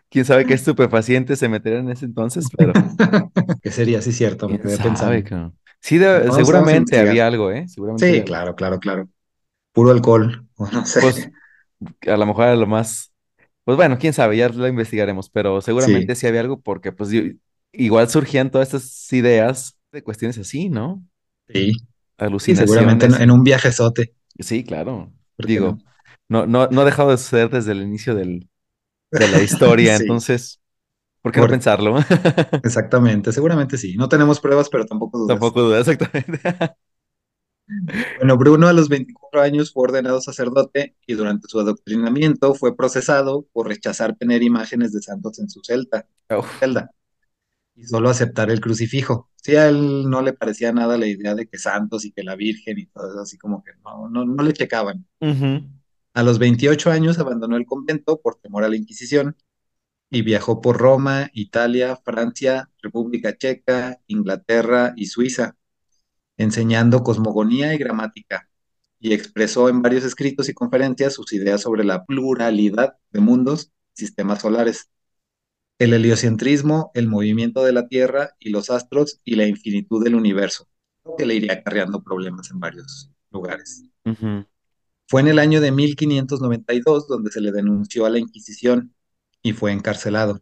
Quién 0.09 0.25
sabe 0.25 0.45
qué 0.45 0.53
estupefaciente 0.53 1.35
se 1.35 1.49
metería 1.49 1.79
en 1.79 1.89
ese 1.89 2.05
entonces, 2.05 2.45
pero 2.57 2.73
¿Qué 3.63 3.71
sería? 3.71 4.01
Sí, 4.01 4.11
cierto, 4.11 4.49
me 4.49 4.59
quedé 4.59 4.77
pensando. 4.77 5.51
Sí, 5.79 5.97
de- 5.97 6.31
seguramente 6.31 6.99
había 6.99 7.25
algo, 7.27 7.51
¿eh? 7.51 7.67
Seguramente 7.67 8.05
Sí, 8.05 8.11
había 8.11 8.25
claro, 8.25 8.55
claro, 8.55 8.79
claro. 8.79 9.09
Puro 9.73 9.91
alcohol, 9.91 10.47
o 10.57 10.67
no 10.71 10.85
sé. 10.85 11.01
Pues 11.01 11.29
a 12.07 12.17
lo 12.17 12.25
mejor 12.25 12.45
era 12.45 12.55
lo 12.55 12.67
más. 12.67 13.11
Pues 13.63 13.77
bueno, 13.77 13.97
quién 13.99 14.13
sabe, 14.13 14.37
ya 14.37 14.49
lo 14.49 14.67
investigaremos, 14.67 15.29
pero 15.29 15.61
seguramente 15.61 16.13
Sí, 16.13 16.21
sí 16.21 16.27
había 16.27 16.41
algo 16.41 16.59
porque 16.61 16.91
pues 16.91 17.11
igual 17.71 18.09
surgían 18.09 18.51
todas 18.51 18.73
estas 18.73 19.13
ideas 19.13 19.77
de 19.91 20.03
cuestiones 20.03 20.37
así, 20.37 20.69
¿no? 20.69 21.03
sí, 21.47 21.73
sí, 22.43 22.55
seguramente 22.55 23.05
en, 23.05 23.13
Alucinaciones. 23.13 23.21
en 23.21 23.31
un 23.31 23.43
viajezote, 23.43 24.13
Sí, 24.39 24.63
claro. 24.63 25.11
¿por 25.35 25.47
qué 25.47 25.59
no? 25.59 25.79
No, 26.31 26.47
no, 26.47 26.67
no 26.67 26.81
ha 26.81 26.85
dejado 26.85 27.11
de 27.11 27.17
suceder 27.17 27.49
desde 27.49 27.73
el 27.73 27.81
inicio 27.81 28.15
del, 28.15 28.47
de 29.11 29.27
la 29.27 29.43
historia, 29.43 29.97
Sí, 29.97 30.03
entonces, 30.03 30.61
¿por 31.21 31.33
qué 31.33 31.41
no 31.41 31.47
pensarlo? 31.47 31.97
exactamente, 32.63 33.33
seguramente 33.33 33.77
sí. 33.77 33.97
No 33.97 34.07
tenemos 34.07 34.39
pruebas, 34.39 34.69
pero 34.69 34.85
tampoco 34.85 35.17
dudas. 35.17 35.37
Tampoco 35.37 35.61
duda, 35.61 35.79
exactamente. 35.79 36.39
Bueno, 38.17 38.37
Bruno 38.37 38.67
a 38.67 38.73
los 38.73 38.89
24 38.89 39.41
años 39.41 39.71
fue 39.71 39.83
ordenado 39.83 40.19
sacerdote 40.19 40.97
y 41.07 41.13
durante 41.13 41.47
su 41.47 41.57
adoctrinamiento 41.57 42.53
fue 42.53 42.75
procesado 42.75 43.47
por 43.53 43.67
rechazar 43.69 44.17
tener 44.17 44.43
imágenes 44.43 44.91
de 44.91 45.01
santos 45.01 45.39
en 45.39 45.49
su 45.49 45.61
celda, 45.63 46.05
y 47.75 47.85
solo 47.85 48.09
aceptar 48.09 48.51
el 48.51 48.59
crucifijo. 48.59 49.29
Sí, 49.37 49.55
a 49.55 49.69
él 49.69 50.09
no 50.09 50.21
le 50.21 50.33
parecía 50.33 50.73
nada 50.73 50.97
la 50.97 51.07
idea 51.07 51.33
de 51.33 51.47
que 51.47 51.57
santos 51.57 52.03
y 52.03 52.11
que 52.11 52.23
la 52.23 52.35
Virgen 52.35 52.77
y 52.77 52.87
todo 52.87 53.09
eso, 53.09 53.21
así 53.21 53.37
como 53.37 53.63
que 53.63 53.71
no, 53.83 54.09
no, 54.09 54.25
no 54.25 54.43
le 54.43 54.53
checaban. 54.53 55.05
A 56.13 56.23
los 56.23 56.39
28 56.39 56.91
años 56.91 57.19
abandonó 57.19 57.55
el 57.55 57.65
convento 57.65 58.19
por 58.19 58.35
temor 58.35 58.63
a 58.63 58.69
la 58.69 58.75
Inquisición 58.75 59.37
y 60.09 60.23
viajó 60.23 60.59
por 60.59 60.77
Roma, 60.77 61.29
Italia, 61.33 61.95
Francia, 61.95 62.69
República 62.81 63.37
Checa, 63.37 64.01
Inglaterra 64.07 64.93
y 64.97 65.05
Suiza, 65.05 65.55
enseñando 66.37 67.03
cosmogonía 67.03 67.73
y 67.73 67.77
gramática, 67.77 68.49
y 68.99 69.13
expresó 69.13 69.69
en 69.69 69.81
varios 69.81 70.03
escritos 70.03 70.49
y 70.49 70.53
conferencias 70.53 71.13
sus 71.13 71.31
ideas 71.31 71.61
sobre 71.61 71.85
la 71.85 72.05
pluralidad 72.05 72.97
de 73.11 73.21
mundos 73.21 73.71
y 73.95 74.01
sistemas 74.01 74.41
solares, 74.41 74.89
el 75.79 75.93
heliocentrismo, 75.93 76.91
el 76.93 77.07
movimiento 77.07 77.63
de 77.63 77.71
la 77.71 77.87
Tierra 77.87 78.35
y 78.37 78.49
los 78.49 78.69
astros 78.69 79.19
y 79.23 79.35
la 79.35 79.47
infinitud 79.47 80.03
del 80.03 80.15
universo, 80.15 80.67
que 81.17 81.25
le 81.25 81.35
iría 81.35 81.53
acarreando 81.53 82.03
problemas 82.03 82.51
en 82.51 82.59
varios 82.59 83.11
lugares. 83.31 83.85
Fue 85.11 85.19
en 85.19 85.27
el 85.27 85.39
año 85.39 85.59
de 85.59 85.73
1592 85.73 87.05
donde 87.05 87.31
se 87.31 87.41
le 87.41 87.51
denunció 87.51 88.05
a 88.05 88.09
la 88.09 88.17
Inquisición 88.17 88.95
y 89.41 89.51
fue 89.51 89.73
encarcelado. 89.73 90.39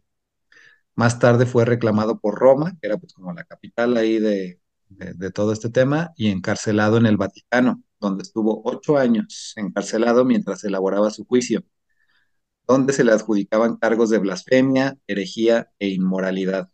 Más 0.94 1.18
tarde 1.18 1.44
fue 1.44 1.64
reclamado 1.64 2.20
por 2.20 2.38
Roma, 2.38 2.78
que 2.80 2.86
era 2.86 2.96
pues 2.96 3.12
como 3.12 3.32
la 3.32 3.42
capital 3.42 3.96
ahí 3.96 4.20
de, 4.20 4.60
de, 4.88 5.14
de 5.14 5.30
todo 5.32 5.52
este 5.52 5.70
tema, 5.70 6.12
y 6.16 6.28
encarcelado 6.28 6.98
en 6.98 7.06
el 7.06 7.16
Vaticano, 7.16 7.82
donde 7.98 8.22
estuvo 8.22 8.62
ocho 8.64 8.96
años 8.96 9.54
encarcelado 9.56 10.24
mientras 10.24 10.62
elaboraba 10.62 11.10
su 11.10 11.24
juicio, 11.24 11.64
donde 12.68 12.92
se 12.92 13.02
le 13.02 13.10
adjudicaban 13.10 13.76
cargos 13.76 14.08
de 14.10 14.18
blasfemia, 14.18 14.96
herejía 15.08 15.72
e 15.80 15.88
inmoralidad, 15.88 16.70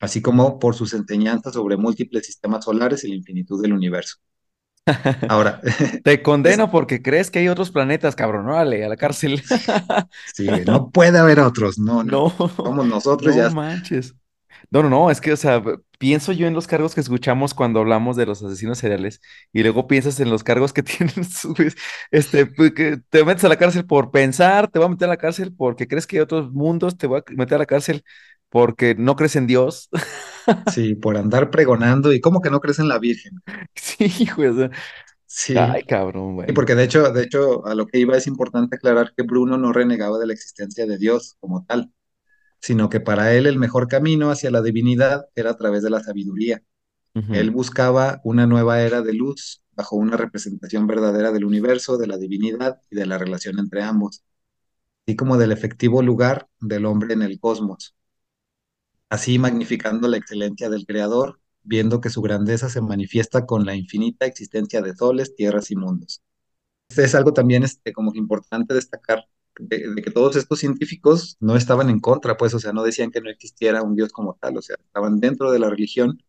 así 0.00 0.22
como 0.22 0.58
por 0.58 0.74
sus 0.74 0.94
enseñanzas 0.94 1.54
sobre 1.54 1.76
múltiples 1.76 2.26
sistemas 2.26 2.64
solares 2.66 3.04
y 3.04 3.08
la 3.08 3.16
infinitud 3.16 3.62
del 3.62 3.74
universo. 3.74 4.16
Ahora, 5.26 5.60
Te 6.02 6.22
es, 6.42 6.60
condeno 6.60 6.70
porque 6.70 7.02
crees 7.02 7.30
que 7.30 7.38
hay 7.40 7.48
otros 7.48 7.70
planetas, 7.70 8.16
cabrón. 8.16 8.46
Órale, 8.48 8.84
a 8.84 8.88
la 8.88 8.96
cárcel. 8.96 9.42
sí, 10.24 10.62
no 10.64 10.90
puede 10.92 11.18
haber 11.18 11.40
otros, 11.40 11.78
no, 11.78 12.02
no, 12.04 12.34
No, 12.36 12.48
somos 12.62 12.86
nosotros 12.86 13.34
no 13.34 13.36
ya. 13.36 13.50
manches. 13.50 14.14
No, 14.70 14.82
no, 14.82 14.90
no, 14.90 15.10
es 15.10 15.20
que, 15.20 15.32
o 15.32 15.36
sea, 15.36 15.62
pienso 15.98 16.32
yo 16.32 16.46
en 16.46 16.54
los 16.54 16.66
cargos 16.66 16.94
que 16.94 17.00
escuchamos 17.00 17.54
cuando 17.54 17.80
hablamos 17.80 18.16
de 18.16 18.26
los 18.26 18.42
asesinos 18.42 18.78
seriales 18.78 19.20
y 19.52 19.62
luego 19.62 19.86
piensas 19.88 20.20
en 20.20 20.30
los 20.30 20.44
cargos 20.44 20.72
que 20.72 20.82
tienen, 20.82 21.14
este, 22.10 22.46
pues, 22.46 22.72
que 22.72 22.98
te 23.10 23.24
metes 23.24 23.44
a 23.44 23.48
la 23.48 23.56
cárcel 23.58 23.86
por 23.86 24.10
pensar, 24.10 24.68
te 24.70 24.78
voy 24.78 24.86
a 24.86 24.90
meter 24.90 25.06
a 25.08 25.10
la 25.12 25.16
cárcel 25.18 25.54
porque 25.56 25.88
crees 25.88 26.06
que 26.06 26.16
hay 26.18 26.22
otros 26.22 26.52
mundos, 26.52 26.96
te 26.98 27.06
voy 27.06 27.20
a 27.20 27.24
meter 27.34 27.56
a 27.56 27.58
la 27.60 27.66
cárcel 27.66 28.04
porque 28.50 28.94
no 28.98 29.16
crees 29.16 29.36
en 29.36 29.46
Dios. 29.46 29.90
Sí, 30.64 30.94
por 30.94 31.16
andar 31.18 31.50
pregonando 31.50 32.12
y 32.12 32.20
cómo 32.20 32.40
que 32.40 32.50
no 32.50 32.60
crees 32.60 32.78
en 32.78 32.88
la 32.88 32.98
Virgen. 32.98 33.42
Sí, 33.74 34.28
güey, 34.36 34.48
o 34.48 34.54
sea, 34.56 34.70
ay, 35.54 35.82
Sí, 35.82 35.84
cabrón, 35.84 36.34
y 36.46 36.52
bueno. 36.52 36.52
porque 36.52 36.74
de 36.74 36.84
hecho, 36.84 37.12
de 37.12 37.22
hecho, 37.24 37.66
a 37.66 37.74
lo 37.74 37.86
que 37.86 37.98
iba 37.98 38.16
es 38.16 38.26
importante 38.26 38.76
aclarar 38.76 39.14
que 39.16 39.22
Bruno 39.24 39.58
no 39.58 39.72
renegaba 39.72 40.18
de 40.18 40.26
la 40.26 40.32
existencia 40.34 40.86
de 40.86 40.98
Dios 40.98 41.36
como 41.40 41.64
tal, 41.66 41.92
sino 42.60 42.90
que 42.90 43.00
para 43.00 43.34
él 43.34 43.46
el 43.46 43.58
mejor 43.58 43.88
camino 43.88 44.30
hacia 44.30 44.50
la 44.52 44.62
divinidad 44.62 45.26
era 45.36 45.50
a 45.52 45.56
través 45.58 45.82
de 45.82 45.90
la 45.90 46.00
sabiduría. 46.02 46.62
Él 47.30 47.50
buscaba 47.52 48.20
una 48.24 48.46
nueva 48.46 48.82
era 48.82 49.02
de 49.02 49.14
luz 49.14 49.62
bajo 49.72 49.96
una 49.96 50.16
representación 50.16 50.86
verdadera 50.86 51.32
del 51.32 51.44
universo, 51.46 51.98
de 51.98 52.06
la 52.08 52.18
divinidad 52.18 52.80
y 52.90 52.96
de 52.96 53.06
la 53.06 53.18
relación 53.18 53.58
entre 53.58 53.82
ambos, 53.82 54.24
así 55.06 55.16
como 55.16 55.36
del 55.38 55.52
efectivo 55.52 56.02
lugar 56.02 56.48
del 56.60 56.86
hombre 56.86 57.14
en 57.14 57.22
el 57.22 57.40
cosmos, 57.40 57.94
así 59.10 59.38
magnificando 59.38 60.08
la 60.08 60.18
excelencia 60.18 60.70
del 60.70 60.86
Creador, 60.86 61.40
viendo 61.64 62.00
que 62.02 62.10
su 62.10 62.22
grandeza 62.22 62.70
se 62.70 62.82
manifiesta 62.82 63.46
con 63.46 63.66
la 63.66 63.76
infinita 63.76 64.26
existencia 64.26 64.82
de 64.82 64.96
soles, 64.96 65.36
tierras 65.36 65.70
y 65.72 65.76
mundos. 65.76 66.22
Este 66.88 67.04
es 67.04 67.14
algo 67.14 67.32
también 67.32 67.64
este, 67.64 67.92
como 67.92 68.12
que 68.12 68.18
importante 68.18 68.74
destacar, 68.74 69.24
de, 69.58 69.88
de 69.94 70.02
que 70.02 70.10
todos 70.10 70.36
estos 70.36 70.58
científicos 70.60 71.36
no 71.40 71.56
estaban 71.56 71.90
en 71.90 72.00
contra, 72.00 72.36
pues, 72.36 72.54
o 72.54 72.60
sea, 72.60 72.72
no 72.72 72.82
decían 72.84 73.10
que 73.10 73.20
no 73.20 73.30
existiera 73.30 73.82
un 73.82 73.96
Dios 73.96 74.12
como 74.12 74.36
tal, 74.40 74.56
o 74.58 74.62
sea, 74.62 74.76
estaban 74.80 75.20
dentro 75.20 75.52
de 75.52 75.58
la 75.60 75.70
religión, 75.70 76.20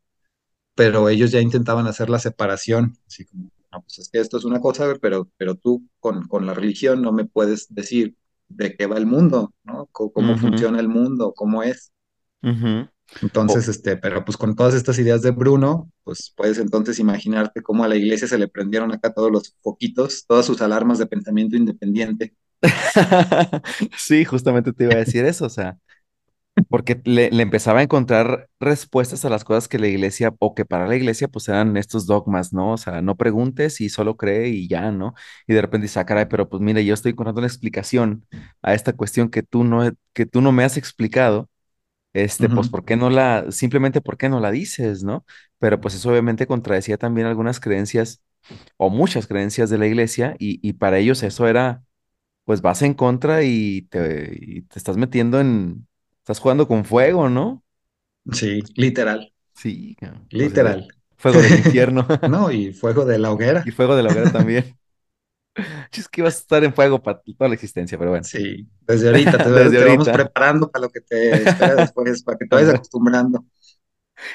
pero 0.75 1.09
ellos 1.09 1.31
ya 1.31 1.41
intentaban 1.41 1.87
hacer 1.87 2.09
la 2.09 2.19
separación, 2.19 2.97
así 3.07 3.25
como, 3.25 3.49
no, 3.71 3.81
pues 3.83 3.99
es 3.99 4.09
que 4.09 4.19
esto 4.19 4.37
es 4.37 4.45
una 4.45 4.59
cosa, 4.61 4.95
pero, 5.01 5.29
pero 5.37 5.55
tú 5.55 5.87
con, 5.99 6.27
con 6.27 6.45
la 6.45 6.53
religión 6.53 7.01
no 7.01 7.11
me 7.11 7.25
puedes 7.25 7.73
decir 7.73 8.15
de 8.49 8.75
qué 8.75 8.87
va 8.87 8.97
el 8.97 9.05
mundo, 9.05 9.53
¿no? 9.63 9.85
C- 9.97 10.11
cómo 10.13 10.35
ujú, 10.35 10.37
funciona 10.37 10.79
el 10.79 10.87
mundo, 10.89 11.33
cómo 11.35 11.63
es. 11.63 11.91
Entonces, 13.21 13.67
este, 13.67 13.97
pero 13.97 14.23
pues 14.25 14.37
con 14.37 14.55
todas 14.55 14.73
estas 14.73 14.97
ideas 14.99 15.21
de 15.21 15.31
Bruno, 15.31 15.91
pues 16.03 16.33
puedes 16.35 16.57
entonces 16.57 16.97
imaginarte 16.99 17.61
cómo 17.61 17.83
a 17.83 17.87
la 17.87 17.95
iglesia 17.95 18.27
se 18.27 18.37
le 18.37 18.47
prendieron 18.47 18.91
acá 18.93 19.13
todos 19.13 19.31
los 19.31 19.55
foquitos, 19.61 20.25
todas 20.27 20.45
sus 20.45 20.61
alarmas 20.61 20.97
de 20.99 21.07
pensamiento 21.07 21.55
independiente. 21.57 22.35
Sí, 23.97 24.25
justamente 24.25 24.73
te 24.73 24.83
iba 24.85 24.93
a 24.93 24.97
decir 24.97 25.25
eso, 25.25 25.45
o 25.45 25.49
sea, 25.49 25.77
porque 26.69 27.01
le, 27.05 27.31
le 27.31 27.43
empezaba 27.43 27.81
a 27.81 27.83
encontrar 27.83 28.49
respuestas 28.61 29.25
a 29.25 29.29
las 29.31 29.45
cosas 29.45 29.69
que 29.69 29.79
la 29.79 29.87
iglesia, 29.89 30.35
o 30.39 30.55
que 30.55 30.65
para 30.65 30.87
la 30.87 30.97
iglesia, 30.97 31.29
pues 31.29 31.49
eran 31.49 31.77
estos 31.77 32.07
dogmas, 32.07 32.53
¿no? 32.53 32.73
O 32.73 32.77
sea, 32.79 33.01
no 33.03 33.17
preguntes 33.17 33.81
y 33.81 33.89
solo 33.89 34.17
cree 34.17 34.49
y 34.49 34.69
ya, 34.69 34.91
¿no? 34.91 35.15
Y 35.47 35.55
de 35.55 35.61
repente 35.63 35.85
dice, 35.85 36.01
ah, 36.01 36.05
caray, 36.07 36.27
pero 36.27 36.49
pues 36.49 36.61
mira, 36.63 36.81
yo 36.81 36.95
estoy 36.95 37.13
encontrando 37.13 37.41
una 37.41 37.47
explicación 37.49 38.27
a 38.63 38.75
esta 38.75 38.93
cuestión 38.93 39.29
que 39.31 39.43
tú 39.43 39.65
no, 39.65 39.91
que 40.13 40.27
tú 40.27 40.41
no 40.41 40.53
me 40.53 40.65
has 40.65 40.77
explicado, 40.77 41.49
este, 42.13 42.49
pues. 42.49 42.69
¿por 42.69 42.85
qué 42.85 42.95
no 42.97 43.09
la, 43.09 43.51
simplemente, 43.51 44.01
¿por 44.01 44.17
qué 44.17 44.29
no 44.29 44.39
la 44.39 44.51
dices, 44.51 45.03
¿no? 45.03 45.25
Pero 45.59 45.79
pues 45.81 45.95
eso 45.95 46.09
obviamente 46.11 46.47
contradecía 46.47 46.97
también 46.97 47.27
algunas 47.27 47.59
creencias, 47.59 48.21
o 48.77 48.89
muchas 48.89 49.27
creencias 49.27 49.69
de 49.69 49.77
la 49.79 49.87
iglesia, 49.87 50.35
y, 50.39 50.59
y 50.67 50.73
para 50.73 50.99
ellos 50.99 51.23
eso 51.23 51.47
era 51.47 51.83
pues 52.45 52.61
vas 52.61 52.81
en 52.81 52.93
contra 52.95 53.43
y 53.43 53.83
te, 53.83 54.37
y 54.39 54.61
te 54.63 54.79
estás 54.79 54.97
metiendo 54.97 55.39
en, 55.41 55.87
estás 56.19 56.39
jugando 56.39 56.67
con 56.67 56.85
fuego, 56.85 57.29
¿no? 57.29 57.63
Sí, 58.31 58.61
literal, 58.75 59.31
Sí, 59.53 59.95
literal. 60.31 60.87
fuego 61.17 61.41
del 61.43 61.55
infierno 61.57 62.07
No, 62.25 62.51
y 62.51 62.73
fuego 62.73 63.05
de 63.05 63.19
la 63.19 63.31
y 63.63 63.71
hoguera. 63.71 63.71
fuego 63.71 63.95
de 63.95 64.03
la 64.03 64.09
hoguera 64.11 64.29
también. 64.29 64.77
Es 65.91 66.07
que 66.09 66.21
vas 66.21 66.35
a 66.35 66.39
estar 66.39 66.63
en 66.63 66.73
fuego 66.73 67.01
para 67.01 67.21
toda 67.21 67.47
la 67.49 67.55
existencia, 67.55 67.97
pero 67.97 68.11
bueno, 68.11 68.27
Sí, 68.27 68.67
desde 68.87 69.07
ahorita 69.09 69.37
te, 69.39 69.49
desde 69.51 69.77
te 69.79 69.85
vamos 69.85 70.09
preparando 70.09 70.69
para 70.71 70.83
lo 70.85 70.89
que 70.91 71.01
te 71.01 71.43
espera 71.43 71.75
después, 71.75 72.23
para 72.23 72.37
que 72.37 72.45
te 72.45 72.55
vayas 72.55 72.75
acostumbrando. 72.75 73.45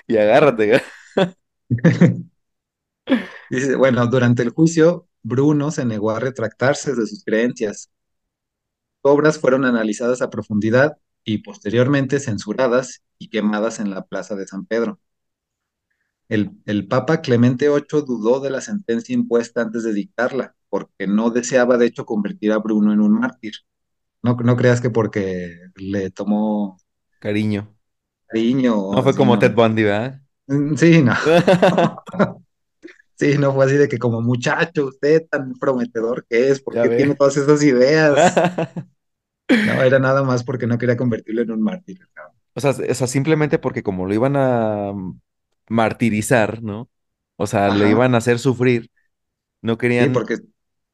y 0.06 0.16
agárrate. 0.16 0.82
Dice, 3.50 3.74
bueno, 3.76 4.06
durante 4.06 4.42
el 4.42 4.50
juicio, 4.50 5.08
Bruno 5.22 5.70
se 5.70 5.84
negó 5.84 6.10
a 6.12 6.20
retractarse 6.20 6.94
de 6.94 7.06
sus 7.06 7.24
creencias. 7.24 7.90
obras 9.00 9.38
fueron 9.38 9.64
analizadas 9.64 10.20
a 10.20 10.28
profundidad 10.28 10.98
y 11.24 11.38
posteriormente 11.38 12.20
censuradas 12.20 13.02
y 13.18 13.30
quemadas 13.30 13.80
en 13.80 13.88
la 13.90 14.04
Plaza 14.04 14.36
de 14.36 14.46
San 14.46 14.66
Pedro. 14.66 15.00
El, 16.28 16.52
el 16.66 16.88
Papa 16.88 17.20
Clemente 17.20 17.68
VIII 17.68 18.02
dudó 18.02 18.40
de 18.40 18.50
la 18.50 18.60
sentencia 18.60 19.14
impuesta 19.14 19.62
antes 19.62 19.84
de 19.84 19.92
dictarla, 19.92 20.55
porque 20.70 21.06
no 21.06 21.30
deseaba 21.30 21.76
de 21.78 21.86
hecho 21.86 22.06
convertir 22.06 22.52
a 22.52 22.58
Bruno 22.58 22.92
en 22.92 23.00
un 23.00 23.12
mártir. 23.20 23.54
No, 24.22 24.36
no 24.36 24.56
creas 24.56 24.80
que 24.82 24.90
porque 24.90 25.58
le 25.76 26.10
tomó 26.10 26.78
Cariño. 27.18 27.74
cariño 28.28 28.74
No 28.90 29.02
fue 29.04 29.14
como 29.14 29.38
Ted. 29.38 29.54
Bundy, 29.54 29.84
¿verdad? 29.84 30.22
Mm, 30.48 30.76
Sí, 30.76 31.02
no. 31.02 31.14
Sí, 33.14 33.38
no 33.38 33.52
fue 33.54 33.64
así 33.64 33.76
de 33.76 33.88
que 33.88 33.98
como 33.98 34.20
muchacho, 34.20 34.86
usted 34.86 35.26
tan 35.30 35.54
prometedor 35.54 36.26
que 36.28 36.50
es, 36.50 36.60
¿por 36.62 36.76
Ya 36.76 36.80
qué 36.80 36.90
tiene 36.90 37.14
todas 37.14 37.36
esas 37.38 37.62
ideas? 37.62 38.42
No, 39.60 39.82
era 39.82 39.98
nada 39.98 40.22
más 40.22 40.44
porque 40.44 40.66
no 40.66 40.78
quería 40.78 40.96
convertirlo 40.96 41.42
en 41.42 41.50
un 41.50 41.60
mártir. 41.62 41.98
O 42.54 42.60
sea, 42.60 42.70
o 42.70 42.94
sea, 42.94 43.06
simplemente 43.06 43.58
porque 43.58 43.82
como 43.82 44.06
lo 44.06 44.14
iban 44.14 44.34
a 44.36 44.92
martirizar, 45.68 46.62
¿no? 46.62 46.90
O 47.36 47.46
sea, 47.46 47.70
lo 47.70 47.84
Ajá, 47.84 47.86
iban 47.86 48.14
a 48.14 48.18
hacer 48.18 48.38
sufrir, 48.38 48.90
no 49.62 49.78
sí, 49.96 50.08
querían 50.08 50.10
porque 50.10 50.38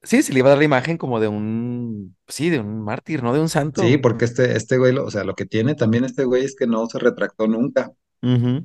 Sí, 0.05 0.22
se 0.22 0.32
le 0.32 0.40
iba 0.40 0.48
a 0.48 0.50
dar 0.50 0.59
la 0.59 0.64
imagen 0.64 0.98
como 0.98 1.20
de 1.20 1.28
un, 1.28 2.16
sí, 2.26 2.50
de 2.50 2.59
un 2.61 2.82
mártir, 2.82 3.22
no 3.22 3.32
de 3.32 3.40
un 3.40 3.48
Sí, 3.74 3.96
santo. 3.96 3.98
porque 3.98 4.26
este, 4.26 4.57
este 4.57 4.76
güey, 4.78 4.96
o 4.98 5.11
sea, 5.11 5.24
lo 5.24 5.34
que 5.34 5.46
tiene 5.46 5.74
también 5.74 6.05
este 6.05 6.24
güey 6.24 6.44
es 6.44 6.55
que 6.57 6.66
no 6.66 6.86
se 6.86 6.98
retractó 6.98 7.46
nunca. 7.46 7.90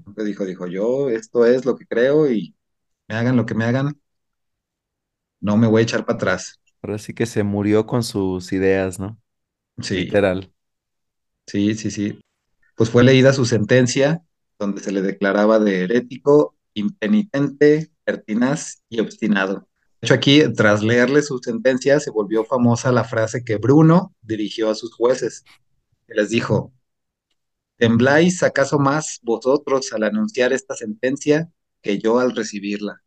Nunca 0.05 0.23
dijo, 0.23 0.45
dijo, 0.45 0.67
yo 0.67 1.09
esto 1.09 1.45
es 1.45 1.65
lo 1.65 1.75
que 1.77 1.87
creo 1.87 2.31
y 2.31 2.55
me 3.07 3.15
hagan 3.15 3.37
lo 3.37 3.45
que 3.45 3.55
me 3.55 3.65
hagan, 3.65 3.99
no 5.41 5.57
me 5.57 5.67
voy 5.67 5.81
a 5.81 5.83
echar 5.83 6.05
para 6.05 6.15
atrás. 6.17 6.59
Ahora 6.81 6.97
sí 6.97 7.13
que 7.13 7.25
se 7.25 7.43
murió 7.43 7.85
con 7.85 8.03
sus 8.03 8.51
ideas, 8.53 8.99
¿no? 8.99 9.19
Sí, 9.81 10.11
Literal. 10.11 10.53
sí, 11.45 11.75
sí, 11.75 11.91
sí. 11.91 12.19
Pues 12.75 12.89
fue 12.89 13.03
leída 13.03 13.33
su 13.33 13.45
sentencia, 13.45 14.23
donde 14.59 14.81
se 14.81 14.91
le 14.91 15.01
declaraba 15.03 15.59
de 15.59 15.83
herético, 15.83 16.55
impenitente, 16.73 17.91
pertinaz 18.05 18.83
y 18.89 18.99
obstinado. 19.01 19.67
De 20.01 20.07
hecho, 20.07 20.13
aquí, 20.15 20.43
tras 20.55 20.83
leerle 20.83 21.21
su 21.21 21.39
sentencia, 21.39 21.99
se 21.99 22.11
volvió 22.11 22.43
famosa 22.45 22.91
la 22.91 23.03
frase 23.03 23.43
que 23.43 23.57
Bruno 23.57 24.15
dirigió 24.21 24.69
a 24.69 24.75
sus 24.75 24.93
jueces, 24.95 25.47
que 26.07 26.15
les 26.15 26.29
dijo, 26.31 26.73
¿Tembláis 27.77 28.43
acaso 28.43 28.77
más 28.77 29.19
vosotros 29.23 29.91
al 29.91 30.03
anunciar 30.03 30.53
esta 30.53 30.75
sentencia 30.75 31.49
que 31.81 31.97
yo 31.97 32.19
al 32.19 32.35
recibirla? 32.35 33.01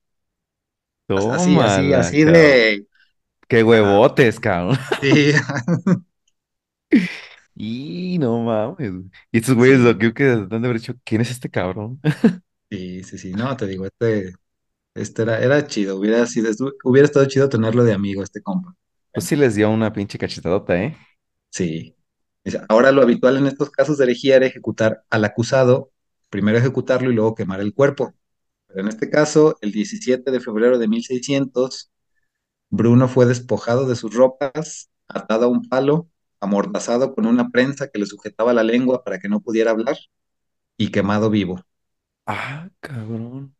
As- 1.15 1.27
Así, 1.29 1.61
así, 1.61 1.93
así 1.93 2.25
cabrón. 2.25 2.25
de... 2.25 2.87
Qué 3.49 3.63
huevotes, 3.65 4.41
cabrón. 4.41 4.79
sí, 5.01 5.33
Y 7.55 8.19
no 8.19 8.43
mames. 8.43 8.93
Y 9.33 9.39
estos 9.39 9.55
güeyes, 9.55 9.81
lo 9.81 9.99
que 9.99 10.25
han 10.25 10.49
de 10.49 10.57
haber 10.57 10.79
dicho, 10.79 10.95
¿quién 11.05 11.21
es 11.21 11.31
este 11.31 11.51
cabrón? 11.51 12.01
sí, 12.71 13.03
sí, 13.05 13.19
sí, 13.19 13.33
no, 13.35 13.57
te 13.57 13.67
digo, 13.67 13.87
este, 13.87 14.33
este 15.03 15.23
era, 15.23 15.41
era 15.41 15.67
chido, 15.67 15.97
hubiera 15.97 16.27
sido, 16.27 16.51
hubiera 16.85 17.07
estado 17.07 17.27
chido 17.27 17.49
tenerlo 17.49 17.85
de 17.85 17.93
amigo, 17.93 18.23
este 18.23 18.43
compa. 18.43 18.75
Pues 19.13 19.27
sí 19.27 19.37
les 19.37 19.55
dio 19.55 19.71
una 19.71 19.93
pinche 19.93 20.19
cachetadota, 20.19 20.81
¿eh? 20.83 20.97
sí. 21.51 21.97
Ahora 22.69 22.91
lo 22.91 23.03
habitual 23.03 23.37
en 23.37 23.47
estos 23.47 23.71
casos 23.71 23.99
de 23.99 24.05
herejía 24.05 24.37
era 24.37 24.47
ejecutar 24.47 25.05
al 25.11 25.25
acusado, 25.25 25.93
primero 26.31 26.59
ejecutarlo 26.59 27.11
y 27.11 27.15
luego 27.15 27.35
quemar 27.35 27.61
el 27.61 27.75
cuerpo. 27.75 28.15
Pero 28.67 28.81
en 28.81 28.89
este 28.89 29.11
caso, 29.11 29.57
el 29.61 29.73
17 29.73 30.31
de 30.31 30.41
febrero 30.41 30.79
de 30.79 30.89
1600 30.89 31.91
Bruno 32.71 33.09
fue 33.09 33.27
despojado 33.27 33.87
de 33.87 33.97
sus 33.97 34.15
ropas, 34.15 34.91
atado 35.09 35.47
a 35.47 35.49
un 35.49 35.69
palo, 35.69 36.09
amordazado 36.41 37.15
con 37.15 37.27
una 37.27 37.51
prensa 37.51 37.89
que 37.89 37.99
le 37.99 38.07
sujetaba 38.07 38.55
la 38.55 38.63
lengua 38.63 39.05
para 39.05 39.19
que 39.19 39.29
no 39.29 39.41
pudiera 39.41 39.73
hablar 39.73 39.97
y 40.77 40.91
quemado 40.91 41.31
vivo. 41.31 41.61
Ah, 42.27 42.71
cabrón. 42.81 43.55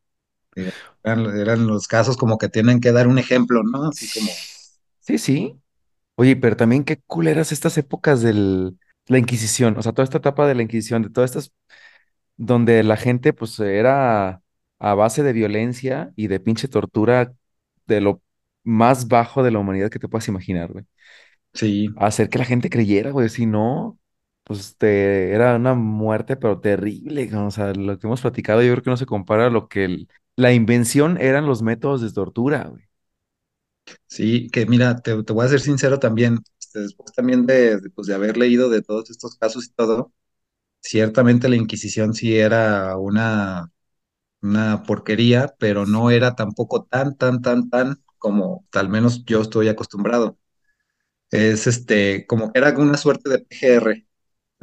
Digo, 0.55 0.73
Eran, 1.03 1.37
eran 1.39 1.67
los 1.67 1.89
casos 1.89 2.17
como 2.17 2.39
que 2.39 2.49
tienen 2.49 2.81
que 2.81 2.93
dar 2.93 3.09
un 3.09 3.19
ejemplo, 3.19 3.63
¿no? 3.65 3.85
Así 3.89 4.09
como, 4.09 4.47
Sí, 5.01 5.19
sí. 5.19 5.61
Oye, 6.17 6.37
pero 6.37 6.57
también 6.57 6.85
qué 6.85 6.99
culeras 7.07 7.53
estas 7.53 7.79
épocas 7.79 8.23
de 8.23 8.35
la 8.35 9.19
Inquisición, 9.19 9.77
o 9.79 9.83
sea, 9.83 9.93
toda 9.93 10.05
esta 10.05 10.19
etapa 10.19 10.47
de 10.49 10.55
la 10.55 10.63
Inquisición, 10.63 11.03
de 11.03 11.11
todas 11.11 11.31
estas 11.33 11.53
donde 12.37 12.83
la 12.85 12.97
gente 12.97 13.33
pues 13.35 13.59
era 13.61 14.43
a 14.81 14.95
base 14.95 15.23
de 15.25 15.33
violencia 15.35 16.13
y 16.17 16.29
de 16.29 16.41
pinche 16.41 16.69
tortura 16.69 17.35
de 17.87 18.01
lo 18.03 18.23
más 18.65 19.09
bajo 19.09 19.43
de 19.45 19.51
la 19.53 19.59
humanidad 19.61 19.91
que 19.91 19.99
te 20.01 20.09
puedas 20.09 20.29
imaginar, 20.29 20.73
güey. 20.73 20.87
sí, 21.55 21.89
Hacer 21.97 22.29
que 22.31 22.39
la 22.39 22.45
gente 22.45 22.71
creyera, 22.71 23.11
güey, 23.11 23.29
si 23.29 23.47
no, 23.47 23.99
pues 24.45 24.77
te, 24.79 25.33
era 25.35 25.57
una 25.57 25.75
muerte 25.75 26.37
pero 26.37 26.61
terrible, 26.61 27.27
güey. 27.27 27.43
o 27.47 27.51
sea, 27.51 27.73
lo 27.75 27.99
que 27.99 28.07
hemos 28.07 28.21
platicado 28.23 28.63
yo 28.63 28.73
creo 28.73 28.83
que 28.83 28.91
no 28.91 28.97
se 28.97 29.07
compara 29.07 29.47
a 29.47 29.51
lo 29.51 29.69
que 29.69 29.85
el- 29.85 30.09
la 30.41 30.53
invención 30.53 31.19
eran 31.21 31.47
los 31.47 31.63
métodos 31.63 32.01
de 32.03 32.13
tortura, 32.13 32.65
güey. 32.69 32.85
sí, 34.07 34.49
que 34.51 34.67
mira, 34.67 34.97
te, 35.01 35.23
te 35.23 35.33
voy 35.33 35.47
a 35.47 35.49
ser 35.49 35.61
sincero 35.61 35.99
también, 35.99 36.39
este, 36.61 36.81
después 36.81 37.13
también 37.13 37.47
de, 37.47 37.81
pues, 37.95 38.07
de 38.09 38.15
haber 38.15 38.37
leído 38.37 38.69
de 38.71 38.83
todos 38.83 39.11
estos 39.11 39.37
casos 39.37 39.67
y 39.67 39.71
todo, 39.73 40.13
ciertamente 40.81 41.49
la 41.49 41.57
Inquisición 41.57 42.15
sí 42.15 42.37
era 42.39 42.97
una, 42.99 43.71
una 44.43 44.85
porquería, 44.85 45.55
pero 45.59 45.87
no 45.87 46.11
era 46.13 46.37
tampoco 46.37 46.85
tan, 46.85 47.17
tan, 47.17 47.43
tan, 47.43 47.71
tan 47.71 48.03
como 48.19 48.67
al 48.75 48.89
menos 48.91 49.25
yo 49.27 49.43
estoy 49.43 49.69
acostumbrado. 49.69 50.39
Es 51.31 51.67
este, 51.67 52.27
como 52.27 52.53
que 52.53 52.59
era 52.61 52.77
una 52.79 52.97
suerte 52.97 53.31
de 53.31 53.39
PGR, 53.41 54.07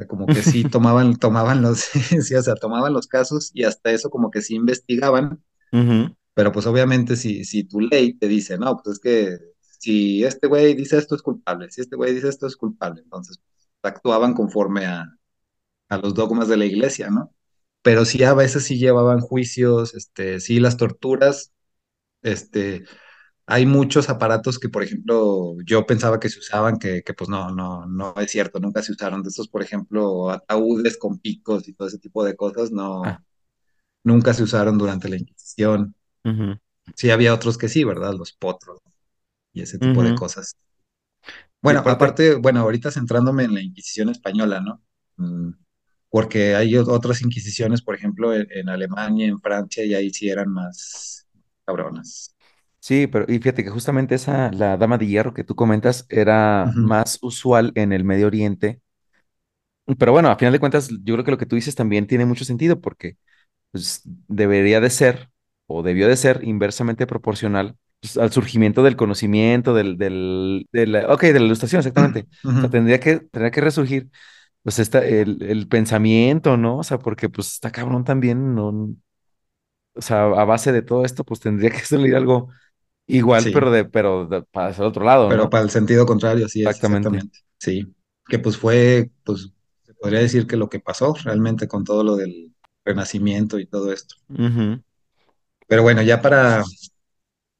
como 0.08 0.30
que 0.30 0.42
sí 0.42 0.64
tomaban, 0.70 1.16
tomaban 1.16 1.62
los, 1.62 1.80
sí, 2.24 2.34
o 2.34 2.42
sea, 2.42 2.54
tomaban 2.56 2.92
los 2.92 3.06
casos 3.08 3.50
y 3.54 3.64
hasta 3.64 3.90
eso 3.92 4.10
como 4.10 4.30
que 4.30 4.42
sí 4.42 4.54
investigaban, 4.56 5.42
Ujú, 5.72 6.16
pero 6.34 6.52
pues 6.52 6.66
obviamente 6.66 7.16
si, 7.16 7.44
si 7.44 7.64
tu 7.64 7.80
ley 7.80 8.14
te 8.14 8.28
dice, 8.28 8.58
no, 8.58 8.76
pues 8.82 8.96
es 8.96 9.00
que 9.00 9.38
si 9.60 10.24
este 10.24 10.46
güey 10.48 10.74
dice 10.74 10.98
esto 10.98 11.14
es 11.14 11.22
culpable, 11.22 11.70
si 11.70 11.80
este 11.82 11.96
güey 11.96 12.14
dice 12.14 12.28
esto 12.28 12.46
es 12.46 12.56
culpable, 12.56 13.02
entonces 13.02 13.38
pues, 13.38 13.68
actuaban 13.82 14.34
conforme 14.34 14.86
a, 14.86 15.04
a 15.90 15.98
los 15.98 16.14
dogmas 16.14 16.48
de 16.48 16.56
la 16.58 16.66
iglesia, 16.66 17.10
¿no? 17.10 17.34
Pero 17.82 18.04
sí 18.04 18.22
a 18.24 18.34
veces 18.34 18.64
sí 18.64 18.78
llevaban 18.78 19.20
juicios, 19.20 19.94
este, 19.94 20.40
sí 20.40 20.60
las 20.60 20.76
torturas, 20.76 21.52
este, 22.22 22.84
hay 23.46 23.66
muchos 23.66 24.10
aparatos 24.10 24.58
que, 24.58 24.68
por 24.70 24.82
ejemplo, 24.84 25.54
yo 25.66 25.86
pensaba 25.86 26.20
que 26.20 26.28
se 26.30 26.40
usaban, 26.40 26.78
que, 26.78 27.02
que 27.04 27.14
pues 27.14 27.30
no, 27.30 27.50
no, 27.52 27.86
no 27.86 28.14
es 28.18 28.30
cierto, 28.32 28.60
nunca 28.60 28.82
se 28.82 28.92
usaron. 28.92 29.22
De 29.22 29.30
estos, 29.30 29.48
por 29.48 29.62
ejemplo, 29.62 30.30
ataúdes 30.30 30.98
con 30.98 31.18
picos 31.20 31.68
y 31.68 31.74
todo 31.74 31.88
ese 31.88 31.98
tipo 31.98 32.24
de 32.24 32.36
cosas, 32.36 32.72
Ah, 33.02 33.18
no, 33.18 33.24
nunca 34.08 34.34
se 34.34 34.42
usaron 34.42 34.78
durante 34.78 35.08
la 35.08 35.16
Inquisición. 35.16 35.94
Sí 36.96 37.10
había 37.10 37.34
otros 37.34 37.56
que 37.58 37.68
sí, 37.68 37.84
¿verdad? 37.84 38.14
Los 38.14 38.32
potros 38.32 38.80
y 39.52 39.62
ese 39.62 39.78
tipo 39.78 40.02
de 40.02 40.14
cosas. 40.14 40.56
Bueno, 41.60 41.80
aparte, 41.80 41.96
aparte, 41.96 42.34
bueno, 42.36 42.60
ahorita 42.60 42.90
centrándome 42.90 43.44
en 43.44 43.54
la 43.54 43.62
Inquisición 43.62 44.08
española, 44.08 44.60
¿no? 44.60 44.82
Mm, 45.16 45.52
porque 46.10 46.54
hay 46.54 46.76
otras 46.76 47.22
inquisiciones, 47.22 47.82
por 47.82 47.94
ejemplo, 47.94 48.34
en, 48.34 48.46
en 48.50 48.68
Alemania, 48.68 49.26
en 49.26 49.40
Francia, 49.40 49.84
y 49.84 49.94
ahí 49.94 50.10
sí 50.10 50.28
eran 50.28 50.50
más 50.50 51.28
cabronas. 51.64 52.34
Sí, 52.80 53.06
pero 53.06 53.26
y 53.28 53.38
fíjate 53.38 53.64
que 53.64 53.70
justamente 53.70 54.14
esa, 54.14 54.50
la 54.52 54.76
dama 54.76 54.98
de 54.98 55.06
hierro 55.06 55.34
que 55.34 55.44
tú 55.44 55.54
comentas, 55.54 56.06
era 56.08 56.70
más 56.74 57.18
usual 57.22 57.72
en 57.74 57.92
el 57.92 58.04
Medio 58.04 58.28
Oriente. 58.28 58.80
Pero 59.98 60.12
bueno, 60.12 60.28
a 60.30 60.36
final 60.36 60.52
de 60.52 60.60
cuentas, 60.60 60.88
yo 61.02 61.14
creo 61.14 61.24
que 61.24 61.30
lo 61.30 61.38
que 61.38 61.46
tú 61.46 61.56
dices 61.56 61.74
también 61.74 62.06
tiene 62.06 62.26
mucho 62.26 62.44
sentido 62.44 62.80
porque 62.80 63.16
pues, 63.72 64.02
debería 64.28 64.80
de 64.80 64.90
ser 64.90 65.30
o 65.66 65.82
debió 65.82 66.08
de 66.08 66.16
ser 66.16 66.40
inversamente 66.44 67.06
proporcional 67.06 67.76
pues, 68.00 68.16
al 68.16 68.32
surgimiento 68.32 68.82
del 68.82 68.96
conocimiento, 68.96 69.74
del, 69.74 69.98
del, 69.98 70.66
de 70.72 70.86
la, 70.86 71.12
ok, 71.12 71.22
de 71.22 71.40
la 71.40 71.46
ilustración, 71.46 71.80
exactamente. 71.80 72.26
O 72.56 72.60
sea, 72.60 72.68
ujú. 72.68 72.70
tendría 72.70 73.00
que, 73.00 73.18
tendría 73.20 73.50
que 73.50 73.60
resurgir 73.60 74.10
pues 74.62 74.78
esta, 74.78 75.04
el, 75.06 75.42
el 75.42 75.68
pensamiento, 75.68 76.56
¿no? 76.58 76.78
O 76.78 76.84
sea, 76.84 76.98
porque 76.98 77.28
pues 77.30 77.52
está 77.54 77.70
cabrón 77.72 78.04
también, 78.04 78.54
¿no? 78.54 78.70
O 79.94 80.00
sea, 80.02 80.24
a 80.26 80.44
base 80.44 80.72
de 80.72 80.82
todo 80.82 81.04
esto, 81.04 81.24
pues 81.24 81.40
tendría 81.40 81.70
que 81.70 81.80
salir 81.84 82.14
algo 82.16 82.50
igual, 83.06 83.50
pero 83.50 83.70
Sí, 83.70 83.72
de, 83.72 83.84
pero 83.86 84.26
de- 84.26 84.42
para 84.44 84.70
el 84.74 84.82
otro 84.82 85.04
lado, 85.04 85.32
pero 85.32 85.50
¿no? 85.50 85.50
para 85.50 85.64
el 85.64 85.70
sentido 85.70 86.06
contrario, 86.06 86.46
es, 86.46 86.56
Exactamente. 86.62 87.26
exactamente. 87.36 87.40
Sí, 87.58 87.94
que 88.26 88.38
pues 88.38 88.56
fue, 88.56 89.10
pues 89.24 89.50
se 89.84 89.94
podría 89.94 90.20
decir 90.20 90.46
que 90.46 90.56
lo 90.56 90.68
que 90.68 90.80
pasó 90.80 91.14
realmente 91.24 91.68
con 91.68 91.84
todo 91.84 92.02
lo 92.04 92.16
del 92.16 92.54
renacimiento 92.88 93.58
y 93.58 93.66
todo 93.66 93.92
esto. 93.92 94.16
Pero 95.66 95.82
bueno, 95.82 96.02
ya 96.02 96.20
para 96.22 96.64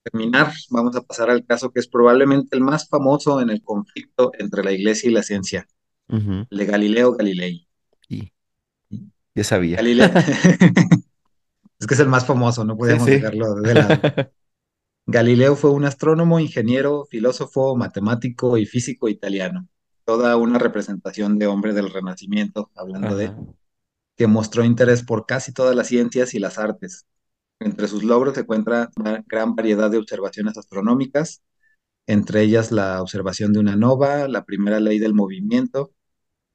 terminar, 0.03 0.53
vamos 0.71 0.97
a 0.97 1.03
pasar 1.03 1.31
al 1.31 1.45
caso 1.45 1.71
que 1.71 1.81
es 1.81 1.89
probablemente 1.89 2.57
el 2.57 2.63
más 2.63 2.89
famoso 2.89 3.41
en 3.41 3.51
el 3.51 3.63
conflicto 3.63 4.33
entre 4.39 4.65
la 4.65 4.73
iglesia 4.73 5.11
y 5.11 5.13
la 5.13 5.23
ciencia, 5.23 5.67
el 6.09 6.59
de 6.59 6.67
Galileo 6.67 7.13
Galilei. 7.13 7.69
Y 8.09 8.33
ya 9.35 9.45
sabía. 9.45 9.77
Galileo, 9.77 10.11
es 11.79 11.87
que 11.87 11.95
es 11.95 12.01
el 12.01 12.09
más 12.09 12.27
famoso, 12.27 12.65
no 12.65 12.75
Sí, 12.75 12.79
podíamos 12.79 13.05
sí. 13.05 13.11
dejarlo 13.13 13.55
de 13.57 13.75
lado. 13.75 14.01
Galileo 15.07 15.57
fue 15.57 15.71
un 15.71 15.85
astrónomo, 15.85 16.39
ingeniero, 16.39 17.07
filósofo, 17.07 17.77
matemático 17.77 18.59
y 18.59 18.67
físico 18.67 19.09
italiano. 19.09 19.67
Toda 20.05 20.37
una 20.37 20.59
representación 20.59 21.39
de 21.39 21.47
hombre 21.47 21.73
del 21.73 21.91
Renacimiento, 21.91 22.71
hablando 22.75 23.17
de. 23.17 23.31
Que 24.19 24.29
mostró 24.29 24.65
interés 24.65 25.05
por 25.05 25.27
casi 25.27 25.55
todas 25.55 25.77
las 25.77 25.89
ciencias 25.89 26.35
y 26.35 26.41
las 26.41 26.59
artes. 26.59 27.07
Entre 27.61 27.89
sus 27.89 28.05
logros 28.05 28.35
se 28.35 28.43
encuentra 28.43 28.91
una 28.99 29.25
gran 29.29 29.57
variedad 29.57 29.91
de 29.91 29.99
observaciones 29.99 30.59
astronómicas, 30.59 31.43
entre 32.07 32.43
ellas 32.43 32.73
la 32.73 33.03
observación 33.03 33.53
de 33.53 33.61
una 33.61 33.77
nova, 33.77 34.29
la 34.29 34.45
primera 34.45 34.81
ley 34.81 34.99
del 34.99 35.15
movimiento, 35.15 35.93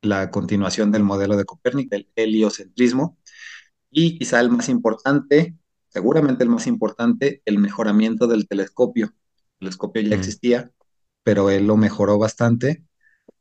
la 0.01 0.31
continuación 0.31 0.91
del 0.91 1.03
modelo 1.03 1.37
de 1.37 1.45
Copérnico, 1.45 1.95
el 1.95 2.09
heliocentrismo, 2.15 3.17
y 3.91 4.19
quizá 4.19 4.39
el 4.41 4.49
más 4.51 4.69
importante, 4.69 5.57
seguramente 5.89 6.43
el 6.43 6.49
más 6.49 6.67
importante, 6.67 7.41
el 7.45 7.59
mejoramiento 7.59 8.27
del 8.27 8.47
telescopio. 8.47 9.07
El 9.07 9.59
telescopio 9.59 10.01
ya 10.03 10.15
Mm, 10.15 10.15
existía, 10.15 10.71
pero 11.23 11.49
él 11.51 11.67
lo 11.67 11.77
mejoró 11.77 12.17
bastante, 12.19 12.85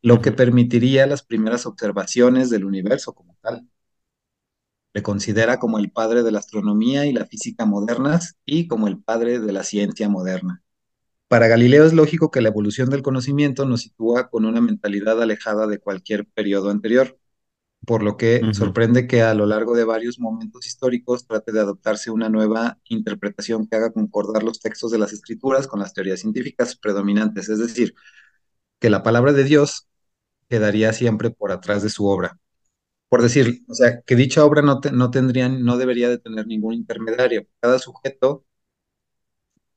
lo 0.02 0.20
que 0.22 0.32
permitiría 0.32 1.06
las 1.06 1.24
primeras 1.24 1.66
observaciones 1.66 2.50
del 2.50 2.64
universo 2.66 3.14
como 3.14 3.36
tal. 3.42 3.68
Le 4.94 5.02
considera 5.02 5.58
como 5.58 5.78
el 5.78 5.90
padre 5.90 6.22
de 6.22 6.32
la 6.32 6.38
astronomía 6.38 7.06
y 7.06 7.12
la 7.12 7.26
física 7.26 7.64
modernas 7.64 8.36
y 8.44 8.66
como 8.66 8.88
el 8.88 9.02
padre 9.02 9.40
de 9.40 9.52
la 9.52 9.64
ciencia 9.64 10.08
moderna. 10.08 10.62
Para 11.28 11.48
Galileo 11.48 11.86
es 11.86 11.94
lógico 11.94 12.30
que 12.30 12.42
la 12.42 12.50
evolución 12.50 12.90
del 12.90 13.00
conocimiento 13.00 13.64
nos 13.64 13.80
sitúa 13.80 14.28
con 14.28 14.44
una 14.44 14.60
mentalidad 14.60 15.22
alejada 15.22 15.66
de 15.66 15.78
cualquier 15.78 16.26
periodo 16.26 16.68
anterior, 16.68 17.18
por 17.86 18.02
lo 18.02 18.16
que 18.16 18.42
sorprende 18.52 19.06
que 19.06 19.22
a 19.22 19.34
lo 19.34 19.46
largo 19.46 19.74
de 19.74 19.84
varios 19.84 20.20
momentos 20.20 20.66
históricos 20.66 21.26
trate 21.26 21.50
de 21.50 21.60
adoptarse 21.60 22.10
una 22.10 22.28
nueva 22.28 22.78
interpretación 22.84 23.66
que 23.66 23.76
haga 23.76 23.92
concordar 23.92 24.42
los 24.42 24.60
textos 24.60 24.92
de 24.92 24.98
las 24.98 25.12
escrituras 25.12 25.66
con 25.66 25.80
las 25.80 25.94
teorías 25.94 26.20
científicas 26.20 26.76
predominantes, 26.76 27.48
es 27.48 27.58
decir, 27.58 27.94
que 28.78 28.90
la 28.90 29.02
palabra 29.02 29.32
de 29.32 29.44
Dios 29.44 29.88
quedaría 30.48 30.92
siempre 30.92 31.30
por 31.30 31.50
atrás 31.50 31.82
de 31.82 31.88
su 31.88 32.06
obra. 32.06 32.38
Por 33.12 33.22
decir, 33.22 33.62
o 33.68 33.74
sea, 33.74 34.02
que 34.02 34.16
dicha 34.16 34.44
obra 34.44 34.62
no, 34.62 34.80
te- 34.80 34.92
no 34.92 35.10
tendría, 35.12 35.48
no 35.48 35.78
debería 35.78 36.08
de 36.10 36.18
tener 36.18 36.46
ningún 36.48 36.74
intermediario. 36.74 37.46
Cada 37.60 37.78
sujeto 37.78 38.44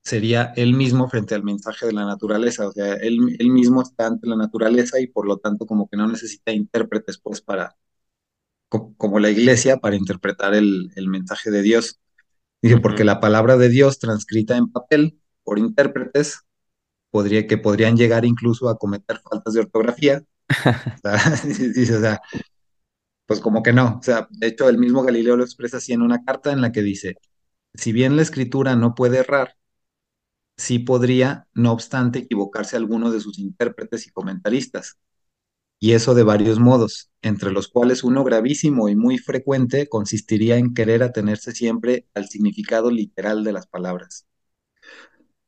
sería 0.04 0.54
él 0.56 0.74
mismo 0.74 1.10
frente 1.10 1.36
al 1.36 1.44
mensaje 1.44 1.86
de 1.88 1.94
la 1.94 2.06
naturaleza, 2.06 2.68
o 2.68 2.72
sea, 2.72 2.94
él, 2.96 3.36
él 3.40 3.50
mismo 3.50 3.82
está 3.82 4.08
ante 4.08 4.28
la 4.28 4.36
naturaleza 4.36 5.00
y 5.00 5.08
por 5.08 5.28
lo 5.28 5.38
tanto 5.38 5.66
como 5.66 5.88
que 5.90 5.98
no 5.98 6.08
necesita 6.08 6.52
intérpretes 6.52 7.18
pues 7.18 7.42
para, 7.42 7.76
co- 8.70 8.96
como 8.98 9.20
la 9.20 9.30
iglesia, 9.32 9.78
para 9.78 9.96
interpretar 9.98 10.56
el, 10.56 10.92
el 10.96 11.08
mensaje 11.10 11.52
de 11.52 11.62
Dios. 11.64 12.00
Dice, 12.62 12.78
porque 12.80 13.04
ujú. 13.04 13.06
la 13.06 13.20
palabra 13.22 13.58
de 13.58 13.70
Dios 13.70 14.00
transcrita 14.00 14.58
en 14.58 14.72
papel 14.72 15.20
por 15.44 15.60
intérpretes 15.60 16.42
podría, 17.12 17.48
que 17.48 17.58
podrían 17.60 17.98
llegar 17.98 18.26
incluso 18.26 18.70
a 18.70 18.78
cometer 18.78 19.20
faltas 19.20 19.54
de 19.56 19.62
ortografía. 19.62 20.24
O 21.04 21.10
sea, 21.10 21.16
o 21.98 22.02
sea, 22.02 22.22
pues 23.26 23.40
como 23.40 23.64
que 23.64 23.74
no. 23.74 23.98
O 24.00 24.04
sea, 24.04 24.28
de 24.32 24.48
hecho, 24.48 24.70
el 24.70 24.78
mismo 24.78 25.04
Galileo 25.04 25.38
lo 25.38 25.44
expresa 25.44 25.78
así 25.78 25.94
en 25.94 26.02
una 26.02 26.24
carta 26.24 26.52
en 26.52 26.62
la 26.62 26.72
que 26.72 26.82
dice, 26.82 27.16
si 27.74 27.92
bien 27.94 28.16
la 28.18 28.24
escritura 28.24 28.76
no 28.76 28.96
puede 28.96 29.20
errar, 29.20 29.56
sí 30.58 30.80
podría, 30.80 31.48
no 31.54 31.72
obstante, 31.72 32.20
equivocarse 32.20 32.76
alguno 32.78 33.12
de 33.12 33.20
sus 33.22 33.40
intérpretes 33.40 34.08
y 34.08 34.12
comentaristas. 34.12 34.98
Y 35.80 35.94
eso 35.94 36.16
de 36.16 36.24
varios 36.24 36.60
modos, 36.60 37.12
entre 37.22 37.52
los 37.52 37.68
cuales 37.70 38.04
uno 38.04 38.24
gravísimo 38.24 38.90
y 38.90 38.96
muy 38.98 39.18
frecuente 39.20 39.90
consistiría 39.90 40.58
en 40.58 40.74
querer 40.74 41.04
atenerse 41.04 41.54
siempre 41.54 42.08
al 42.16 42.30
significado 42.30 42.92
literal 42.92 43.44
de 43.44 43.54
las 43.54 43.68
palabras. 43.68 44.28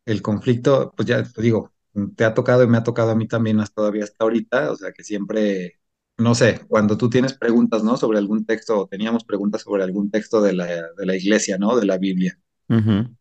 El 0.05 0.21
conflicto, 0.21 0.93
pues 0.95 1.07
ya 1.07 1.23
te 1.23 1.41
digo, 1.41 1.73
te 2.15 2.23
ha 2.25 2.34
tocado 2.34 2.63
y 2.63 2.67
me 2.67 2.78
ha 2.78 2.84
tocado 2.84 3.11
a 3.11 3.15
mí 3.15 3.28
también 3.28 3.59
hasta 3.59 3.75
todavía 3.75 4.03
hasta 4.05 4.23
ahorita, 4.23 4.71
o 4.71 4.75
sea 4.75 4.91
que 4.93 5.03
siempre, 5.03 5.80
no 6.18 6.36
sé, 6.36 6.61
cuando 6.68 6.97
tú 6.97 7.09
tienes 7.09 7.34
preguntas, 7.38 7.84
¿no? 7.84 7.97
Sobre 7.97 8.18
algún 8.20 8.45
texto, 8.45 8.82
o 8.82 8.88
teníamos 8.88 9.24
preguntas 9.24 9.61
sobre 9.61 9.84
algún 9.84 10.09
texto 10.11 10.41
de 10.41 10.53
la, 10.53 10.65
de 10.68 11.05
la 11.05 11.15
iglesia, 11.15 11.57
¿no? 11.57 11.78
De 11.80 11.86
la 11.86 11.97
Biblia. 11.97 12.39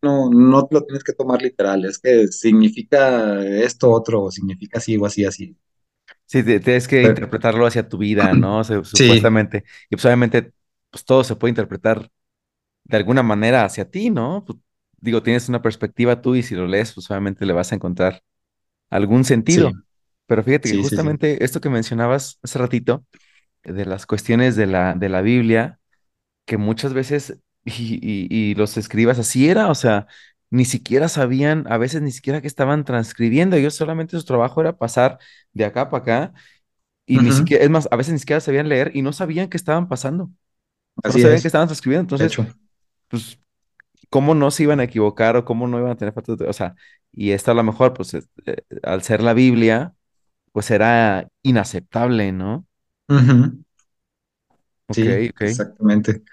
No, 0.01 0.29
no 0.31 0.67
lo 0.71 0.83
tienes 0.83 1.03
que 1.03 1.13
tomar 1.13 1.41
literal, 1.41 1.85
es 1.85 1.99
que 1.99 2.27
significa 2.29 3.41
esto 3.45 3.91
otro, 3.91 4.23
o 4.25 4.31
significa 4.31 4.79
así 4.79 4.97
o 4.97 5.05
así, 5.05 5.25
así. 5.25 5.57
Sí, 6.25 6.43
te- 6.43 6.59
tienes 6.59 6.87
que 6.87 7.03
Pero- 7.03 7.07
interpretarlo 7.07 7.65
hacia 7.65 7.87
tu 7.87 7.97
vida, 7.97 8.33
¿no? 8.35 8.59
O 8.59 8.63
sea, 8.63 8.83
sí, 8.93 9.21
supuestamente. 9.23 9.63
Y 9.89 9.95
pues 9.95 10.05
obviamente, 10.05 10.53
pues 10.89 11.05
todo 11.05 11.23
se 11.23 11.35
puede 11.35 11.51
interpretar 11.51 12.09
de 12.85 12.97
alguna 12.97 13.23
manera 13.23 13.65
hacia 13.65 13.89
ti, 13.89 14.09
¿no? 14.09 14.45
Pues, 14.45 14.59
digo, 14.99 15.23
tienes 15.23 15.49
una 15.49 15.61
perspectiva 15.61 16.21
tú 16.21 16.35
y 16.35 16.43
si 16.43 16.55
lo 16.55 16.67
lees, 16.67 16.93
pues 16.93 17.09
obviamente 17.11 17.45
le 17.45 17.53
vas 17.53 17.71
a 17.71 17.75
encontrar 17.75 18.23
algún 18.89 19.25
sí, 19.47 19.63
sentido. 19.63 19.71
Pero 20.27 20.43
fíjate 20.43 20.69
que 20.69 20.75
sí, 20.75 20.83
sí, 20.83 20.97
sí. 20.99 21.09
justamente 21.09 21.43
esto 21.45 21.61
que 21.61 21.69
mencionabas 21.69 22.39
hace 22.43 22.59
ratito, 22.59 23.05
de 23.63 23.85
las 23.85 24.05
cuestiones 24.07 24.55
de 24.55 24.67
la, 24.67 24.95
de 24.95 25.09
la 25.09 25.21
Biblia, 25.21 25.79
que 26.45 26.57
muchas 26.57 26.93
veces, 26.93 27.39
y, 27.65 27.99
y, 28.01 28.27
y 28.31 28.55
los 28.55 28.77
escribas 28.77 29.19
así 29.19 29.49
era, 29.49 29.69
o 29.69 29.75
sea, 29.75 30.07
ni 30.51 30.65
siquiera 30.65 31.09
sabían, 31.09 31.65
a 31.71 31.77
veces 31.77 32.01
ni 32.01 32.11
siquiera 32.11 32.41
que 32.41 32.47
estaban 32.47 32.85
transcribiendo, 32.85 33.55
ellos 33.57 33.75
solamente 33.75 34.17
su 34.19 34.25
trabajo 34.25 34.61
era 34.61 34.77
pasar 34.77 35.19
de 35.53 35.65
acá 35.65 35.89
para 35.89 36.01
acá, 36.03 36.33
y 37.05 37.19
ni 37.19 37.31
Ujú, 37.31 37.33
siquiera, 37.33 37.63
es 37.63 37.69
más, 37.69 37.87
a 37.91 37.95
veces 37.97 38.13
ni 38.13 38.19
siquiera 38.19 38.41
sabían 38.41 38.69
leer 38.69 38.91
y 38.95 39.01
no 39.01 39.13
sabían 39.13 39.49
qué 39.49 39.57
estaban 39.57 39.87
pasando, 39.89 40.31
sea, 41.03 41.13
no 41.13 41.19
Así 41.19 41.19
sabían 41.19 41.41
qué 41.41 41.47
es, 41.47 41.49
estaban 41.49 41.67
transcribiendo, 41.67 42.01
entonces, 42.03 42.41
pues, 43.09 43.39
¿cómo 44.09 44.35
no 44.35 44.51
se 44.51 44.63
iban 44.65 44.79
a 44.81 44.85
equivocar 44.85 45.37
o 45.37 45.45
cómo 45.45 45.67
no 45.67 45.79
iban 45.79 45.91
a 45.93 45.97
tener 45.97 46.13
faltas 46.15 46.37
de, 46.39 46.47
o 46.49 46.53
sea, 46.53 46.75
y 47.13 47.31
esto 47.33 47.51
a 47.51 47.55
lo 47.55 47.63
mejor, 47.63 47.93
pues, 47.95 48.15
es- 48.15 48.29
eh, 48.47 48.63
al 48.83 49.03
ser 49.03 49.23
la 49.23 49.33
Biblia, 49.35 49.95
pues 50.57 50.71
era 50.71 51.29
inaceptable, 51.43 52.31
¿no? 52.31 52.65
Sí, 54.89 55.03
exactamente. 55.39 56.23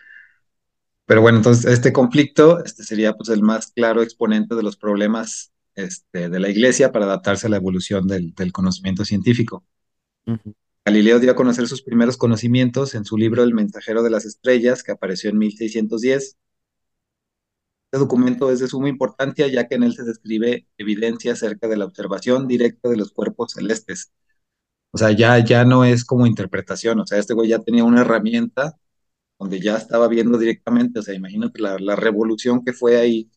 Pero 1.04 1.20
bueno, 1.20 1.36
entonces 1.36 1.70
este 1.70 1.92
conflicto 1.92 2.64
este 2.64 2.84
sería 2.84 3.12
pues 3.12 3.28
el 3.28 3.42
más 3.42 3.66
claro 3.66 4.00
exponente 4.00 4.54
de 4.54 4.62
los 4.62 4.78
problemas 4.78 5.52
este, 5.74 6.30
de 6.30 6.40
la 6.40 6.48
iglesia 6.48 6.90
para 6.90 7.04
adaptarse 7.04 7.48
a 7.48 7.50
la 7.50 7.58
evolución 7.58 8.08
del, 8.08 8.34
del 8.34 8.50
conocimiento 8.50 9.04
científico. 9.04 9.62
Galileo 10.86 11.20
dio 11.20 11.32
a 11.32 11.36
conocer 11.36 11.68
sus 11.68 11.82
primeros 11.82 12.16
conocimientos 12.16 12.94
en 12.94 13.04
su 13.04 13.18
libro 13.18 13.42
El 13.42 13.52
mensajero 13.52 14.02
de 14.02 14.08
las 14.08 14.24
estrellas, 14.24 14.82
que 14.82 14.92
apareció 14.92 15.28
en 15.28 15.36
1610. 15.36 16.38
Este 17.94 17.98
documento 18.00 18.50
es 18.50 18.60
de 18.60 18.68
suma 18.68 18.88
importancia 18.90 19.46
ya 19.48 19.68
que 19.68 19.76
en 19.76 19.84
él 19.84 19.94
se 19.94 20.04
describe 20.04 20.66
evidencia 20.78 21.32
acerca 21.34 21.68
de 21.68 21.76
la 21.78 21.86
observación 21.86 22.48
directa 22.48 22.88
de 22.90 22.96
los 22.98 23.12
cuerpos 23.12 23.52
celestes. 23.54 24.12
O 24.92 24.98
sea, 24.98 25.12
ya, 25.12 25.38
ya 25.44 25.64
no 25.64 25.84
es 25.84 26.04
como 26.04 26.26
interpretación, 26.26 27.00
o 27.00 27.06
sea, 27.06 27.18
este 27.18 27.34
güey 27.34 27.48
ya 27.50 27.60
tenía 27.60 27.84
una 27.84 28.02
herramienta 28.02 28.76
donde 29.38 29.60
ya 29.60 29.76
estaba 29.78 30.08
viendo 30.08 30.38
directamente, 30.38 31.00
o 31.00 31.02
sea, 31.02 31.14
imagínate 31.14 31.60
la, 31.62 31.78
la 31.78 31.96
revolución 31.96 32.64
que 32.64 32.72
fue 32.74 32.98
ahí 32.98 33.30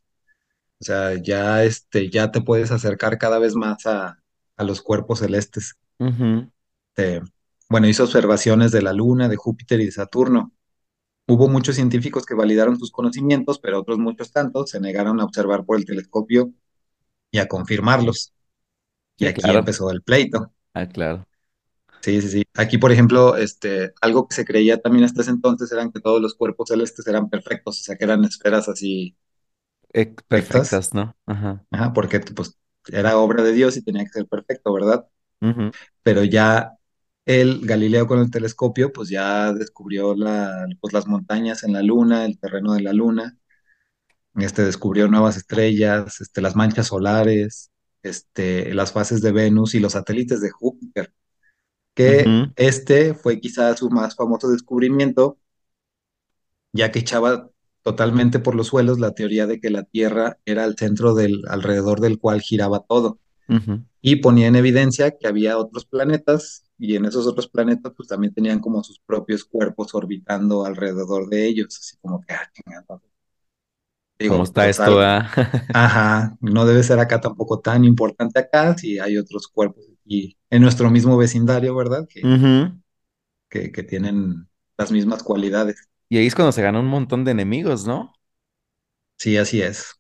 O 0.80 0.84
sea, 0.86 1.16
ya, 1.22 1.64
este, 1.64 2.10
ya 2.10 2.32
te 2.32 2.42
puedes 2.42 2.72
acercar 2.72 3.18
cada 3.18 3.40
vez 3.40 3.56
más 3.56 3.86
a, 3.86 4.20
a 4.58 4.64
los 4.64 4.82
cuerpos 4.82 5.20
celestes. 5.20 5.76
Este, 6.96 7.22
Bueno, 7.70 7.88
hizo 7.88 8.04
observaciones 8.04 8.72
de 8.74 8.82
la 8.82 8.92
Luna, 8.94 9.30
de 9.30 9.36
Júpiter 9.38 9.80
y 9.82 9.86
de 9.86 9.92
Saturno. 9.92 10.52
Hubo 11.28 11.48
muchos 11.50 11.76
científicos 11.76 12.26
que 12.26 12.34
validaron 12.36 12.80
sus 12.80 12.92
conocimientos, 12.92 13.60
pero 13.60 13.80
otros 13.80 14.00
muchos 14.00 14.32
tantos 14.32 14.70
se 14.72 14.80
negaron 14.80 15.20
a 15.22 15.26
observar 15.26 15.66
por 15.66 15.78
el 15.78 15.86
telescopio 15.86 16.54
y 17.32 17.40
a 17.40 17.48
confirmarlos. 17.48 18.34
Y 19.20 19.26
Sí, 19.26 19.28
aquí 19.28 19.54
claro. 19.54 19.56
empezó 19.56 19.92
el 19.92 20.04
pleito. 20.04 20.54
Ah, 20.74 20.88
claro. 20.88 21.28
Sí, 22.02 22.22
sí, 22.22 22.30
sí. 22.30 22.44
Aquí, 22.56 22.78
por 22.78 22.92
ejemplo, 22.92 23.36
este, 23.36 23.94
algo 24.02 24.28
que 24.28 24.36
se 24.36 24.46
creía 24.46 24.80
también 24.82 25.04
hasta 25.06 25.22
ese 25.22 25.32
entonces 25.32 25.72
eran 25.72 25.92
que 25.92 26.00
todos 26.00 26.22
los 26.22 26.36
cuerpos 26.36 26.70
celestes 26.70 27.06
eran 27.08 27.30
perfectos, 27.30 27.80
o 27.82 27.84
sea, 27.84 27.96
que 27.98 28.06
eran 28.06 28.24
esferas 28.24 28.70
así 28.70 29.18
Eh, 29.94 30.16
perfectas, 30.28 30.94
¿no? 30.94 31.16
Ajá. 31.26 31.66
Ajá, 31.72 31.94
porque 31.94 32.20
pues 32.20 32.58
era 32.88 33.18
obra 33.18 33.44
de 33.44 33.54
Dios 33.54 33.78
y 33.78 33.84
tenía 33.84 34.04
que 34.06 34.10
ser 34.12 34.28
perfecto, 34.28 34.74
¿verdad? 34.74 35.08
Pero 36.04 36.24
ya 36.24 36.77
el 37.28 37.60
Galileo 37.66 38.08
con 38.08 38.20
el 38.20 38.32
telescopio, 38.32 38.94
pues 38.94 39.10
ya 39.10 39.52
descubrió 39.52 40.16
la, 40.16 40.66
pues, 40.80 40.94
las 40.94 41.08
montañas 41.08 41.64
en 41.64 41.74
la 41.74 41.84
luna, 41.84 42.24
el 42.26 42.40
terreno 42.40 42.74
de 42.74 42.82
la 42.82 42.94
luna, 42.94 43.38
este, 44.36 44.64
descubrió 44.64 45.10
nuevas 45.10 45.36
estrellas, 45.36 46.22
este, 46.22 46.42
las 46.42 46.56
manchas 46.56 46.88
solares, 46.88 47.70
este, 48.02 48.74
las 48.74 48.94
fases 48.94 49.22
de 49.22 49.34
Venus 49.34 49.76
y 49.76 49.82
los 49.82 49.92
satélites 49.92 50.40
de 50.40 50.52
Júpiter, 50.52 51.14
que 51.94 52.26
este 52.56 53.14
fue 53.14 53.42
quizás 53.42 53.80
su 53.80 53.90
más 53.90 54.16
famoso 54.16 54.50
descubrimiento, 54.50 55.38
ya 56.72 56.94
que 56.94 57.00
echaba 57.00 57.50
totalmente 57.82 58.40
por 58.40 58.56
los 58.56 58.68
suelos 58.68 59.00
la 59.00 59.12
teoría 59.12 59.48
de 59.48 59.60
que 59.60 59.70
la 59.70 59.84
Tierra 59.84 60.38
era 60.46 60.64
el 60.64 60.78
centro 60.78 61.14
del 61.14 61.42
alrededor 61.50 62.00
del 62.00 62.20
cual 62.20 62.40
giraba 62.40 62.86
todo. 62.88 63.20
y 64.02 64.18
ponía 64.18 64.48
en 64.48 64.56
evidencia 64.56 65.12
que 65.12 65.28
había 65.28 65.58
otros 65.58 65.86
planetas 65.86 66.67
y 66.78 66.96
en 66.96 67.06
esos 67.06 67.28
otros 67.28 67.48
planetas 67.50 67.94
pues 67.96 68.10
también 68.10 68.34
tenían 68.34 68.60
como 68.60 68.84
sus 68.84 69.00
propios 69.00 69.46
cuerpos 69.46 69.94
orbitando 69.96 70.66
alrededor 70.66 71.28
de 71.30 71.48
ellos, 71.48 71.78
así 71.80 71.98
como 71.98 72.22
que, 72.22 72.34
ah, 72.34 72.50
chingada. 72.54 73.02
¿Cómo 74.26 74.44
está 74.44 74.68
esto, 74.70 75.00
ah? 75.02 75.30
ajá, 75.72 76.38
no 76.42 76.66
debe 76.66 76.84
ser 76.84 77.00
acá 77.00 77.22
tampoco 77.22 77.60
tan 77.62 77.86
importante 77.86 78.40
acá 78.40 78.78
si 78.78 79.00
hay 79.00 79.18
otros 79.18 79.48
cuerpos 79.48 79.86
y 80.06 80.38
en 80.50 80.62
nuestro 80.62 80.90
mismo 80.90 81.18
vecindario, 81.18 81.76
¿verdad? 81.76 82.08
Que, 83.50 83.72
que 83.72 83.84
tienen 83.84 84.48
las 84.78 84.92
mismas 84.92 85.24
cualidades. 85.24 85.90
Y 86.10 86.18
ahí 86.18 86.28
es 86.28 86.36
cuando 86.36 86.52
se 86.52 86.62
gana 86.62 86.80
un 86.80 86.88
montón 86.88 87.24
de 87.26 87.32
enemigos, 87.32 87.86
¿no? 87.88 88.14
Sí, 89.18 89.38
así 89.38 89.62
es. 89.62 89.97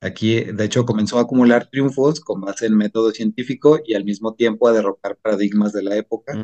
Aquí, 0.00 0.40
de 0.44 0.64
hecho, 0.64 0.86
comenzó 0.86 1.18
a 1.18 1.22
acumular 1.22 1.68
triunfos 1.70 2.20
con 2.20 2.40
base 2.40 2.66
en 2.66 2.76
método 2.76 3.10
científico 3.12 3.80
y 3.84 3.94
al 3.94 4.04
mismo 4.04 4.34
tiempo 4.34 4.68
a 4.68 4.72
derrocar 4.72 5.16
paradigmas 5.16 5.72
de 5.72 5.82
la 5.82 5.96
época. 5.96 6.40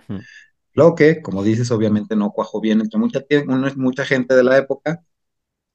Lo 0.75 0.95
que, 0.97 1.23
como 1.23 1.43
dices, 1.45 1.71
obviamente 1.73 2.17
no 2.17 2.33
cuajó 2.33 2.61
bien 2.61 2.81
entre 2.83 2.99
mucha, 3.01 4.07
gente 4.07 4.35
de 4.37 4.45
la 4.45 4.59
época 4.59 5.05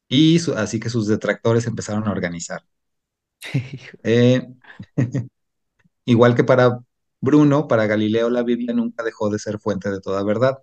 y 0.10 0.40
su- 0.40 0.54
así 0.56 0.80
que 0.80 0.90
sus 0.92 1.08
detractores 1.08 1.68
empezaron 1.68 2.08
a 2.08 2.12
organizar. 2.12 2.64
Eh, 4.04 4.48
igual 6.06 6.36
que 6.36 6.44
para 6.44 6.80
Bruno, 7.22 7.68
para 7.68 7.88
Galileo 7.88 8.30
la 8.30 8.44
Biblia 8.44 8.74
nunca 8.74 9.04
dejó 9.04 9.30
de 9.30 9.40
ser 9.40 9.60
fuente 9.60 9.90
de 9.92 10.02
toda 10.02 10.24
verdad, 10.24 10.60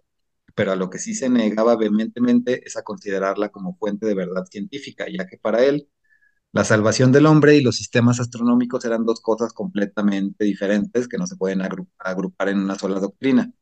pero 0.54 0.72
a 0.72 0.76
lo 0.76 0.90
que 0.90 0.98
sí 0.98 1.14
se 1.14 1.28
negaba 1.30 1.76
vehementemente 1.76 2.66
es 2.66 2.76
a 2.76 2.82
considerarla 2.84 3.50
como 3.50 3.76
fuente 3.76 4.06
de 4.06 4.14
verdad 4.14 4.44
científica, 4.50 5.06
ya 5.10 5.26
que 5.26 5.38
para 5.38 5.64
él 5.64 5.88
la 6.56 6.64
salvación 6.64 7.12
del 7.12 7.26
hombre 7.26 7.56
y 7.56 7.60
los 7.62 7.76
sistemas 7.76 8.20
astronómicos 8.20 8.84
eran 8.84 9.04
dos 9.04 9.20
cosas 9.20 9.52
completamente 9.52 10.44
diferentes 10.44 11.08
que 11.08 11.18
no 11.18 11.26
se 11.26 11.36
pueden 11.36 11.60
agru- 11.60 11.88
agrupar 11.98 12.48
en 12.50 12.58
una 12.60 12.76
sola 12.78 13.00
doctrina. 13.00 13.52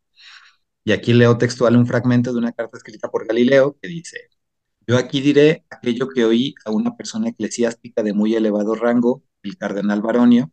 Y 0.85 0.93
aquí 0.93 1.13
leo 1.15 1.39
textual 1.39 1.77
un 1.77 1.87
fragmento 1.87 2.33
de 2.33 2.39
una 2.39 2.53
carta 2.53 2.77
escrita 2.77 3.11
por 3.11 3.27
Galileo 3.27 3.77
que 3.81 3.89
dice, 3.89 4.19
Yo 4.87 4.99
aquí 4.99 5.21
diré 5.23 5.65
aquello 5.71 6.09
que 6.09 6.25
oí 6.25 6.55
a 6.67 6.73
una 6.73 6.97
persona 6.97 7.31
eclesiástica 7.31 8.03
de 8.03 8.15
muy 8.15 8.35
elevado 8.37 8.75
rango, 8.77 9.25
el 9.43 9.59
cardenal 9.59 10.03
Baronio, 10.03 10.53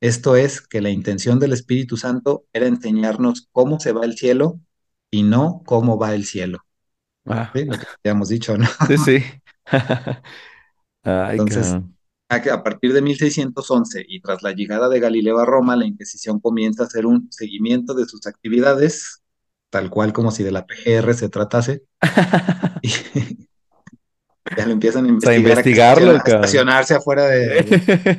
esto 0.00 0.36
es, 0.36 0.60
que 0.60 0.80
la 0.82 0.90
intención 0.90 1.38
del 1.40 1.52
Espíritu 1.54 1.96
Santo 1.96 2.46
era 2.52 2.66
enseñarnos 2.66 3.48
cómo 3.52 3.80
se 3.80 3.92
va 3.92 4.04
el 4.04 4.16
cielo 4.18 4.60
y 5.10 5.22
no 5.24 5.62
cómo 5.66 5.98
va 5.98 6.14
el 6.14 6.24
cielo. 6.26 6.60
Ah, 7.26 7.54
¿Sí? 7.54 7.64
Lo 7.66 7.78
que 7.78 7.86
habíamos 8.04 8.28
dicho, 8.30 8.56
¿no? 8.58 8.66
sí, 8.78 8.98
sí. 8.98 9.24
Ay, 11.04 11.32
Entonces, 11.32 11.68
cabrón. 11.68 11.94
a, 12.28 12.62
partir 12.62 12.92
de 12.92 13.02
1611 13.02 14.04
y 14.08 14.20
tras 14.20 14.42
la 14.42 14.52
llegada 14.52 14.88
de 14.88 15.00
Galileo 15.00 15.38
a 15.38 15.44
Roma, 15.44 15.76
la 15.76 15.86
Inquisición 15.86 16.40
comienza 16.40 16.82
a 16.82 16.86
hacer 16.86 17.06
un 17.06 17.28
seguimiento 17.30 17.94
de 17.94 18.06
sus 18.06 18.26
actividades, 18.26 19.22
tal 19.70 19.90
cual 19.90 20.12
como 20.12 20.30
si 20.30 20.42
de 20.42 20.52
la 20.52 20.66
PGR 20.66 21.14
se 21.14 21.28
tratase, 21.28 21.84
y 22.82 22.88
ya 24.56 24.66
lo 24.66 24.72
empiezan 24.72 25.06
a 25.06 25.16
O 25.16 25.20
sea, 25.20 25.36
investigar, 25.36 25.98
investigarlo, 25.98 26.10
a 26.12 26.16
estacionarse 26.16 26.94
afuera 26.94 27.26
de, 27.26 27.62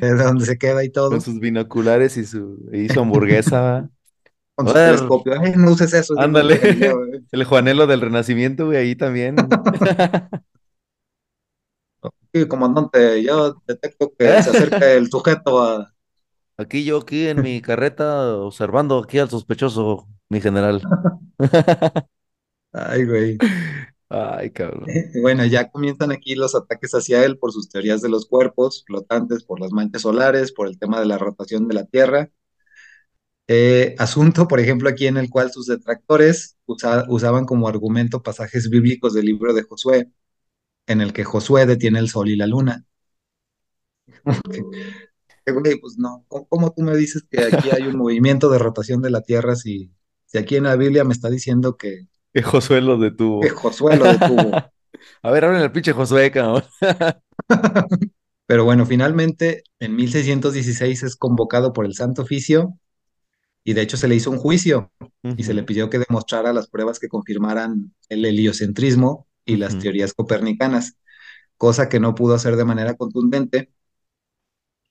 de 0.00 0.14
donde 0.14 0.44
se 0.44 0.58
queda 0.58 0.84
y 0.84 0.88
Con 0.88 1.10
todo, 1.10 1.20
sus 1.20 1.38
binoculares 1.40 2.16
y 2.16 2.24
su, 2.24 2.68
y 2.72 2.88
su 2.88 3.00
hamburguesa, 3.00 3.88
con 4.54 4.68
su 4.68 4.74
telescopio. 4.74 5.34
No 5.56 5.72
uses 5.72 5.92
eso, 5.92 6.18
ándale. 6.18 6.60
El 7.32 7.44
Juanelo 7.44 7.86
del 7.86 8.00
Renacimiento, 8.00 8.66
güey, 8.66 8.78
ahí 8.78 8.96
también. 8.96 9.36
Sí, 12.32 12.46
comandante, 12.48 13.22
yo 13.22 13.62
detecto 13.66 14.12
que 14.18 14.26
se 14.42 14.50
acerca 14.50 14.92
el 14.92 15.08
sujeto 15.10 15.62
a... 15.62 15.92
Aquí 16.58 16.84
yo, 16.84 16.98
aquí 16.98 17.26
en 17.26 17.42
mi 17.42 17.60
carreta, 17.60 18.36
observando 18.38 18.98
aquí 18.98 19.18
al 19.18 19.28
sospechoso, 19.28 20.08
mi 20.30 20.40
general. 20.40 20.82
Ay, 22.72 23.04
güey. 23.04 23.38
Ay, 24.08 24.50
cabrón. 24.50 24.86
Bueno, 25.20 25.44
ya 25.46 25.70
comienzan 25.70 26.12
aquí 26.12 26.34
los 26.34 26.54
ataques 26.54 26.92
hacia 26.92 27.24
él 27.24 27.38
por 27.38 27.52
sus 27.52 27.68
teorías 27.68 28.00
de 28.02 28.08
los 28.08 28.26
cuerpos 28.26 28.84
flotantes, 28.86 29.44
por 29.44 29.60
las 29.60 29.72
manchas 29.72 30.02
solares, 30.02 30.52
por 30.52 30.68
el 30.68 30.78
tema 30.78 31.00
de 31.00 31.06
la 31.06 31.18
rotación 31.18 31.68
de 31.68 31.74
la 31.74 31.84
Tierra. 31.86 32.30
Eh, 33.48 33.94
asunto, 33.98 34.48
por 34.48 34.58
ejemplo, 34.60 34.88
aquí 34.88 35.06
en 35.06 35.16
el 35.16 35.30
cual 35.30 35.52
sus 35.52 35.66
detractores 35.66 36.56
usa- 36.66 37.04
usaban 37.08 37.44
como 37.44 37.68
argumento 37.68 38.22
pasajes 38.22 38.68
bíblicos 38.70 39.14
del 39.14 39.26
libro 39.26 39.54
de 39.54 39.62
Josué, 39.62 40.10
en 40.86 41.00
el 41.00 41.12
que 41.12 41.24
Josué 41.24 41.66
detiene 41.66 41.98
el 41.98 42.08
sol 42.08 42.28
y 42.28 42.36
la 42.36 42.46
luna. 42.46 42.84
Que, 45.44 45.52
güey, 45.52 45.78
pues 45.78 45.96
no, 45.96 46.24
¿cómo, 46.26 46.48
cómo 46.48 46.72
tú 46.72 46.82
me 46.82 46.96
dices 46.96 47.22
que 47.30 47.40
aquí 47.40 47.70
hay 47.70 47.82
un 47.82 47.96
movimiento 47.96 48.50
de 48.50 48.58
rotación 48.58 49.00
de 49.00 49.10
la 49.10 49.20
Tierra 49.20 49.54
si, 49.54 49.92
si 50.24 50.38
aquí 50.38 50.56
en 50.56 50.64
la 50.64 50.74
Biblia 50.74 51.04
me 51.04 51.12
está 51.12 51.30
diciendo 51.30 51.76
que, 51.76 52.08
Que 52.32 52.42
Josué 52.42 52.80
lo 52.80 52.98
que 52.98 53.04
detuvo. 53.04 53.42
Josué 53.54 53.96
lo 53.96 54.06
detuvo? 54.06 54.50
A 55.22 55.30
ver, 55.30 55.44
hablen 55.44 55.62
al 55.62 55.70
pinche 55.70 55.92
Josué, 55.92 56.32
cabrón. 56.32 56.64
Pero 58.46 58.64
bueno, 58.64 58.86
finalmente 58.86 59.62
en 59.78 59.94
1616 59.96 61.02
es 61.02 61.16
convocado 61.16 61.72
por 61.72 61.84
el 61.84 61.94
Santo 61.94 62.22
Oficio 62.22 62.78
y 63.64 63.72
de 63.72 63.82
hecho 63.82 63.96
se 63.96 64.06
le 64.06 64.14
hizo 64.14 64.30
un 64.30 64.38
juicio 64.38 64.92
y 65.36 65.42
se 65.42 65.52
le 65.52 65.64
pidió 65.64 65.90
que 65.90 65.98
demostrara 65.98 66.52
las 66.52 66.68
pruebas 66.68 67.00
que 67.00 67.08
confirmaran 67.08 67.92
el 68.08 68.24
heliocentrismo 68.24 69.26
y 69.46 69.56
las 69.58 69.78
teorías 69.78 70.14
copernicanas, 70.14 70.98
cosa 71.58 71.88
que 71.90 72.00
no 72.00 72.14
pudo 72.16 72.34
hacer 72.36 72.56
de 72.56 72.64
manera 72.66 72.94
contundente 72.96 73.72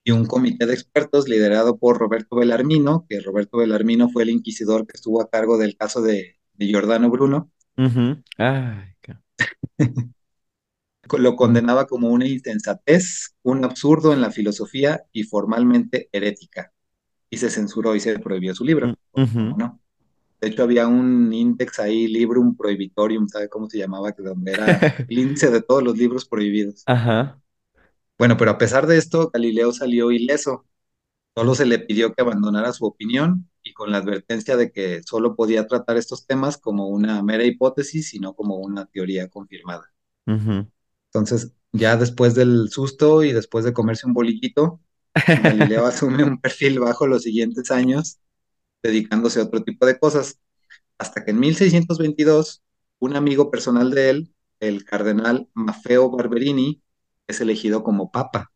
y 0.06 0.12
un 0.12 0.26
comité 0.26 0.66
de 0.68 0.74
expertos 0.74 1.28
liderado 1.28 1.78
por 1.78 1.98
Roberto 1.98 2.38
Bellarmino, 2.38 3.06
que 3.10 3.20
Roberto 3.20 3.58
Bellarmino 3.58 4.08
fue 4.10 4.24
el 4.24 4.30
inquisidor 4.30 4.88
que 4.88 4.94
estuvo 4.96 5.22
a 5.22 5.30
cargo 5.30 5.58
del 5.58 5.76
caso 5.76 6.02
de, 6.02 6.38
de 6.54 6.66
Giordano 6.68 7.10
Bruno. 7.10 7.52
Ay, 8.38 8.96
lo 11.18 11.36
condenaba 11.36 11.88
como 11.88 12.10
una 12.10 12.28
insensatez, 12.28 13.36
un 13.44 13.64
absurdo 13.64 14.14
en 14.14 14.22
la 14.22 14.32
filosofía 14.32 15.04
y 15.12 15.24
formalmente 15.24 16.10
herética, 16.12 16.74
y 17.30 17.38
se 17.38 17.50
censuró 17.52 17.96
y 17.96 18.02
se 18.02 18.20
prohibió 18.20 18.56
su 18.56 18.66
libro, 18.66 18.88
Mm, 18.88 19.24
¿cómo 19.44 19.56
ujú. 19.56 19.58
no? 19.58 19.82
De 20.46 20.52
hecho, 20.52 20.64
había 20.64 20.88
un 20.88 21.34
índice 21.34 21.82
ahí, 21.82 22.08
Librum 22.08 22.56
Prohibitorium, 22.56 23.28
¿sabe 23.28 23.50
cómo 23.50 23.68
se 23.68 23.80
llamaba? 23.80 24.12
Que 24.12 24.22
donde 24.22 24.52
era 24.52 24.66
el 25.10 25.20
índice 25.20 25.50
de 25.50 25.62
todos 25.62 25.82
los 25.82 25.98
libros 25.98 26.26
prohibidos. 26.26 26.84
Ajá. 26.86 27.42
Bueno, 28.18 28.38
pero 28.38 28.52
a 28.52 28.58
pesar 28.58 28.86
de 28.86 28.98
esto, 28.98 29.32
Galileo 29.34 29.74
salió 29.74 30.12
ileso 30.12 30.66
Solo 31.36 31.54
se 31.54 31.66
le 31.66 31.80
pidió 31.80 32.14
que 32.14 32.22
abandonara 32.22 32.72
su 32.72 32.86
opinión 32.86 33.50
y 33.62 33.74
con 33.74 33.92
la 33.92 33.98
advertencia 33.98 34.56
de 34.56 34.72
que 34.72 35.02
solo 35.04 35.36
podía 35.36 35.68
tratar 35.68 35.98
estos 35.98 36.26
temas 36.26 36.58
como 36.58 36.88
una 36.88 37.22
mera 37.24 37.44
hipótesis 37.44 38.14
y 38.14 38.20
no 38.20 38.36
como 38.36 38.56
una 38.56 38.86
teoría 38.86 39.28
confirmada. 39.28 39.92
Entonces, 40.26 41.52
ya 41.74 41.98
después 41.98 42.36
del 42.36 42.70
susto 42.70 43.22
y 43.24 43.34
después 43.34 43.66
de 43.66 43.74
comerse 43.74 44.08
un 44.08 44.14
bolillito, 44.14 44.80
Galileo 45.14 45.86
asume 45.88 46.24
un 46.24 46.40
perfil 46.40 46.80
bajo 46.80 47.06
los 47.06 47.24
siguientes 47.24 47.70
años, 47.70 48.20
dedicándose 48.86 49.40
a 49.40 49.44
otro 49.44 49.64
tipo 49.64 49.86
de 49.86 49.98
cosas, 49.98 50.40
hasta 50.98 51.24
que 51.24 51.32
en 51.32 51.40
1622, 51.40 52.64
un 53.00 53.16
amigo 53.16 53.50
personal 53.50 53.92
de 53.92 54.10
él, 54.10 54.36
el 54.60 54.86
cardenal 54.86 55.50
Maffeo 55.54 56.10
Barberini, 56.10 56.82
es 57.28 57.42
elegido 57.42 57.84
como 57.84 58.12
papa, 58.12 58.52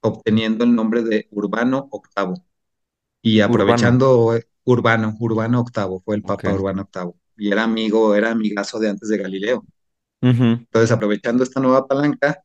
obteniendo 0.00 0.64
el 0.64 0.74
nombre 0.74 1.02
de 1.02 1.28
Urbano 1.30 1.90
VIII. 1.92 2.42
Y 3.22 3.42
Urbano. 3.42 3.54
aprovechando 3.54 4.36
eh, 4.36 4.46
Urbano, 4.64 5.16
Urbano 5.20 5.60
octavo, 5.60 6.00
fue 6.04 6.16
el. 6.16 6.22
Papa 6.22 6.52
Urbano 6.52 6.82
octavo. 6.82 7.16
Y 7.36 7.50
era 7.52 7.64
amigo, 7.64 8.14
era 8.14 8.30
amigazo 8.30 8.78
de 8.78 8.88
antes 8.88 9.08
de 9.08 9.18
Galileo. 9.18 9.64
Entonces, 10.22 10.90
aprovechando 10.90 11.42
esta 11.42 11.60
nueva 11.60 11.86
palanca, 11.86 12.42